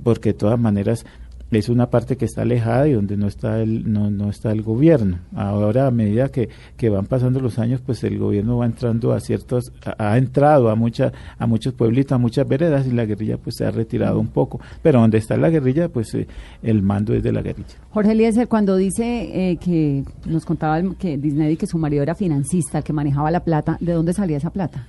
porque 0.04 0.30
de 0.30 0.34
todas 0.40 0.60
maneras 0.60 1.06
es 1.50 1.70
una 1.70 1.90
parte 1.90 2.18
que 2.18 2.26
está 2.26 2.42
alejada 2.42 2.88
y 2.90 2.94
donde 2.94 3.16
no 3.16 3.28
está 3.28 3.62
el 3.62 3.92
no, 3.92 4.12
no 4.12 4.30
está 4.30 4.52
el 4.52 4.62
gobierno. 4.64 5.20
Ahora 5.36 5.88
a 5.88 5.92
medida 5.92 6.28
que, 6.30 6.50
que 6.76 6.90
van 6.90 7.06
pasando 7.06 7.40
los 7.40 7.58
años, 7.58 7.80
pues 7.86 8.04
el 8.04 8.18
gobierno 8.20 8.58
va 8.58 8.66
entrando 8.66 9.14
a 9.14 9.20
ciertos 9.22 9.72
ha, 9.86 10.12
ha 10.12 10.18
entrado 10.18 10.70
a 10.70 10.76
mucha, 10.76 11.14
a 11.38 11.48
muchos 11.48 11.74
pueblitos, 11.74 12.12
a 12.12 12.18
muchas 12.18 12.48
veredas 12.48 12.86
y 12.86 12.92
la 12.92 13.06
guerrilla 13.06 13.38
pues 13.38 13.56
se 13.58 13.66
ha 13.66 13.72
retirado 13.72 14.20
un 14.20 14.28
poco, 14.28 14.60
pero 14.82 15.00
donde 15.00 15.20
está 15.20 15.38
la 15.38 15.50
guerrilla, 15.50 15.88
pues 15.90 16.14
eh, 16.16 16.28
el 16.64 16.82
mando 16.82 17.14
es 17.14 17.24
de 17.24 17.32
la 17.32 17.42
guerrilla. 17.42 17.76
Jorge 17.92 18.12
Eliezer, 18.12 18.48
cuando 18.48 18.76
dice 18.76 19.52
eh, 19.52 19.58
que 19.58 20.04
nos 20.26 20.46
contaba 20.46 20.78
el- 20.80 20.98
que 20.98 21.18
Disney 21.18 21.56
que 21.56 21.68
su 21.68 21.78
marido 21.78 22.04
era 22.04 22.14
financista, 22.16 22.80
el 22.80 22.84
que 22.84 22.92
manejaba 22.94 23.32
la 23.32 23.46
plata, 23.46 23.78
¿de 23.80 23.94
dónde 23.94 24.12
salía 24.14 24.38
esa 24.38 24.50
plata? 24.50 24.86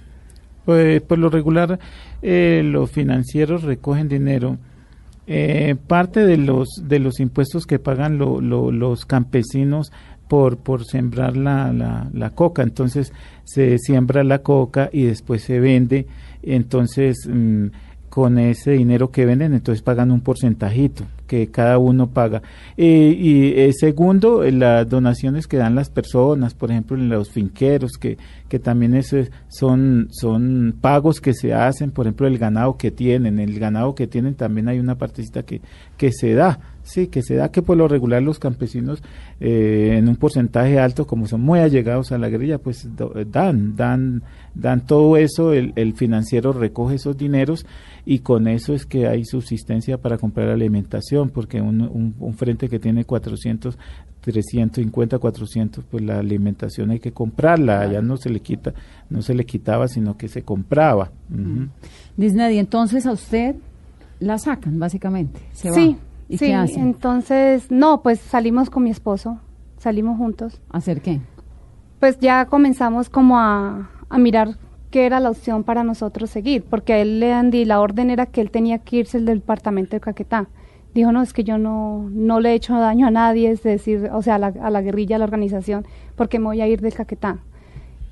Pues 0.65 1.01
por 1.03 1.19
lo 1.19 1.31
regular 1.31 1.79
eh, 2.21 2.63
los 2.65 2.91
financieros 2.91 3.63
recogen 3.63 4.09
dinero. 4.09 4.59
Eh, 5.31 5.77
parte 5.87 6.25
de 6.25 6.39
los 6.39 6.69
de 6.85 7.01
los 7.01 7.21
impuestos 7.21 7.67
que 7.67 7.79
pagan 7.79 8.17
lo- 8.17 8.41
lo- 8.41 8.73
los 8.73 9.05
campesinos 9.05 9.93
por 10.27 10.57
por 10.57 10.87
sembrar 10.87 11.37
la, 11.37 11.71
la, 11.75 12.09
la 12.15 12.31
coca, 12.31 12.63
entonces 12.63 13.13
se 13.45 13.77
siembra 13.79 14.25
la 14.25 14.39
coca 14.39 14.89
y 14.91 15.03
después 15.05 15.43
se 15.43 15.61
vende, 15.61 16.07
entonces 16.43 17.29
mm, 17.31 17.67
con 18.09 18.39
ese 18.39 18.71
dinero 18.73 19.11
que 19.11 19.27
venden, 19.27 19.53
entonces 19.53 19.83
pagan 19.83 20.11
un 20.11 20.23
porcentajito 20.23 21.05
que 21.29 21.47
cada 21.53 21.79
uno 21.79 22.09
paga. 22.11 22.43
Eh, 22.77 23.15
y 23.17 23.53
eh, 23.61 23.73
segundo, 23.73 24.43
eh, 24.43 24.51
las 24.51 24.89
donaciones 24.89 25.47
que 25.47 25.59
dan 25.59 25.77
las 25.77 25.91
personas, 25.91 26.55
por 26.55 26.73
ejemplo, 26.73 26.97
en 26.97 27.09
los 27.09 27.31
finqueros, 27.31 27.93
que, 27.93 28.19
que 28.49 28.59
también 28.59 28.95
es- 28.95 29.31
son, 29.49 30.09
son 30.11 30.75
pagos 30.81 31.21
que 31.21 31.35
se 31.35 31.55
hacen, 31.55 31.93
por 31.93 32.07
ejemplo, 32.07 32.27
el 32.27 32.39
ganado 32.39 32.77
que 32.77 32.91
tienen. 32.91 33.39
El 33.39 33.61
ganado 33.61 33.95
que 33.95 34.09
tienen 34.09 34.35
también 34.35 34.67
hay 34.69 34.81
una 34.81 34.97
partecita 34.99 35.45
que, 35.45 35.61
que 35.97 36.11
se 36.11 36.35
da. 36.35 36.59
Sí, 36.83 37.09
que 37.09 37.21
se 37.23 37.35
da 37.35 37.51
que 37.53 37.61
por 37.61 37.77
lo 37.77 37.87
regular 37.87 38.23
los 38.23 38.39
campesinos 38.39 39.03
en 39.41 40.09
un 40.09 40.17
porcentaje 40.17 40.79
alto, 40.79 41.07
como 41.07 41.27
son 41.27 41.43
muy 41.43 41.59
allegados 41.61 42.13
a 42.13 42.19
la 42.19 42.31
guerrilla, 42.31 42.57
pues 42.57 42.89
dan, 43.31 43.77
dan, 43.77 44.23
dan 44.55 44.87
todo 44.87 45.19
eso, 45.19 45.53
el, 45.53 45.75
el 45.77 45.93
financiero 45.93 46.55
recoge 46.55 46.95
esos 46.95 47.19
dineros 47.19 47.67
y 48.07 48.21
con 48.21 48.49
eso 48.49 48.73
es 48.73 48.87
que 48.87 49.07
hay 49.07 49.27
subsistencia 49.27 49.99
para 49.99 50.17
comprar 50.17 50.49
alimentación, 50.49 51.18
porque 51.27 51.61
un, 51.61 51.81
un, 51.83 52.15
un 52.19 52.35
frente 52.35 52.69
que 52.69 52.79
tiene 52.79 53.05
400, 53.05 53.77
350, 54.21 55.19
400, 55.19 55.85
pues 55.91 56.05
la 56.05 56.19
alimentación 56.19 56.91
hay 56.91 57.01
que 57.01 57.13
comprarla, 57.13 57.81
allá 57.81 58.03
no 58.03 58.17
se 58.17 58.31
le 58.31 58.41
quita, 58.41 58.75
no 59.11 59.23
se 59.23 59.35
le 59.35 59.45
quitaba, 59.47 59.89
sino 59.89 60.17
que 60.17 60.29
se 60.29 60.43
compraba. 60.43 61.11
Ujú. 61.33 61.69
Disney, 62.17 62.57
y 62.57 62.59
entonces 62.59 63.07
a 63.07 63.13
usted 63.13 63.57
la 64.21 64.39
sacan, 64.39 64.79
básicamente. 64.79 65.41
Se 65.53 65.73
sí, 65.73 65.97
va. 65.99 66.05
¿Y 66.29 66.39
sí, 66.39 66.47
qué 66.47 66.55
hacen? 66.55 66.83
entonces, 66.83 67.71
no, 67.71 68.03
pues 68.03 68.19
salimos 68.21 68.69
con 68.71 68.83
mi 68.85 68.91
esposo, 68.91 69.39
salimos 69.79 70.17
juntos. 70.19 70.61
¿Hacer 70.71 71.01
qué? 71.01 71.21
Pues 72.01 72.19
ya 72.21 72.45
comenzamos 72.47 73.09
como 73.09 73.39
a, 73.39 73.91
a 74.09 74.19
mirar 74.19 74.57
qué 74.91 75.07
era 75.07 75.21
la 75.21 75.31
opción 75.31 75.65
para 75.65 75.85
nosotros 75.85 76.31
seguir, 76.31 76.65
porque 76.65 76.93
a 76.95 76.99
él 76.99 77.21
le 77.21 77.29
dan 77.29 77.51
di- 77.51 77.65
la 77.65 77.81
orden 77.81 78.11
era 78.11 78.27
que 78.27 78.41
él 78.41 78.51
tenía 78.51 78.79
que 78.79 78.97
irse 78.97 79.19
del 79.21 79.39
departamento 79.41 79.97
de 79.97 80.01
Caquetá. 80.01 80.49
Dijo, 80.95 81.13
no, 81.13 81.23
es 81.23 81.33
que 81.33 81.45
yo 81.45 81.59
no, 81.59 82.09
no 82.11 82.41
le 82.41 82.51
he 82.51 82.55
hecho 82.55 82.75
daño 82.79 83.07
a 83.07 83.11
nadie, 83.11 83.51
es 83.51 83.63
decir, 83.63 84.09
o 84.13 84.23
sea, 84.23 84.37
a 84.37 84.39
la, 84.39 84.47
a 84.61 84.71
la 84.71 84.81
guerrilla, 84.83 85.17
a 85.17 85.19
la 85.19 85.25
organización, 85.27 85.85
porque 86.17 86.39
me 86.39 86.47
voy 86.47 86.61
a 86.61 86.67
ir 86.67 86.81
de 86.81 86.91
Caquetá. 86.93 87.39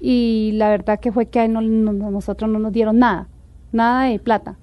Y 0.01 0.51
la 0.55 0.69
verdad 0.69 1.01
que 1.01 1.11
fue 1.13 1.27
que 1.27 1.41
a 1.41 1.45
él 1.47 1.53
no, 1.53 1.61
no- 1.63 1.93
no- 1.93 2.11
nosotros 2.11 2.51
no 2.51 2.59
nos 2.59 2.73
dieron 2.73 2.99
nada, 2.99 3.29
nada 3.73 4.05
de 4.05 4.19
plata, 4.19 4.57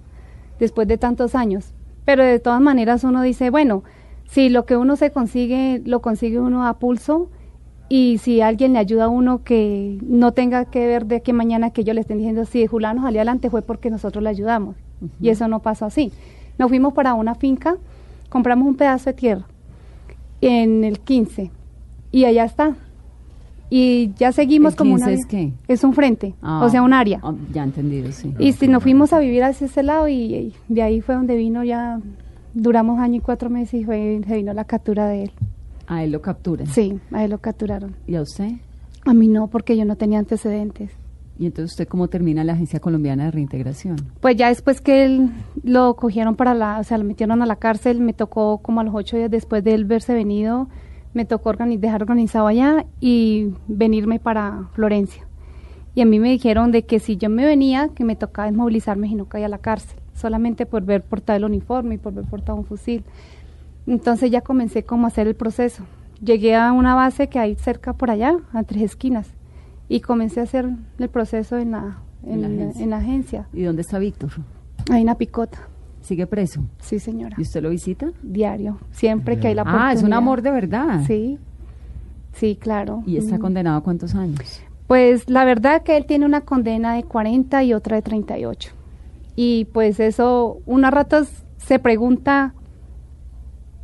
después 0.59 0.87
de 0.87 0.97
tantos 0.97 1.35
años. 1.35 1.73
Pero 2.05 2.23
de 2.23 2.39
todas 2.39 2.61
maneras 2.61 3.03
uno 3.03 3.21
dice, 3.21 3.49
bueno, 3.49 3.83
si 4.25 4.49
lo 4.49 4.65
que 4.65 4.77
uno 4.77 4.95
se 4.95 5.11
consigue, 5.11 5.81
lo 5.85 6.01
consigue 6.01 6.39
uno 6.39 6.65
a 6.67 6.77
pulso, 6.79 7.29
y 7.89 8.17
si 8.19 8.41
alguien 8.41 8.73
le 8.73 8.79
ayuda 8.79 9.05
a 9.05 9.09
uno 9.09 9.43
que 9.43 9.99
no 10.03 10.31
tenga 10.31 10.65
que 10.65 10.87
ver 10.87 11.05
de 11.05 11.21
que 11.21 11.33
mañana 11.33 11.71
que 11.71 11.81
ellos 11.81 11.93
le 11.95 12.01
estén 12.01 12.17
diciendo, 12.17 12.45
si 12.45 12.65
Julano 12.65 13.01
salió 13.01 13.19
adelante 13.19 13.49
fue 13.49 13.61
porque 13.61 13.89
nosotros 13.89 14.23
le 14.23 14.29
ayudamos. 14.29 14.75
Y 15.19 15.29
eso 15.29 15.47
no 15.47 15.59
pasó 15.59 15.85
así. 15.85 16.11
Nos 16.57 16.69
fuimos 16.69 16.93
para 16.93 17.13
una 17.13 17.35
finca, 17.35 17.75
compramos 18.33 18.67
un 18.67 18.75
pedazo 18.75 19.11
de 19.11 19.13
tierra 19.13 19.45
en 20.41 20.83
el 20.83 20.99
15 20.99 21.51
y 22.11 22.25
allá 22.25 22.45
está. 22.45 22.75
Y 23.69 24.11
ya 24.17 24.31
seguimos 24.31 24.73
¿El 24.73 24.77
como 24.77 24.95
15 24.95 25.03
una... 25.09 25.13
es 25.19 25.25
qué? 25.27 25.53
Es 25.67 25.83
un 25.83 25.93
frente, 25.93 26.33
Ah, 26.41 26.63
o 26.65 26.69
sea, 26.69 26.81
un 26.81 26.93
área. 26.93 27.19
ah, 27.23 27.33
ya 27.51 27.63
entendido, 27.63 28.11
sí. 28.11 28.33
Y 28.39 28.53
si 28.53 28.67
nos 28.67 28.81
fuimos 28.83 29.13
a 29.13 29.19
vivir 29.19 29.43
hacia 29.43 29.65
ese 29.65 29.83
lado 29.83 30.07
y, 30.07 30.15
y 30.15 30.53
de 30.67 30.81
ahí 30.81 31.01
fue 31.01 31.15
donde 31.15 31.35
vino 31.35 31.63
ya, 31.63 31.99
duramos 32.53 32.99
año 32.99 33.15
y 33.17 33.19
cuatro 33.19 33.49
meses 33.49 33.81
y 33.81 33.85
fue, 33.85 34.19
se 34.27 34.35
vino 34.35 34.51
la 34.53 34.65
captura 34.65 35.07
de 35.07 35.23
él. 35.25 35.31
A 35.87 36.03
él 36.03 36.11
lo 36.11 36.21
capturan. 36.21 36.67
Sí, 36.67 36.99
a 37.11 37.23
él 37.23 37.31
lo 37.31 37.37
capturaron. 37.39 37.95
¿Y 38.07 38.15
a 38.15 38.21
usted? 38.21 38.51
A 39.05 39.13
mí 39.13 39.27
no, 39.27 39.47
porque 39.47 39.75
yo 39.77 39.85
no 39.85 39.95
tenía 39.95 40.19
antecedentes. 40.19 40.91
¿Y 41.39 41.47
entonces 41.47 41.71
usted 41.71 41.87
cómo 41.87 42.07
termina 42.07 42.43
la 42.43 42.53
Agencia 42.53 42.79
Colombiana 42.79 43.25
de 43.25 43.31
Reintegración? 43.31 43.95
Pues 44.21 44.35
ya 44.35 44.49
después 44.49 44.81
que 44.81 45.27
lo 45.63 45.95
cogieron 45.95 46.35
para 46.35 46.53
la, 46.53 46.79
o 46.79 46.83
sea, 46.83 46.97
lo 46.97 47.03
metieron 47.03 47.41
a 47.41 47.45
la 47.45 47.55
cárcel, 47.55 47.99
me 48.01 48.13
tocó 48.13 48.59
como 48.59 48.81
a 48.81 48.83
los 48.83 48.93
ocho 48.93 49.17
días 49.17 49.31
después 49.31 49.63
de 49.63 49.73
él 49.73 49.85
verse 49.85 50.13
venido, 50.13 50.67
me 51.13 51.25
tocó 51.25 51.51
organi- 51.51 51.79
dejar 51.79 52.03
organizado 52.03 52.47
allá 52.47 52.85
y 52.99 53.53
venirme 53.67 54.19
para 54.19 54.69
Florencia. 54.73 55.25
Y 55.95 56.01
a 56.01 56.05
mí 56.05 56.19
me 56.19 56.29
dijeron 56.29 56.71
de 56.71 56.85
que 56.85 56.99
si 56.99 57.17
yo 57.17 57.29
me 57.29 57.45
venía, 57.45 57.89
que 57.95 58.03
me 58.03 58.15
tocaba 58.15 58.47
desmovilizarme 58.47 59.07
y 59.07 59.15
no 59.15 59.25
caía 59.25 59.47
a 59.47 59.49
la 59.49 59.59
cárcel, 59.59 59.99
solamente 60.15 60.65
por 60.65 60.83
ver 60.83 61.03
portar 61.03 61.37
el 61.37 61.45
uniforme 61.45 61.95
y 61.95 61.97
por 61.97 62.13
ver 62.13 62.25
portar 62.25 62.55
un 62.55 62.65
fusil. 62.65 63.03
Entonces 63.85 64.31
ya 64.31 64.41
comencé 64.41 64.83
como 64.83 65.05
a 65.05 65.09
hacer 65.09 65.27
el 65.27 65.35
proceso. 65.35 65.83
Llegué 66.23 66.55
a 66.55 66.71
una 66.71 66.95
base 66.95 67.27
que 67.27 67.37
hay 67.37 67.55
cerca 67.55 67.93
por 67.93 68.09
allá, 68.09 68.37
a 68.53 68.63
tres 68.63 68.83
esquinas, 68.83 69.33
y 69.89 69.99
comencé 70.01 70.39
a 70.39 70.43
hacer 70.43 70.69
el 70.99 71.09
proceso 71.09 71.57
en 71.57 71.71
la, 71.71 71.97
En 72.25 72.41
la 72.41 72.47
en 72.47 72.57
la- 72.57 72.63
agencia. 72.65 72.83
en 72.83 72.89
la 72.89 72.97
agencia. 72.97 73.47
¿Y 73.53 73.63
dónde 73.63 73.81
está 73.81 73.99
Víctor? 73.99 74.31
Hay 74.91 75.03
una 75.03 75.15
picota, 75.15 75.59
¿Sigue 76.01 76.27
preso? 76.27 76.61
sí 76.79 76.99
señora. 76.99 77.35
¿Y 77.37 77.41
usted 77.43 77.61
lo 77.63 77.69
visita? 77.69 78.11
Diario, 78.21 78.77
siempre 78.91 79.39
que 79.39 79.47
hay 79.47 79.55
la 79.55 79.61
oportunidad. 79.63 79.89
Ah, 79.89 79.93
es 79.93 80.03
un 80.03 80.13
amor 80.13 80.41
de 80.41 80.51
verdad. 80.51 81.01
Sí, 81.07 81.37
sí, 82.33 82.57
claro. 82.59 83.03
¿Y 83.05 83.17
está 83.17 83.37
Mm. 83.37 83.41
condenado 83.41 83.77
a 83.77 83.81
cuántos 83.83 84.15
años? 84.15 84.61
Pues 84.87 85.29
la 85.29 85.45
verdad 85.45 85.83
que 85.83 85.95
él 85.97 86.05
tiene 86.05 86.25
una 86.25 86.41
condena 86.41 86.93
de 86.95 87.03
40 87.03 87.63
y 87.63 87.73
otra 87.73 87.95
de 87.95 88.01
38. 88.01 88.71
Y 89.35 89.65
pues 89.73 89.99
eso, 89.99 90.59
una 90.65 90.91
ratos 90.91 91.29
se 91.57 91.79
pregunta, 91.79 92.53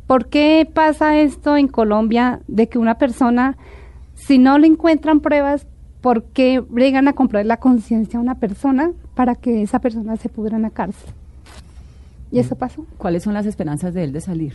¿por 0.06 0.26
qué 0.28 0.68
pasa 0.72 1.18
esto 1.18 1.56
en 1.56 1.68
Colombia 1.68 2.40
de 2.48 2.68
que 2.68 2.78
una 2.78 2.98
persona, 2.98 3.56
si 4.14 4.38
no 4.38 4.58
le 4.58 4.66
encuentran 4.66 5.20
pruebas, 5.20 5.66
¿por 6.00 6.24
qué 6.24 6.62
llegan 6.74 7.08
a 7.08 7.12
comprar 7.12 7.44
la 7.46 7.58
conciencia 7.58 8.18
a 8.18 8.22
una 8.22 8.36
persona 8.36 8.92
para 9.14 9.34
que 9.34 9.62
esa 9.62 9.78
persona 9.80 10.16
se 10.16 10.28
pudra 10.28 10.56
en 10.56 10.62
la 10.62 10.70
cárcel? 10.70 11.10
Y 12.32 12.38
eso 12.38 12.54
pasó, 12.56 12.86
¿Cuáles 12.96 13.22
son 13.24 13.34
las 13.34 13.46
esperanzas 13.46 13.92
de 13.94 14.04
él 14.04 14.12
de 14.12 14.20
salir? 14.20 14.54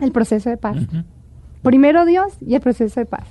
el 0.00 0.10
proceso 0.12 0.50
de 0.50 0.56
paz. 0.56 0.76
Primero 1.62 2.04
Dios 2.04 2.34
y 2.40 2.54
el 2.56 2.60
proceso 2.60 3.00
de 3.00 3.06
paz. 3.06 3.26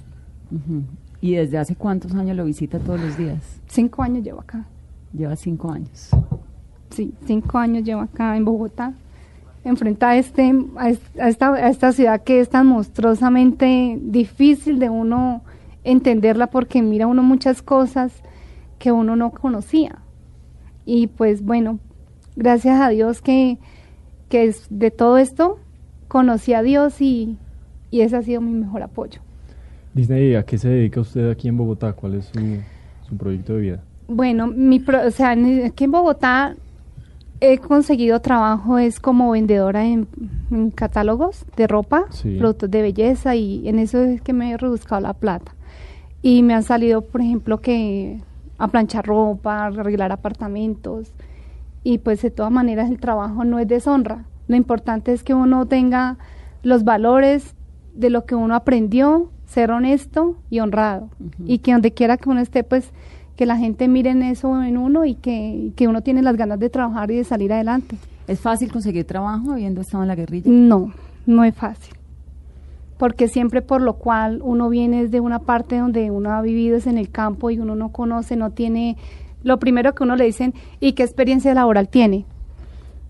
Ujú. 0.51 0.81
¿Y 1.21 1.35
desde 1.35 1.57
hace 1.57 1.75
cuántos 1.75 2.13
años 2.15 2.35
lo 2.35 2.45
visita 2.45 2.79
todos 2.79 2.99
los 2.99 3.17
días? 3.17 3.37
Cinco 3.67 4.01
años 4.01 4.23
llevo 4.23 4.39
acá. 4.41 4.65
Lleva 5.13 5.35
cinco 5.35 5.71
años. 5.71 6.09
Sí, 6.89 7.13
cinco 7.25 7.57
años 7.57 7.83
llevo 7.83 8.01
acá 8.01 8.35
en 8.37 8.43
Bogotá. 8.45 8.93
Enfrenta 9.63 10.09
a, 10.09 10.17
este, 10.17 10.53
a, 10.77 10.89
es- 10.89 10.99
a 11.19 11.29
esta, 11.29 11.53
a 11.53 11.69
esta 11.69 11.91
ciudad 11.91 12.21
que 12.23 12.39
es 12.39 12.49
tan 12.49 12.67
monstruosamente 12.67 13.97
difícil 14.01 14.79
de 14.79 14.89
uno 14.89 15.41
entenderla 15.83 16.47
porque 16.47 16.81
mira 16.81 17.07
uno 17.07 17.23
muchas 17.23 17.61
cosas 17.61 18.13
que 18.79 18.91
uno 18.91 19.15
no 19.15 19.31
conocía. 19.31 19.99
Y 20.85 21.07
pues 21.07 21.43
bueno, 21.43 21.79
gracias 22.35 22.79
a 22.81 22.89
Dios 22.89 23.21
que, 23.21 23.57
que 24.29 24.53
de 24.69 24.91
todo 24.91 25.17
esto 25.17 25.59
conocí 26.07 26.53
a 26.53 26.61
Dios 26.61 27.01
y, 27.01 27.37
y 27.91 28.01
ese 28.01 28.15
ha 28.17 28.21
sido 28.21 28.41
mi 28.41 28.51
mejor 28.53 28.83
apoyo. 28.83 29.21
Disney, 29.93 30.35
¿a 30.35 30.43
qué 30.43 30.57
se 30.57 30.69
dedica 30.69 31.01
usted 31.01 31.29
aquí 31.29 31.47
en 31.47 31.57
Bogotá? 31.57 31.93
¿Cuál 31.93 32.15
es 32.15 32.25
su, 32.25 32.39
su 33.07 33.15
proyecto 33.17 33.53
de 33.53 33.61
vida? 33.61 33.83
Bueno, 34.07 34.47
mi 34.47 34.79
pro- 34.79 35.05
o 35.07 35.11
sea, 35.11 35.31
aquí 35.65 35.83
en 35.85 35.91
Bogotá 35.91 36.55
he 37.39 37.57
conseguido 37.59 38.19
trabajo 38.19 38.77
es 38.77 38.99
como 38.99 39.31
vendedora 39.31 39.85
en, 39.85 40.07
en 40.49 40.71
catálogos 40.71 41.45
de 41.55 41.67
ropa, 41.67 42.05
Sí. 42.09 42.37
productos 42.37 42.71
de 42.71 42.81
belleza 42.81 43.35
y 43.35 43.67
en 43.67 43.79
eso 43.79 43.99
es 44.01 44.21
que 44.21 44.33
me 44.33 44.51
he 44.51 44.57
rebuscado 44.57 45.01
la 45.01 45.13
plata. 45.13 45.53
Y 46.23 46.41
me 46.41 46.55
han 46.55 46.63
salido, 46.63 47.01
por 47.01 47.21
ejemplo, 47.21 47.61
que 47.61 48.19
a 48.57 48.67
planchar 48.69 49.05
ropa, 49.05 49.65
arreglar 49.65 50.11
apartamentos 50.11 51.11
y 51.83 51.97
pues 51.97 52.21
de 52.21 52.31
todas 52.31 52.51
maneras 52.51 52.89
el 52.89 52.99
trabajo 52.99 53.43
no 53.43 53.59
es 53.59 53.67
deshonra. 53.67 54.25
Lo 54.47 54.55
importante 54.55 55.13
es 55.13 55.23
que 55.23 55.33
uno 55.33 55.65
tenga 55.65 56.17
los 56.63 56.83
valores 56.83 57.53
de 57.93 58.09
lo 58.09 58.25
que 58.25 58.35
uno 58.35 58.55
aprendió, 58.55 59.29
ser 59.45 59.71
honesto 59.71 60.37
y 60.49 60.59
honrado. 60.59 61.09
Y 61.45 61.59
que 61.59 61.73
donde 61.73 61.91
quiera 61.91 62.17
que 62.17 62.29
uno 62.29 62.39
esté, 62.39 62.63
pues 62.63 62.89
que 63.35 63.45
la 63.45 63.57
gente 63.57 63.87
mire 63.87 64.11
en 64.11 64.23
eso 64.23 64.63
en 64.63 64.77
uno 64.77 65.05
y 65.05 65.15
que, 65.15 65.71
que 65.75 65.87
uno 65.87 66.01
tiene 66.01 66.21
las 66.21 66.37
ganas 66.37 66.59
de 66.59 66.69
trabajar 66.69 67.11
y 67.11 67.17
de 67.17 67.23
salir 67.23 67.51
adelante. 67.51 67.97
¿Es 68.27 68.39
fácil 68.39 68.71
conseguir 68.71 69.05
trabajo 69.05 69.51
habiendo 69.51 69.81
estado 69.81 70.03
en 70.03 70.07
la 70.07 70.15
guerrilla? 70.15 70.49
No, 70.49 70.93
no 71.25 71.43
es 71.43 71.53
fácil. 71.53 71.93
Porque 73.03 73.27
siempre 73.27 73.61
por 73.61 73.81
lo 73.81 73.95
cual 73.95 74.39
uno 74.41 74.69
viene 74.69 75.09
de 75.09 75.19
una 75.19 75.39
parte 75.39 75.77
donde 75.77 76.09
uno 76.09 76.31
ha 76.31 76.41
vivido 76.41 76.77
es 76.77 76.87
en 76.87 76.97
el 76.97 77.09
campo 77.09 77.49
y 77.49 77.59
uno 77.59 77.75
no 77.75 77.89
conoce, 77.89 78.37
no 78.37 78.51
tiene... 78.51 78.95
Lo 79.43 79.59
primero 79.59 79.93
que 79.93 80.05
uno 80.05 80.15
le 80.15 80.23
dicen, 80.23 80.53
¿y 80.79 80.93
qué 80.93 81.03
experiencia 81.03 81.53
laboral 81.53 81.89
tiene? 81.89 82.25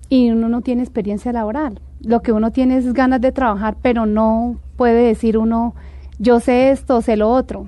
Y 0.10 0.32
uno 0.32 0.50
no 0.50 0.62
tiene 0.62 0.82
experiencia 0.82 1.32
laboral. 1.32 1.80
Lo 2.02 2.24
que 2.24 2.32
uno 2.32 2.52
tiene 2.52 2.78
es 2.78 2.92
ganas 2.92 3.22
de 3.22 3.32
trabajar, 3.32 3.78
pero 3.84 4.08
no 4.08 4.58
puede 4.78 5.04
decir 5.04 5.38
uno, 5.38 5.76
yo 6.18 6.40
sé 6.40 6.72
esto, 6.72 7.04
sé 7.04 7.16
lo 7.16 7.30
otro. 7.30 7.68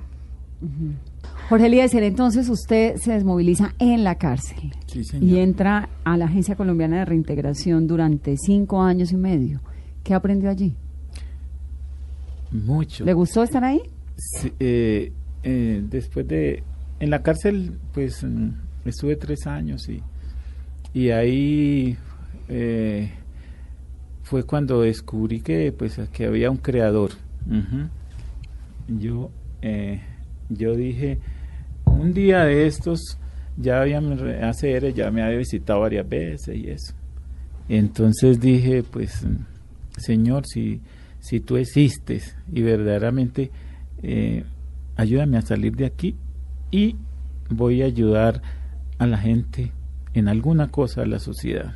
Jorge 1.48 1.68
Eliezer, 1.68 2.02
entonces 2.02 2.50
usted 2.50 2.96
se 2.96 3.14
desmoviliza 3.14 3.76
en 3.78 4.04
la 4.04 4.16
cárcel 4.16 4.72
Sí, 4.88 5.04
y 5.22 5.38
entra 5.38 5.90
a 6.04 6.18
la 6.18 6.26
Agencia 6.26 6.56
Colombiana 6.56 6.98
de 6.98 7.06
Reintegración 7.06 7.86
durante 7.86 8.36
cinco 8.36 8.82
años 8.82 9.12
y 9.12 9.16
medio. 9.16 9.62
¿Qué 10.02 10.16
aprendió 10.16 10.50
allí? 10.50 10.76
Mucho. 12.64 13.04
¿Le 13.06 13.14
gustó 13.14 13.44
estar 13.44 13.64
ahí? 13.64 13.82
Sí, 14.18 14.54
eh, 14.60 15.12
eh, 15.44 15.84
después 15.90 16.28
de 16.28 16.64
en 17.00 17.10
la 17.10 17.22
cárcel 17.22 17.78
pues 17.94 18.24
mm, 18.24 18.50
estuve 18.86 19.16
tres 19.16 19.46
años 19.46 19.88
y 19.90 20.02
y 20.94 21.10
ahí 21.10 21.98
eh, 22.48 23.12
fue 24.24 24.44
cuando 24.44 24.82
descubrí 24.82 25.42
que 25.42 25.72
pues 25.72 26.00
que 26.14 26.26
había 26.26 26.50
un 26.50 26.58
creador. 26.58 27.12
Yo 28.88 29.30
eh, 29.62 30.02
yo 30.50 30.76
dije 30.76 31.20
un 31.86 32.14
día 32.14 32.46
de 32.46 32.66
estos 32.66 33.20
ya 33.58 33.82
había 33.82 34.00
ACR 34.00 34.94
ya 34.94 35.12
me 35.12 35.22
había 35.22 35.38
visitado 35.38 35.82
varias 35.82 36.08
veces 36.08 36.56
y 36.56 36.70
eso. 36.70 36.94
Entonces 37.68 38.40
dije 38.40 38.84
pues 38.84 39.28
Señor 39.98 40.46
si 40.48 40.82
si 41.28 41.40
tú 41.40 41.58
existes 41.58 42.36
y 42.52 42.62
verdaderamente 42.62 43.50
eh, 44.04 44.44
ayúdame 44.96 45.38
a 45.38 45.42
salir 45.42 45.76
de 45.76 45.86
aquí 45.86 46.16
y 46.72 46.96
voy 47.50 47.82
a 47.82 47.86
ayudar 47.86 48.42
a 49.00 49.08
la 49.08 49.18
gente 49.18 49.72
en 50.14 50.28
alguna 50.28 50.70
cosa 50.70 51.02
a 51.02 51.06
la 51.06 51.20
sociedad. 51.20 51.74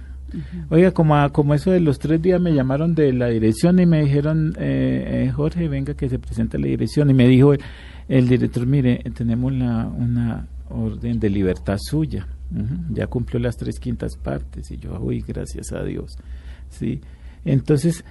Oiga, 0.69 0.91
como, 0.91 1.15
a- 1.15 1.29
como 1.31 1.55
eso 1.55 1.71
de 1.71 1.79
los 1.79 1.97
tres 1.97 2.21
días 2.21 2.39
me 2.39 2.53
llamaron 2.53 2.93
de 2.93 3.11
la 3.13 3.27
dirección 3.29 3.79
y 3.79 3.85
me 3.87 4.01
dijeron, 4.03 4.53
eh, 4.59 5.25
eh, 5.27 5.31
Jorge, 5.31 5.67
venga 5.67 5.95
que 5.95 6.07
se 6.07 6.19
presenta 6.19 6.59
la 6.59 6.67
dirección. 6.67 7.09
Y 7.09 7.15
me 7.15 7.27
dijo 7.27 7.53
el, 7.53 7.59
el 8.07 8.27
director, 8.27 8.67
mire, 8.67 8.99
tenemos 9.15 9.51
la, 9.53 9.87
una 9.87 10.47
orden 10.69 11.19
de 11.19 11.29
libertad 11.31 11.77
suya. 11.79 12.27
Ya 12.91 13.07
cumplió 13.07 13.39
las 13.39 13.57
tres 13.57 13.79
quintas 13.79 14.15
partes. 14.17 14.69
Y 14.71 14.77
yo, 14.77 14.99
uy, 15.01 15.23
gracias 15.27 15.71
a 15.71 15.83
Dios. 15.83 16.15
Sí. 16.69 17.01
Entonces, 17.43 18.05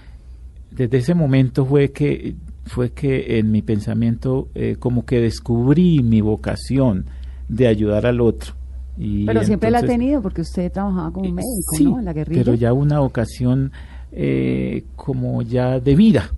desde 0.71 0.99
ese 0.99 1.15
momento 1.15 1.65
fue 1.65 1.91
que 1.93 2.35
fue 2.67 2.91
que 2.91 3.39
en 3.39 3.51
mi 3.51 3.63
pensamiento 3.63 4.49
eh, 4.55 4.77
como 4.79 5.07
que 5.07 5.21
descubrí 5.21 6.03
mi 6.03 6.21
vocación 6.21 7.07
de 7.49 7.67
ayudar 7.67 8.05
al 8.07 8.21
otro. 8.21 8.53
Y 8.99 9.25
Pero 9.27 9.43
siempre 9.45 9.71
la 9.71 9.79
ha 9.79 9.83
tenido 9.83 10.21
porque 10.21 10.43
usted 10.43 10.71
trabajaba 10.71 11.11
como 11.13 11.33
médico, 11.33 11.77
Sí, 11.77 11.85
¿no? 11.85 11.99
En 11.99 12.05
la 12.05 12.13
guerrilla. 12.13 12.43
pero 12.45 12.55
ya 12.55 12.73
una 12.75 13.01
ocasión 13.01 13.73
eh, 14.13 14.85
como 14.97 15.41
ya 15.43 15.81
de 15.81 15.95
vida. 15.95 16.31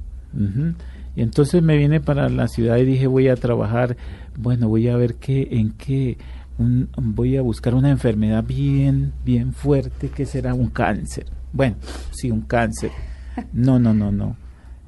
Y 1.16 1.22
entonces 1.22 1.62
me 1.62 1.76
vine 1.76 2.00
para 2.00 2.28
la 2.28 2.46
ciudad 2.46 2.76
y 2.76 2.84
dije 2.84 3.06
voy 3.08 3.28
a 3.28 3.34
trabajar, 3.36 3.96
bueno, 4.38 4.68
voy 4.68 4.86
a 4.88 4.96
ver 4.96 5.16
qué, 5.16 5.48
en 5.50 5.70
qué, 5.72 6.16
un- 6.58 6.88
voy 6.96 7.36
a 7.36 7.42
buscar 7.42 7.74
una 7.74 7.90
enfermedad 7.90 8.44
bien, 8.46 9.12
bien 9.24 9.52
fuerte 9.52 10.08
que 10.10 10.24
será 10.26 10.54
un 10.54 10.68
cáncer. 10.68 11.26
Bueno, 11.52 11.74
sí, 12.12 12.30
un 12.30 12.42
cáncer. 12.42 12.90
No, 13.52 13.78
no, 13.78 13.94
no, 13.94 14.12
no. 14.12 14.36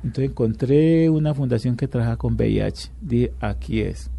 Entonces 0.02 0.30
encontré 0.30 1.08
una 1.08 1.34
fundación 1.34 1.76
que 1.76 1.88
trabaja 1.88 2.16
con 2.16 2.34
VIH. 2.34 2.90
Dije, 3.00 3.32
aquí 3.40 3.80
es. 3.80 4.10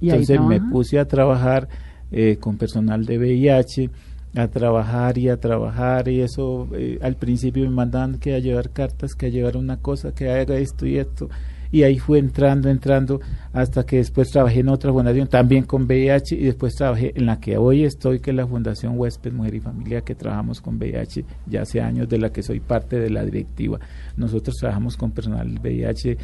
¿Y 0.00 0.10
ahí 0.10 0.20
Entonces 0.20 0.40
me 0.40 0.60
puse 0.60 0.98
a 0.98 1.06
trabajar 1.06 1.68
eh, 2.10 2.36
con 2.38 2.56
personal 2.56 3.04
de 3.04 3.18
VIH, 3.18 3.90
a 4.36 4.48
trabajar 4.48 5.18
y 5.18 5.28
a 5.28 5.38
trabajar 5.38 6.08
y 6.08 6.20
eso 6.20 6.68
eh, 6.72 6.98
al 7.02 7.16
principio 7.16 7.64
me 7.64 7.70
mandaban 7.70 8.18
que 8.18 8.34
a 8.34 8.38
llevar 8.38 8.70
cartas, 8.70 9.14
que 9.14 9.26
a 9.26 9.28
llevar 9.28 9.56
una 9.56 9.76
cosa, 9.78 10.14
que 10.14 10.30
haga 10.30 10.56
esto 10.56 10.86
y 10.86 10.98
esto. 10.98 11.28
Y 11.72 11.84
ahí 11.84 11.98
fue 11.98 12.18
entrando, 12.18 12.68
entrando, 12.68 13.20
hasta 13.52 13.84
que 13.84 13.96
después 13.96 14.30
trabajé 14.30 14.60
en 14.60 14.68
otra 14.68 14.92
fundación 14.92 15.28
también 15.28 15.64
con 15.64 15.84
VIH 15.84 16.34
y 16.36 16.44
después 16.44 16.74
trabajé 16.74 17.12
en 17.14 17.26
la 17.26 17.38
que 17.38 17.56
hoy 17.56 17.84
estoy, 17.84 18.20
que 18.20 18.30
es 18.30 18.36
la 18.36 18.46
Fundación 18.46 18.98
Huésped, 18.98 19.32
Mujer 19.32 19.54
y 19.54 19.60
Familia, 19.60 20.00
que 20.00 20.14
trabajamos 20.14 20.60
con 20.60 20.76
VIH 20.76 21.24
ya 21.46 21.62
hace 21.62 21.80
años, 21.80 22.08
de 22.08 22.18
la 22.18 22.32
que 22.32 22.42
soy 22.42 22.60
parte 22.60 22.98
de 22.98 23.10
la 23.10 23.24
directiva. 23.24 23.78
Nosotros 24.16 24.56
trabajamos 24.56 24.96
con 24.96 25.12
personal 25.12 25.58
VIH 25.60 26.16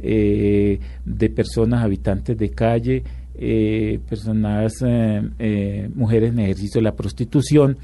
eh, 0.00 0.80
de 1.04 1.30
personas 1.30 1.84
habitantes 1.84 2.36
de 2.38 2.50
calle, 2.50 3.02
eh, 3.34 4.00
personas, 4.08 4.72
eh, 4.82 5.90
mujeres 5.94 6.30
en 6.30 6.38
ejercicio 6.38 6.78
de 6.80 6.84
la 6.84 6.94
prostitución 6.94 7.76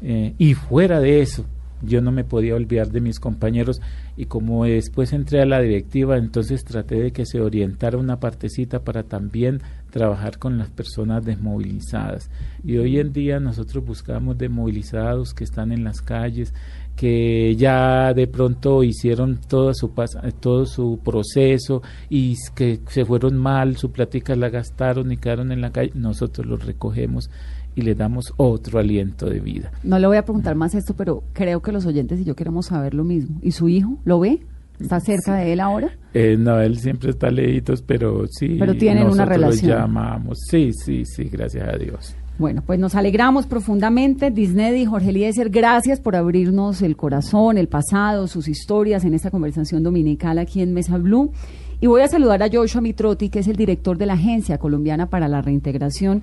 y 0.00 0.54
fuera 0.54 1.00
de 1.00 1.22
eso. 1.22 1.44
Yo 1.82 2.00
no 2.00 2.10
me 2.12 2.24
podía 2.24 2.54
olvidar 2.54 2.90
de 2.90 3.00
mis 3.00 3.20
compañeros 3.20 3.80
y 4.16 4.26
como 4.26 4.64
después 4.64 5.12
entré 5.12 5.40
a 5.42 5.46
la 5.46 5.60
directiva, 5.60 6.16
entonces 6.16 6.64
traté 6.64 6.96
de 7.00 7.12
que 7.12 7.24
se 7.26 7.40
orientara 7.40 7.98
una 7.98 8.18
partecita 8.18 8.80
para 8.80 9.04
también 9.04 9.60
trabajar 9.90 10.38
con 10.38 10.58
las 10.58 10.70
personas 10.70 11.24
desmovilizadas. 11.24 12.30
Y 12.64 12.78
hoy 12.78 12.98
en 12.98 13.12
día 13.12 13.40
nosotros 13.40 13.84
buscamos 13.84 14.36
desmovilizados 14.36 15.34
que 15.34 15.44
están 15.44 15.72
en 15.72 15.84
las 15.84 16.02
calles, 16.02 16.52
que 16.96 17.54
ya 17.56 18.12
de 18.12 18.26
pronto 18.26 18.82
hicieron 18.82 19.38
todo 19.48 19.72
su 19.72 19.94
pas- 19.94 20.34
todo 20.40 20.66
su 20.66 20.98
proceso 21.04 21.80
y 22.10 22.34
que 22.56 22.80
se 22.88 23.04
fueron 23.04 23.36
mal, 23.38 23.76
su 23.76 23.92
plática 23.92 24.34
la 24.34 24.48
gastaron 24.50 25.12
y 25.12 25.16
quedaron 25.16 25.52
en 25.52 25.60
la 25.60 25.70
calle, 25.70 25.92
nosotros 25.94 26.44
los 26.46 26.64
recogemos 26.66 27.30
y 27.78 27.82
le 27.82 27.94
damos 27.94 28.34
otro 28.36 28.78
aliento 28.78 29.26
de 29.30 29.38
vida. 29.40 29.70
No 29.84 29.98
le 29.98 30.06
voy 30.08 30.16
a 30.16 30.24
preguntar 30.24 30.56
más 30.56 30.74
esto, 30.74 30.94
pero 30.94 31.22
creo 31.32 31.62
que 31.62 31.70
los 31.70 31.86
oyentes 31.86 32.20
y 32.20 32.24
yo 32.24 32.34
queremos 32.34 32.66
saber 32.66 32.92
lo 32.94 33.04
mismo. 33.04 33.38
¿Y 33.40 33.52
su 33.52 33.68
hijo 33.68 33.98
lo 34.04 34.18
ve? 34.20 34.40
¿Está 34.80 35.00
cerca 35.00 35.36
de 35.36 35.52
él 35.52 35.60
ahora? 35.60 35.90
Eh, 36.14 36.36
no, 36.38 36.60
él 36.60 36.78
siempre 36.78 37.10
está 37.10 37.30
lejitos, 37.30 37.82
pero 37.82 38.26
sí. 38.28 38.56
Pero 38.58 38.74
tienen 38.76 39.04
una 39.04 39.24
nosotros 39.24 39.28
lo 39.28 39.34
relación. 39.46 39.78
llamamos. 39.78 40.38
Sí, 40.48 40.72
sí, 40.72 41.04
sí, 41.04 41.24
gracias 41.24 41.68
a 41.68 41.76
Dios. 41.76 42.14
Bueno, 42.38 42.62
pues 42.64 42.78
nos 42.78 42.94
alegramos 42.94 43.46
profundamente. 43.46 44.30
Disney 44.30 44.82
y 44.82 44.86
Jorge 44.86 45.10
Eliezer, 45.10 45.50
gracias 45.50 46.00
por 46.00 46.14
abrirnos 46.14 46.82
el 46.82 46.96
corazón, 46.96 47.58
el 47.58 47.66
pasado, 47.68 48.28
sus 48.28 48.46
historias 48.46 49.04
en 49.04 49.14
esta 49.14 49.30
conversación 49.32 49.82
dominical 49.82 50.38
aquí 50.38 50.62
en 50.62 50.72
Mesa 50.74 50.98
Blue. 50.98 51.32
Y 51.80 51.86
voy 51.88 52.02
a 52.02 52.08
saludar 52.08 52.42
a 52.42 52.48
Joshua 52.52 52.80
Mitrotti, 52.80 53.28
que 53.28 53.40
es 53.40 53.48
el 53.48 53.56
director 53.56 53.98
de 53.98 54.06
la 54.06 54.14
Agencia 54.14 54.58
Colombiana 54.58 55.06
para 55.10 55.26
la 55.28 55.42
Reintegración, 55.42 56.22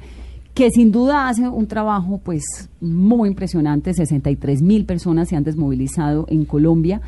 que 0.56 0.72
sin 0.72 0.92
duda 0.94 1.28
hace 1.28 1.48
un 1.50 1.68
trabajo 1.68 2.20
pues 2.24 2.70
muy 2.80 3.28
impresionante. 3.28 3.94
63 3.94 4.62
mil 4.62 4.86
personas 4.86 5.28
se 5.28 5.36
han 5.36 5.44
desmovilizado 5.44 6.26
en 6.30 6.46
Colombia. 6.46 7.02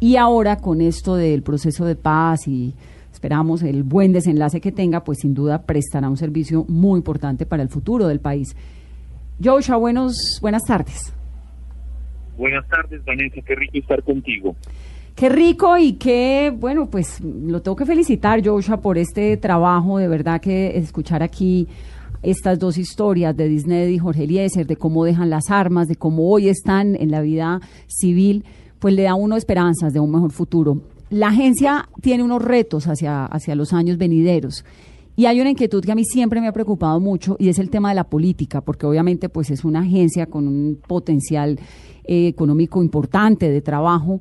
Y 0.00 0.16
ahora 0.16 0.56
con 0.56 0.80
esto 0.80 1.14
del 1.14 1.42
proceso 1.42 1.84
de 1.84 1.94
paz 1.94 2.48
y 2.48 2.74
esperamos 3.12 3.62
el 3.62 3.82
buen 3.82 4.14
desenlace 4.14 4.62
que 4.62 4.72
tenga, 4.72 5.04
pues 5.04 5.18
sin 5.20 5.34
duda 5.34 5.62
prestará 5.62 6.08
un 6.08 6.16
servicio 6.16 6.64
muy 6.68 6.96
importante 6.96 7.44
para 7.44 7.62
el 7.62 7.68
futuro 7.68 8.08
del 8.08 8.20
país. 8.20 8.56
Joshua, 9.44 9.76
buenos, 9.76 10.38
buenas 10.40 10.62
tardes. 10.66 11.12
Buenas 12.38 12.66
tardes, 12.68 13.04
Vanessa, 13.04 13.40
qué 13.46 13.54
rico 13.54 13.78
estar 13.78 14.02
contigo. 14.02 14.56
Qué 15.14 15.28
rico 15.28 15.76
y 15.76 15.94
qué, 15.94 16.52
bueno, 16.54 16.88
pues 16.88 17.20
lo 17.22 17.60
tengo 17.60 17.76
que 17.76 17.86
felicitar, 17.86 18.46
Joshua, 18.46 18.80
por 18.80 18.96
este 18.96 19.36
trabajo. 19.36 19.98
De 19.98 20.08
verdad 20.08 20.40
que 20.40 20.76
escuchar 20.76 21.22
aquí 21.22 21.68
estas 22.22 22.58
dos 22.58 22.78
historias 22.78 23.36
de 23.36 23.48
Disney 23.48 23.94
y 23.94 23.98
Jorge 23.98 24.24
Eliezer, 24.24 24.66
de 24.66 24.76
cómo 24.76 25.04
dejan 25.04 25.30
las 25.30 25.50
armas, 25.50 25.88
de 25.88 25.96
cómo 25.96 26.30
hoy 26.30 26.48
están 26.48 26.96
en 26.96 27.10
la 27.10 27.20
vida 27.20 27.60
civil, 27.86 28.44
pues 28.78 28.94
le 28.94 29.02
da 29.02 29.12
a 29.12 29.14
uno 29.14 29.36
esperanzas 29.36 29.92
de 29.92 30.00
un 30.00 30.10
mejor 30.10 30.32
futuro. 30.32 30.80
La 31.10 31.28
agencia 31.28 31.88
tiene 32.00 32.22
unos 32.22 32.42
retos 32.42 32.86
hacia, 32.88 33.26
hacia 33.26 33.54
los 33.54 33.72
años 33.72 33.96
venideros. 33.96 34.64
Y 35.18 35.24
hay 35.24 35.40
una 35.40 35.50
inquietud 35.50 35.82
que 35.82 35.92
a 35.92 35.94
mí 35.94 36.04
siempre 36.04 36.42
me 36.42 36.48
ha 36.48 36.52
preocupado 36.52 37.00
mucho 37.00 37.36
y 37.38 37.48
es 37.48 37.58
el 37.58 37.70
tema 37.70 37.88
de 37.88 37.94
la 37.94 38.04
política, 38.04 38.60
porque 38.60 38.84
obviamente 38.84 39.30
pues 39.30 39.50
es 39.50 39.64
una 39.64 39.80
agencia 39.80 40.26
con 40.26 40.46
un 40.46 40.78
potencial 40.86 41.58
eh, 42.04 42.28
económico 42.28 42.82
importante 42.82 43.48
de 43.48 43.62
trabajo. 43.62 44.20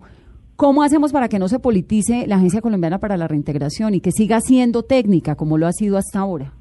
¿Cómo 0.56 0.84
hacemos 0.84 1.12
para 1.12 1.28
que 1.28 1.38
no 1.38 1.50
se 1.50 1.60
politice 1.60 2.28
la 2.28 2.38
Agencia 2.38 2.62
Colombiana 2.62 3.00
para 3.00 3.18
la 3.18 3.28
Reintegración 3.28 3.94
y 3.94 4.00
que 4.00 4.14
siga 4.14 4.40
siendo 4.40 4.84
técnica 4.84 5.36
como 5.36 5.58
lo 5.58 5.68
ha 5.68 5.74
sido 5.74 5.98
hasta 5.98 6.20
ahora? 6.20 6.54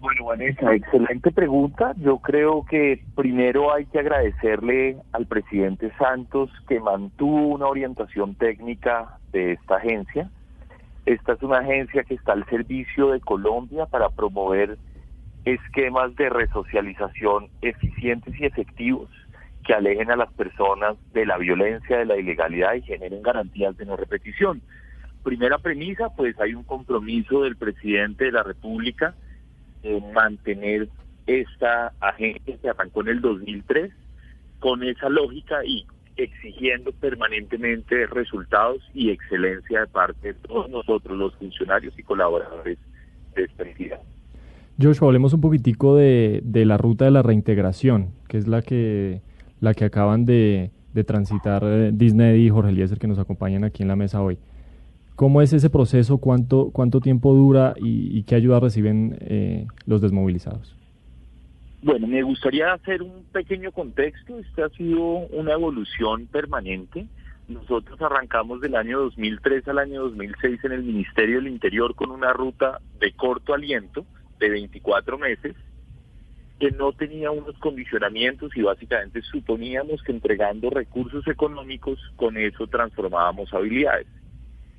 Bueno, 0.00 0.26
Vanessa, 0.26 0.72
excelente 0.74 1.32
pregunta. 1.32 1.92
Yo 1.96 2.18
creo 2.18 2.64
que 2.64 3.02
primero 3.16 3.74
hay 3.74 3.84
que 3.86 3.98
agradecerle 3.98 4.96
al 5.12 5.26
presidente 5.26 5.92
Santos 5.98 6.50
que 6.68 6.78
mantuvo 6.78 7.48
una 7.48 7.66
orientación 7.66 8.36
técnica 8.36 9.18
de 9.32 9.52
esta 9.52 9.76
agencia. 9.76 10.30
Esta 11.04 11.32
es 11.32 11.42
una 11.42 11.58
agencia 11.58 12.04
que 12.04 12.14
está 12.14 12.32
al 12.34 12.46
servicio 12.46 13.10
de 13.10 13.20
Colombia 13.20 13.86
para 13.86 14.08
promover 14.10 14.78
esquemas 15.44 16.14
de 16.14 16.28
resocialización 16.28 17.48
eficientes 17.60 18.38
y 18.38 18.44
efectivos 18.44 19.10
que 19.64 19.74
alejen 19.74 20.12
a 20.12 20.16
las 20.16 20.32
personas 20.32 20.96
de 21.12 21.26
la 21.26 21.38
violencia, 21.38 21.98
de 21.98 22.04
la 22.04 22.16
ilegalidad 22.16 22.74
y 22.74 22.82
generen 22.82 23.22
garantías 23.22 23.76
de 23.76 23.84
no 23.84 23.96
repetición. 23.96 24.62
Primera 25.24 25.58
premisa, 25.58 26.10
pues 26.16 26.38
hay 26.38 26.54
un 26.54 26.62
compromiso 26.62 27.42
del 27.42 27.56
presidente 27.56 28.26
de 28.26 28.32
la 28.32 28.44
República 28.44 29.14
mantener 30.14 30.88
esta 31.26 31.92
agencia 32.00 32.56
que 32.60 32.68
arrancó 32.68 33.02
en 33.02 33.08
el 33.08 33.20
2003 33.20 33.92
con 34.60 34.82
esa 34.82 35.08
lógica 35.08 35.64
y 35.64 35.86
exigiendo 36.16 36.90
permanentemente 36.92 38.06
resultados 38.06 38.78
y 38.92 39.10
excelencia 39.10 39.80
de 39.80 39.86
parte 39.86 40.28
de 40.28 40.34
todos 40.34 40.68
nosotros, 40.68 41.16
los 41.16 41.34
funcionarios 41.36 41.96
y 41.98 42.02
colaboradores 42.02 42.78
de 43.36 43.44
esta 43.44 43.62
entidad. 43.62 44.00
Joshua, 44.80 45.08
hablemos 45.08 45.32
un 45.32 45.40
poquitico 45.40 45.96
de, 45.96 46.40
de 46.44 46.64
la 46.64 46.76
ruta 46.76 47.04
de 47.04 47.10
la 47.10 47.22
reintegración, 47.22 48.10
que 48.28 48.38
es 48.38 48.48
la 48.48 48.62
que, 48.62 49.22
la 49.60 49.74
que 49.74 49.84
acaban 49.84 50.24
de, 50.24 50.70
de 50.92 51.04
transitar 51.04 51.62
eh, 51.64 51.90
Disney 51.92 52.46
y 52.46 52.50
Jorge 52.50 52.70
Eliezer, 52.70 52.98
que 52.98 53.06
nos 53.06 53.18
acompañan 53.18 53.64
aquí 53.64 53.82
en 53.82 53.88
la 53.88 53.96
mesa 53.96 54.22
hoy. 54.22 54.38
¿Cómo 55.18 55.42
es 55.42 55.52
ese 55.52 55.68
proceso? 55.68 56.18
¿Cuánto, 56.18 56.70
cuánto 56.70 57.00
tiempo 57.00 57.34
dura 57.34 57.74
y, 57.76 58.22
qué 58.22 58.36
ayuda 58.36 58.60
reciben 58.60 59.18
eh, 59.18 59.66
los 59.84 60.00
desmovilizados? 60.00 60.76
Bueno, 61.82 62.06
me 62.06 62.22
gustaría 62.22 62.72
hacer 62.72 63.02
un 63.02 63.24
pequeño 63.32 63.72
contexto. 63.72 64.38
Esta 64.38 64.66
ha 64.66 64.68
sido 64.68 65.02
una 65.32 65.54
evolución 65.54 66.28
permanente. 66.28 67.08
Nosotros 67.48 68.00
arrancamos 68.00 68.60
del 68.60 68.76
año 68.76 69.00
2003 69.00 69.66
al 69.66 69.78
año 69.78 70.02
2006 70.02 70.60
en 70.62 70.70
el 70.70 70.84
Ministerio 70.84 71.38
del 71.38 71.48
Interior 71.48 71.96
con 71.96 72.12
una 72.12 72.32
ruta 72.32 72.80
de 73.00 73.10
corto 73.10 73.54
aliento 73.54 74.06
de 74.38 74.50
24 74.50 75.18
meses 75.18 75.56
que 76.60 76.70
no 76.70 76.92
tenía 76.92 77.32
unos 77.32 77.58
condicionamientos 77.58 78.56
y 78.56 78.62
básicamente 78.62 79.22
suponíamos 79.22 80.00
que 80.04 80.12
entregando 80.12 80.70
recursos 80.70 81.26
económicos 81.26 81.98
con 82.14 82.36
eso 82.36 82.68
transformábamos 82.68 83.52
habilidades. 83.52 84.06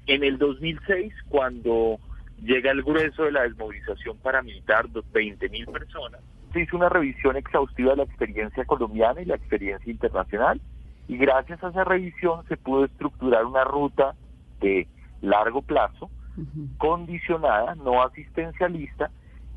En 0.10 0.24
el 0.24 0.40
2006, 0.40 1.14
cuando 1.30 2.00
llega 2.42 2.72
el 2.72 2.82
grueso 2.82 3.26
de 3.26 3.32
la 3.32 3.44
desmovilización 3.44 4.18
paramilitar, 4.18 4.88
20 4.90 5.50
mil 5.50 5.68
personas, 5.68 6.20
se 6.52 6.62
hizo 6.62 6.78
una 6.78 6.90
revisión 6.90 7.38
exhaustiva 7.38 7.92
de 7.92 7.98
la 7.98 8.04
experiencia 8.06 8.66
colombiana 8.66 9.22
y 9.22 9.26
la 9.26 9.36
experiencia 9.36 9.92
internacional. 9.92 10.60
Y 11.08 11.16
gracias 11.18 11.64
a 11.64 11.70
esa 11.70 11.84
revisión 11.84 12.44
se 12.48 12.58
pudo 12.58 12.86
estructurar 12.86 13.46
una 13.46 13.64
ruta 13.66 14.16
de 14.60 14.88
largo 15.22 15.62
plazo, 15.62 16.10
condicionada, 16.80 17.76
no 17.76 18.02
asistencialista, 18.02 19.12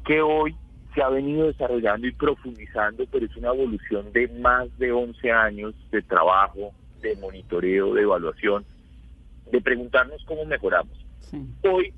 que 0.04 0.20
hoy 0.20 0.54
se 0.94 1.02
ha 1.02 1.08
venido 1.08 1.46
desarrollando 1.46 2.06
y 2.06 2.12
profundizando, 2.12 3.06
pero 3.10 3.24
es 3.24 3.34
una 3.38 3.54
evolución 3.54 4.12
de 4.12 4.28
más 4.28 4.68
de 4.76 4.92
11 4.92 5.32
años 5.32 5.74
de 5.90 6.02
trabajo, 6.02 6.72
de 7.00 7.16
monitoreo, 7.16 7.94
de 7.94 8.02
evaluación, 8.02 8.66
de 9.52 9.60
preguntarnos 9.60 10.24
cómo 10.24 10.44
mejoramos. 10.44 10.98
Hoy, 11.62 11.92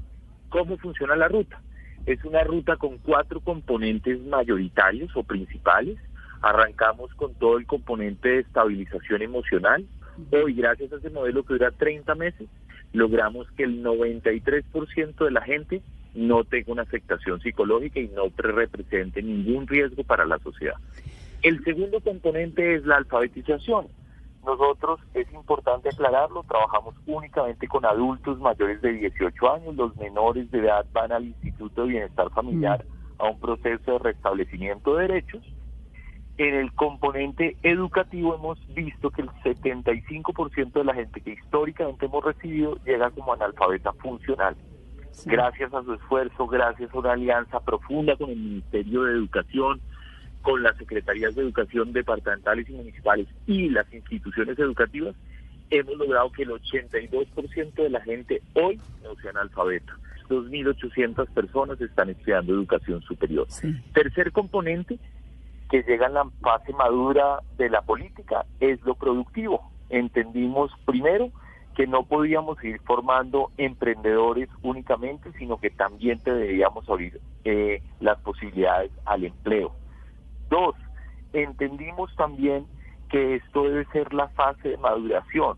¿cómo 0.51 0.77
funciona 0.77 1.17
la 1.17 1.29
ruta? 1.29 1.63
Es 2.05 2.23
una 2.25 2.43
ruta 2.45 2.77
con 2.77 2.99
cuatro 2.99 3.41
componentes 3.41 4.21
mayoritarios 4.27 5.17
o 5.17 5.23
principales. 5.23 5.97
Arrancamos 6.43 7.15
con 7.15 7.33
todo 7.35 7.57
el 7.57 7.67
componente 7.67 8.29
de 8.29 8.39
estabilización 8.41 9.23
emocional. 9.23 9.87
Hoy, 10.31 10.55
gracias 10.55 10.93
a 10.93 10.97
ese 10.97 11.11
modelo 11.11 11.45
que 11.45 11.55
dura 11.55 11.71
30 11.71 12.15
meses, 12.17 12.49
logramos 12.93 13.51
que 13.53 13.65
el 13.65 13.83
93% 13.83 15.25
de 15.25 15.31
la 15.31 15.41
gente 15.41 15.81
no 16.15 16.45
tenga 16.45 16.73
una 16.73 16.83
afectación 16.83 17.41
psicológica 17.41 17.99
y 17.99 18.09
no 18.09 18.31
represente 18.37 19.23
ningún 19.23 19.67
riesgo 19.67 20.05
para 20.05 20.27
la 20.27 20.39
sociedad. 20.39 20.77
El 21.43 21.63
segundo 21.65 22.01
componente 22.01 22.75
es 22.75 22.85
la 22.85 22.97
alfabetización. 22.97 23.87
Nosotros, 24.45 25.01
es 25.15 25.33
importante 25.33 25.89
aclararlo, 25.89 26.43
trabajamos 26.43 26.95
únicamente 27.07 27.67
con 27.67 27.85
adultos 27.87 28.39
mayores 28.41 28.83
de 28.83 28.93
18 28.93 29.55
años, 29.55 29.75
los 29.75 29.97
menores 29.97 30.51
de 30.51 30.59
edad 30.59 30.85
van 30.93 31.13
al 31.13 31.25
Instituto 31.25 31.83
de 31.83 31.89
Bienestar 31.89 32.31
Familiar 32.31 32.85
a 33.19 33.31
un 33.31 33.41
proceso 33.41 33.93
de 33.93 33.99
restablecimiento 33.99 34.97
de 34.97 35.09
derechos. 35.09 35.43
En 36.37 36.55
el 36.55 36.73
componente 36.73 37.57
educativo 37.63 38.35
hemos 38.35 38.59
visto 38.75 39.11
que 39.11 39.23
el 39.23 39.29
75% 39.45 40.73
de 40.73 40.85
la 40.85 40.95
gente 40.95 41.21
que 41.21 41.33
históricamente 41.33 42.07
hemos 42.07 42.25
recibido 42.25 42.77
llega 42.85 43.11
como 43.11 43.33
analfabeta 43.33 43.93
funcional. 43.95 44.57
Gracias 45.27 45.73
a 45.73 45.83
su 45.85 45.95
esfuerzo, 45.95 46.47
gracias 46.49 46.93
a 46.93 46.99
una 46.99 47.13
alianza 47.13 47.61
profunda 47.61 48.17
con 48.17 48.31
el 48.31 48.37
Ministerio 48.37 49.05
de 49.05 49.13
Educación, 49.13 49.81
con 50.45 50.63
las 50.63 50.77
secretarías 50.77 51.35
de 51.35 51.43
educación 51.43 51.93
departamentales 51.95 52.69
y 52.69 52.75
municipales 52.75 53.27
y 53.47 53.71
las 53.71 53.91
instituciones 53.93 54.59
educativas, 54.59 55.17
hemos 55.71 55.97
logrado 55.97 56.31
que 56.33 56.43
el 56.43 56.51
82% 56.51 57.75
de 57.75 57.89
la 57.89 58.03
gente 58.03 58.43
hoy 58.53 58.79
no 59.03 59.17
sea 59.17 59.31
analfabeta. 59.31 59.97
2.800 60.29 61.29
personas 61.31 61.81
están 61.81 62.11
estudiando 62.11 62.53
educación 62.53 63.01
superior. 63.03 63.47
Tercer 63.95 64.33
componente 64.33 64.99
que 65.71 65.83
llega 65.83 66.09
en 66.09 66.15
la 66.15 66.29
fase 66.43 66.75
madura 66.75 67.39
de 67.57 67.71
la 67.71 67.81
política 67.81 68.45
es 68.61 68.83
lo 68.83 68.97
productivo. 68.97 69.73
Entendimos 69.89 70.71
primero 70.85 71.31
que 71.75 71.87
no 71.87 72.05
podíamos 72.05 72.59
seguir 72.59 72.81
formando 72.83 73.51
emprendedores 73.57 74.51
únicamente, 74.63 75.33
sino 75.39 75.59
que 75.59 75.71
también 75.71 76.21
debíamos 76.23 76.87
abrir 76.89 77.19
eh, 77.45 77.83
las 78.01 78.19
posibilidades 78.21 78.91
al 79.07 79.25
empleo. 79.25 79.75
Dos, 80.49 80.75
entendimos 81.33 82.15
también 82.17 82.67
que 83.11 83.37
esto 83.37 83.65
debe 83.65 83.85
ser 83.87 84.13
la 84.13 84.29
fase 84.29 84.71
de 84.71 84.77
maduración, 84.77 85.57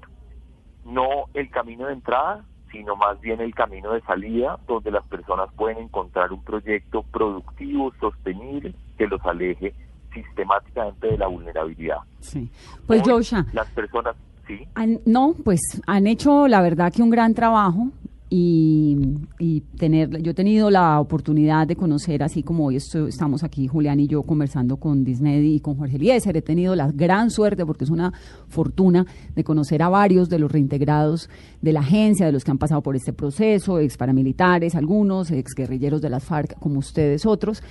no 0.85 1.27
el 1.35 1.51
camino 1.51 1.87
de 1.87 1.95
entrada, 1.95 2.45
sino 2.71 2.97
más 2.97 3.21
bien 3.21 3.41
el 3.41 3.55
camino 3.55 3.93
de 3.93 4.01
salida, 4.03 4.59
donde 4.67 4.91
las 4.91 5.07
personas 5.07 5.49
pueden 5.57 5.79
encontrar 5.79 6.33
un 6.33 6.43
proyecto 6.43 7.03
productivo, 7.05 7.93
sostenible, 8.01 8.75
que 8.99 9.07
los 9.07 9.25
aleje 9.25 9.75
sistemáticamente 10.13 11.09
de 11.09 11.19
la 11.19 11.27
vulnerabilidad. 11.27 11.99
Sí. 12.21 12.51
Pues 12.87 13.03
Joshua. 13.03 13.47
Las 13.53 13.69
personas 13.71 14.17
no, 15.05 15.35
pues 15.45 15.61
han 15.87 16.07
hecho 16.07 16.47
la 16.49 16.63
verdad 16.63 16.93
que 16.93 17.03
un 17.03 17.11
gran 17.11 17.35
trabajo 17.35 17.89
y, 18.29 19.63
tener, 19.79 20.21
yo 20.21 20.33
he 20.33 20.35
tenido 20.35 20.69
la 20.69 20.99
oportunidad 21.01 21.67
de 21.67 21.77
conocer, 21.77 22.25
así 22.25 22.43
como 22.43 22.67
hoy 22.67 22.77
estamos 22.77 23.45
aquí, 23.45 23.69
Julián 23.69 24.01
y 24.01 24.09
yo, 24.09 24.23
conversando 24.25 24.79
con 24.79 25.05
Disney 25.05 25.55
y 25.55 25.61
con 25.61 25.77
Jorge 25.77 25.97
Eliezer, 25.97 26.37
he 26.37 26.43
tenido 26.43 26.75
la 26.75 26.91
gran 26.91 27.31
suerte, 27.31 27.65
porque 27.65 27.85
es 27.85 27.91
una 27.91 28.13
fortuna, 28.49 29.07
de 29.35 29.45
conocer 29.45 29.81
a 29.83 29.89
varios 29.89 30.29
de 30.29 30.41
los 30.41 30.51
reintegrados 30.51 31.31
de 31.63 31.73
la 31.73 31.81
agencia, 31.81 32.27
de 32.27 32.33
los 32.33 32.43
que 32.43 32.51
han 32.51 32.59
pasado 32.59 32.83
por 32.83 32.97
este 32.97 33.13
proceso, 33.13 33.79
ex 33.79 33.97
paramilitares, 33.97 34.75
algunos, 34.75 35.31
ex 35.31 35.55
guerrilleros 35.55 36.03
de 36.03 36.11
las 36.11 36.25
FARC, 36.25 36.59
como 36.59 36.81
ustedes 36.81 37.27
otros. 37.27 37.63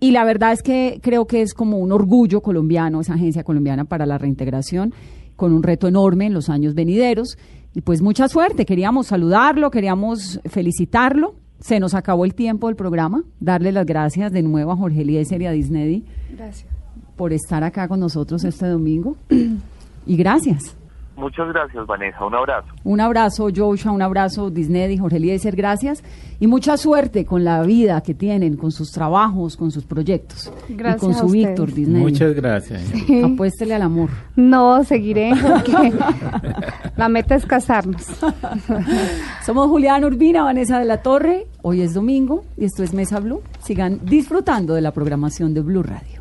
Y 0.00 0.12
la 0.12 0.24
verdad 0.24 0.52
es 0.52 0.62
que 0.62 1.00
creo 1.02 1.26
que 1.26 1.42
es 1.42 1.52
como 1.52 1.78
un 1.78 1.92
orgullo 1.92 2.40
colombiano, 2.40 3.00
esa 3.00 3.14
agencia 3.14 3.42
colombiana 3.42 3.84
para 3.84 4.06
la 4.06 4.16
reintegración 4.16 4.94
con 5.38 5.52
un 5.52 5.62
reto 5.62 5.86
enorme 5.86 6.26
en 6.26 6.34
los 6.34 6.48
años 6.48 6.74
venideros. 6.74 7.38
Y 7.74 7.80
pues 7.82 8.02
mucha 8.02 8.28
suerte, 8.28 8.64
queríamos 8.64 9.08
saludarlo, 9.08 9.70
queríamos 9.70 10.40
felicitarlo. 10.48 11.34
Se 11.60 11.80
nos 11.80 11.94
acabó 11.94 12.24
el 12.24 12.34
tiempo 12.34 12.68
del 12.68 12.76
programa. 12.76 13.24
Darle 13.40 13.72
las 13.72 13.84
gracias 13.84 14.32
de 14.32 14.42
nuevo 14.42 14.72
a 14.72 14.76
Jorge 14.76 15.02
Eliezer 15.02 15.42
y 15.42 15.46
a 15.46 15.52
Disney 15.52 16.04
gracias. 16.36 16.68
por 17.16 17.32
estar 17.32 17.64
acá 17.64 17.88
con 17.88 18.00
nosotros 18.00 18.44
este 18.44 18.66
domingo. 18.66 19.16
y 20.06 20.16
gracias. 20.16 20.77
Muchas 21.18 21.48
gracias, 21.48 21.84
Vanessa. 21.84 22.24
Un 22.24 22.34
abrazo. 22.34 22.68
Un 22.84 23.00
abrazo, 23.00 23.48
Joshua. 23.54 23.90
Un 23.90 24.02
abrazo, 24.02 24.50
Disney 24.50 24.92
y 24.92 24.98
Jorge 24.98 25.16
Eliezer. 25.16 25.56
Gracias. 25.56 26.04
Y 26.38 26.46
mucha 26.46 26.76
suerte 26.76 27.26
con 27.26 27.42
la 27.42 27.60
vida 27.62 28.00
que 28.02 28.14
tienen, 28.14 28.56
con 28.56 28.70
sus 28.70 28.92
trabajos, 28.92 29.56
con 29.56 29.72
sus 29.72 29.84
proyectos. 29.84 30.52
Gracias. 30.68 31.02
Y 31.02 31.06
con 31.06 31.14
su 31.14 31.26
Víctor, 31.26 31.72
Disney. 31.72 32.00
Muchas 32.00 32.34
gracias. 32.34 32.84
Apuéstele 33.24 33.74
al 33.74 33.82
amor. 33.82 34.10
No, 34.36 34.84
seguiré 34.84 35.32
porque 35.42 35.92
la 36.96 37.08
meta 37.08 37.34
es 37.34 37.44
casarnos. 37.44 38.06
Somos 39.44 39.66
Julián 39.66 40.04
Urbina, 40.04 40.44
Vanessa 40.44 40.78
de 40.78 40.84
la 40.84 41.02
Torre. 41.02 41.48
Hoy 41.62 41.80
es 41.80 41.94
domingo 41.94 42.44
y 42.56 42.64
esto 42.66 42.84
es 42.84 42.94
Mesa 42.94 43.18
Blue. 43.18 43.42
Sigan 43.58 43.98
disfrutando 44.04 44.74
de 44.74 44.82
la 44.82 44.92
programación 44.92 45.52
de 45.52 45.62
Blue 45.62 45.82
Radio. 45.82 46.17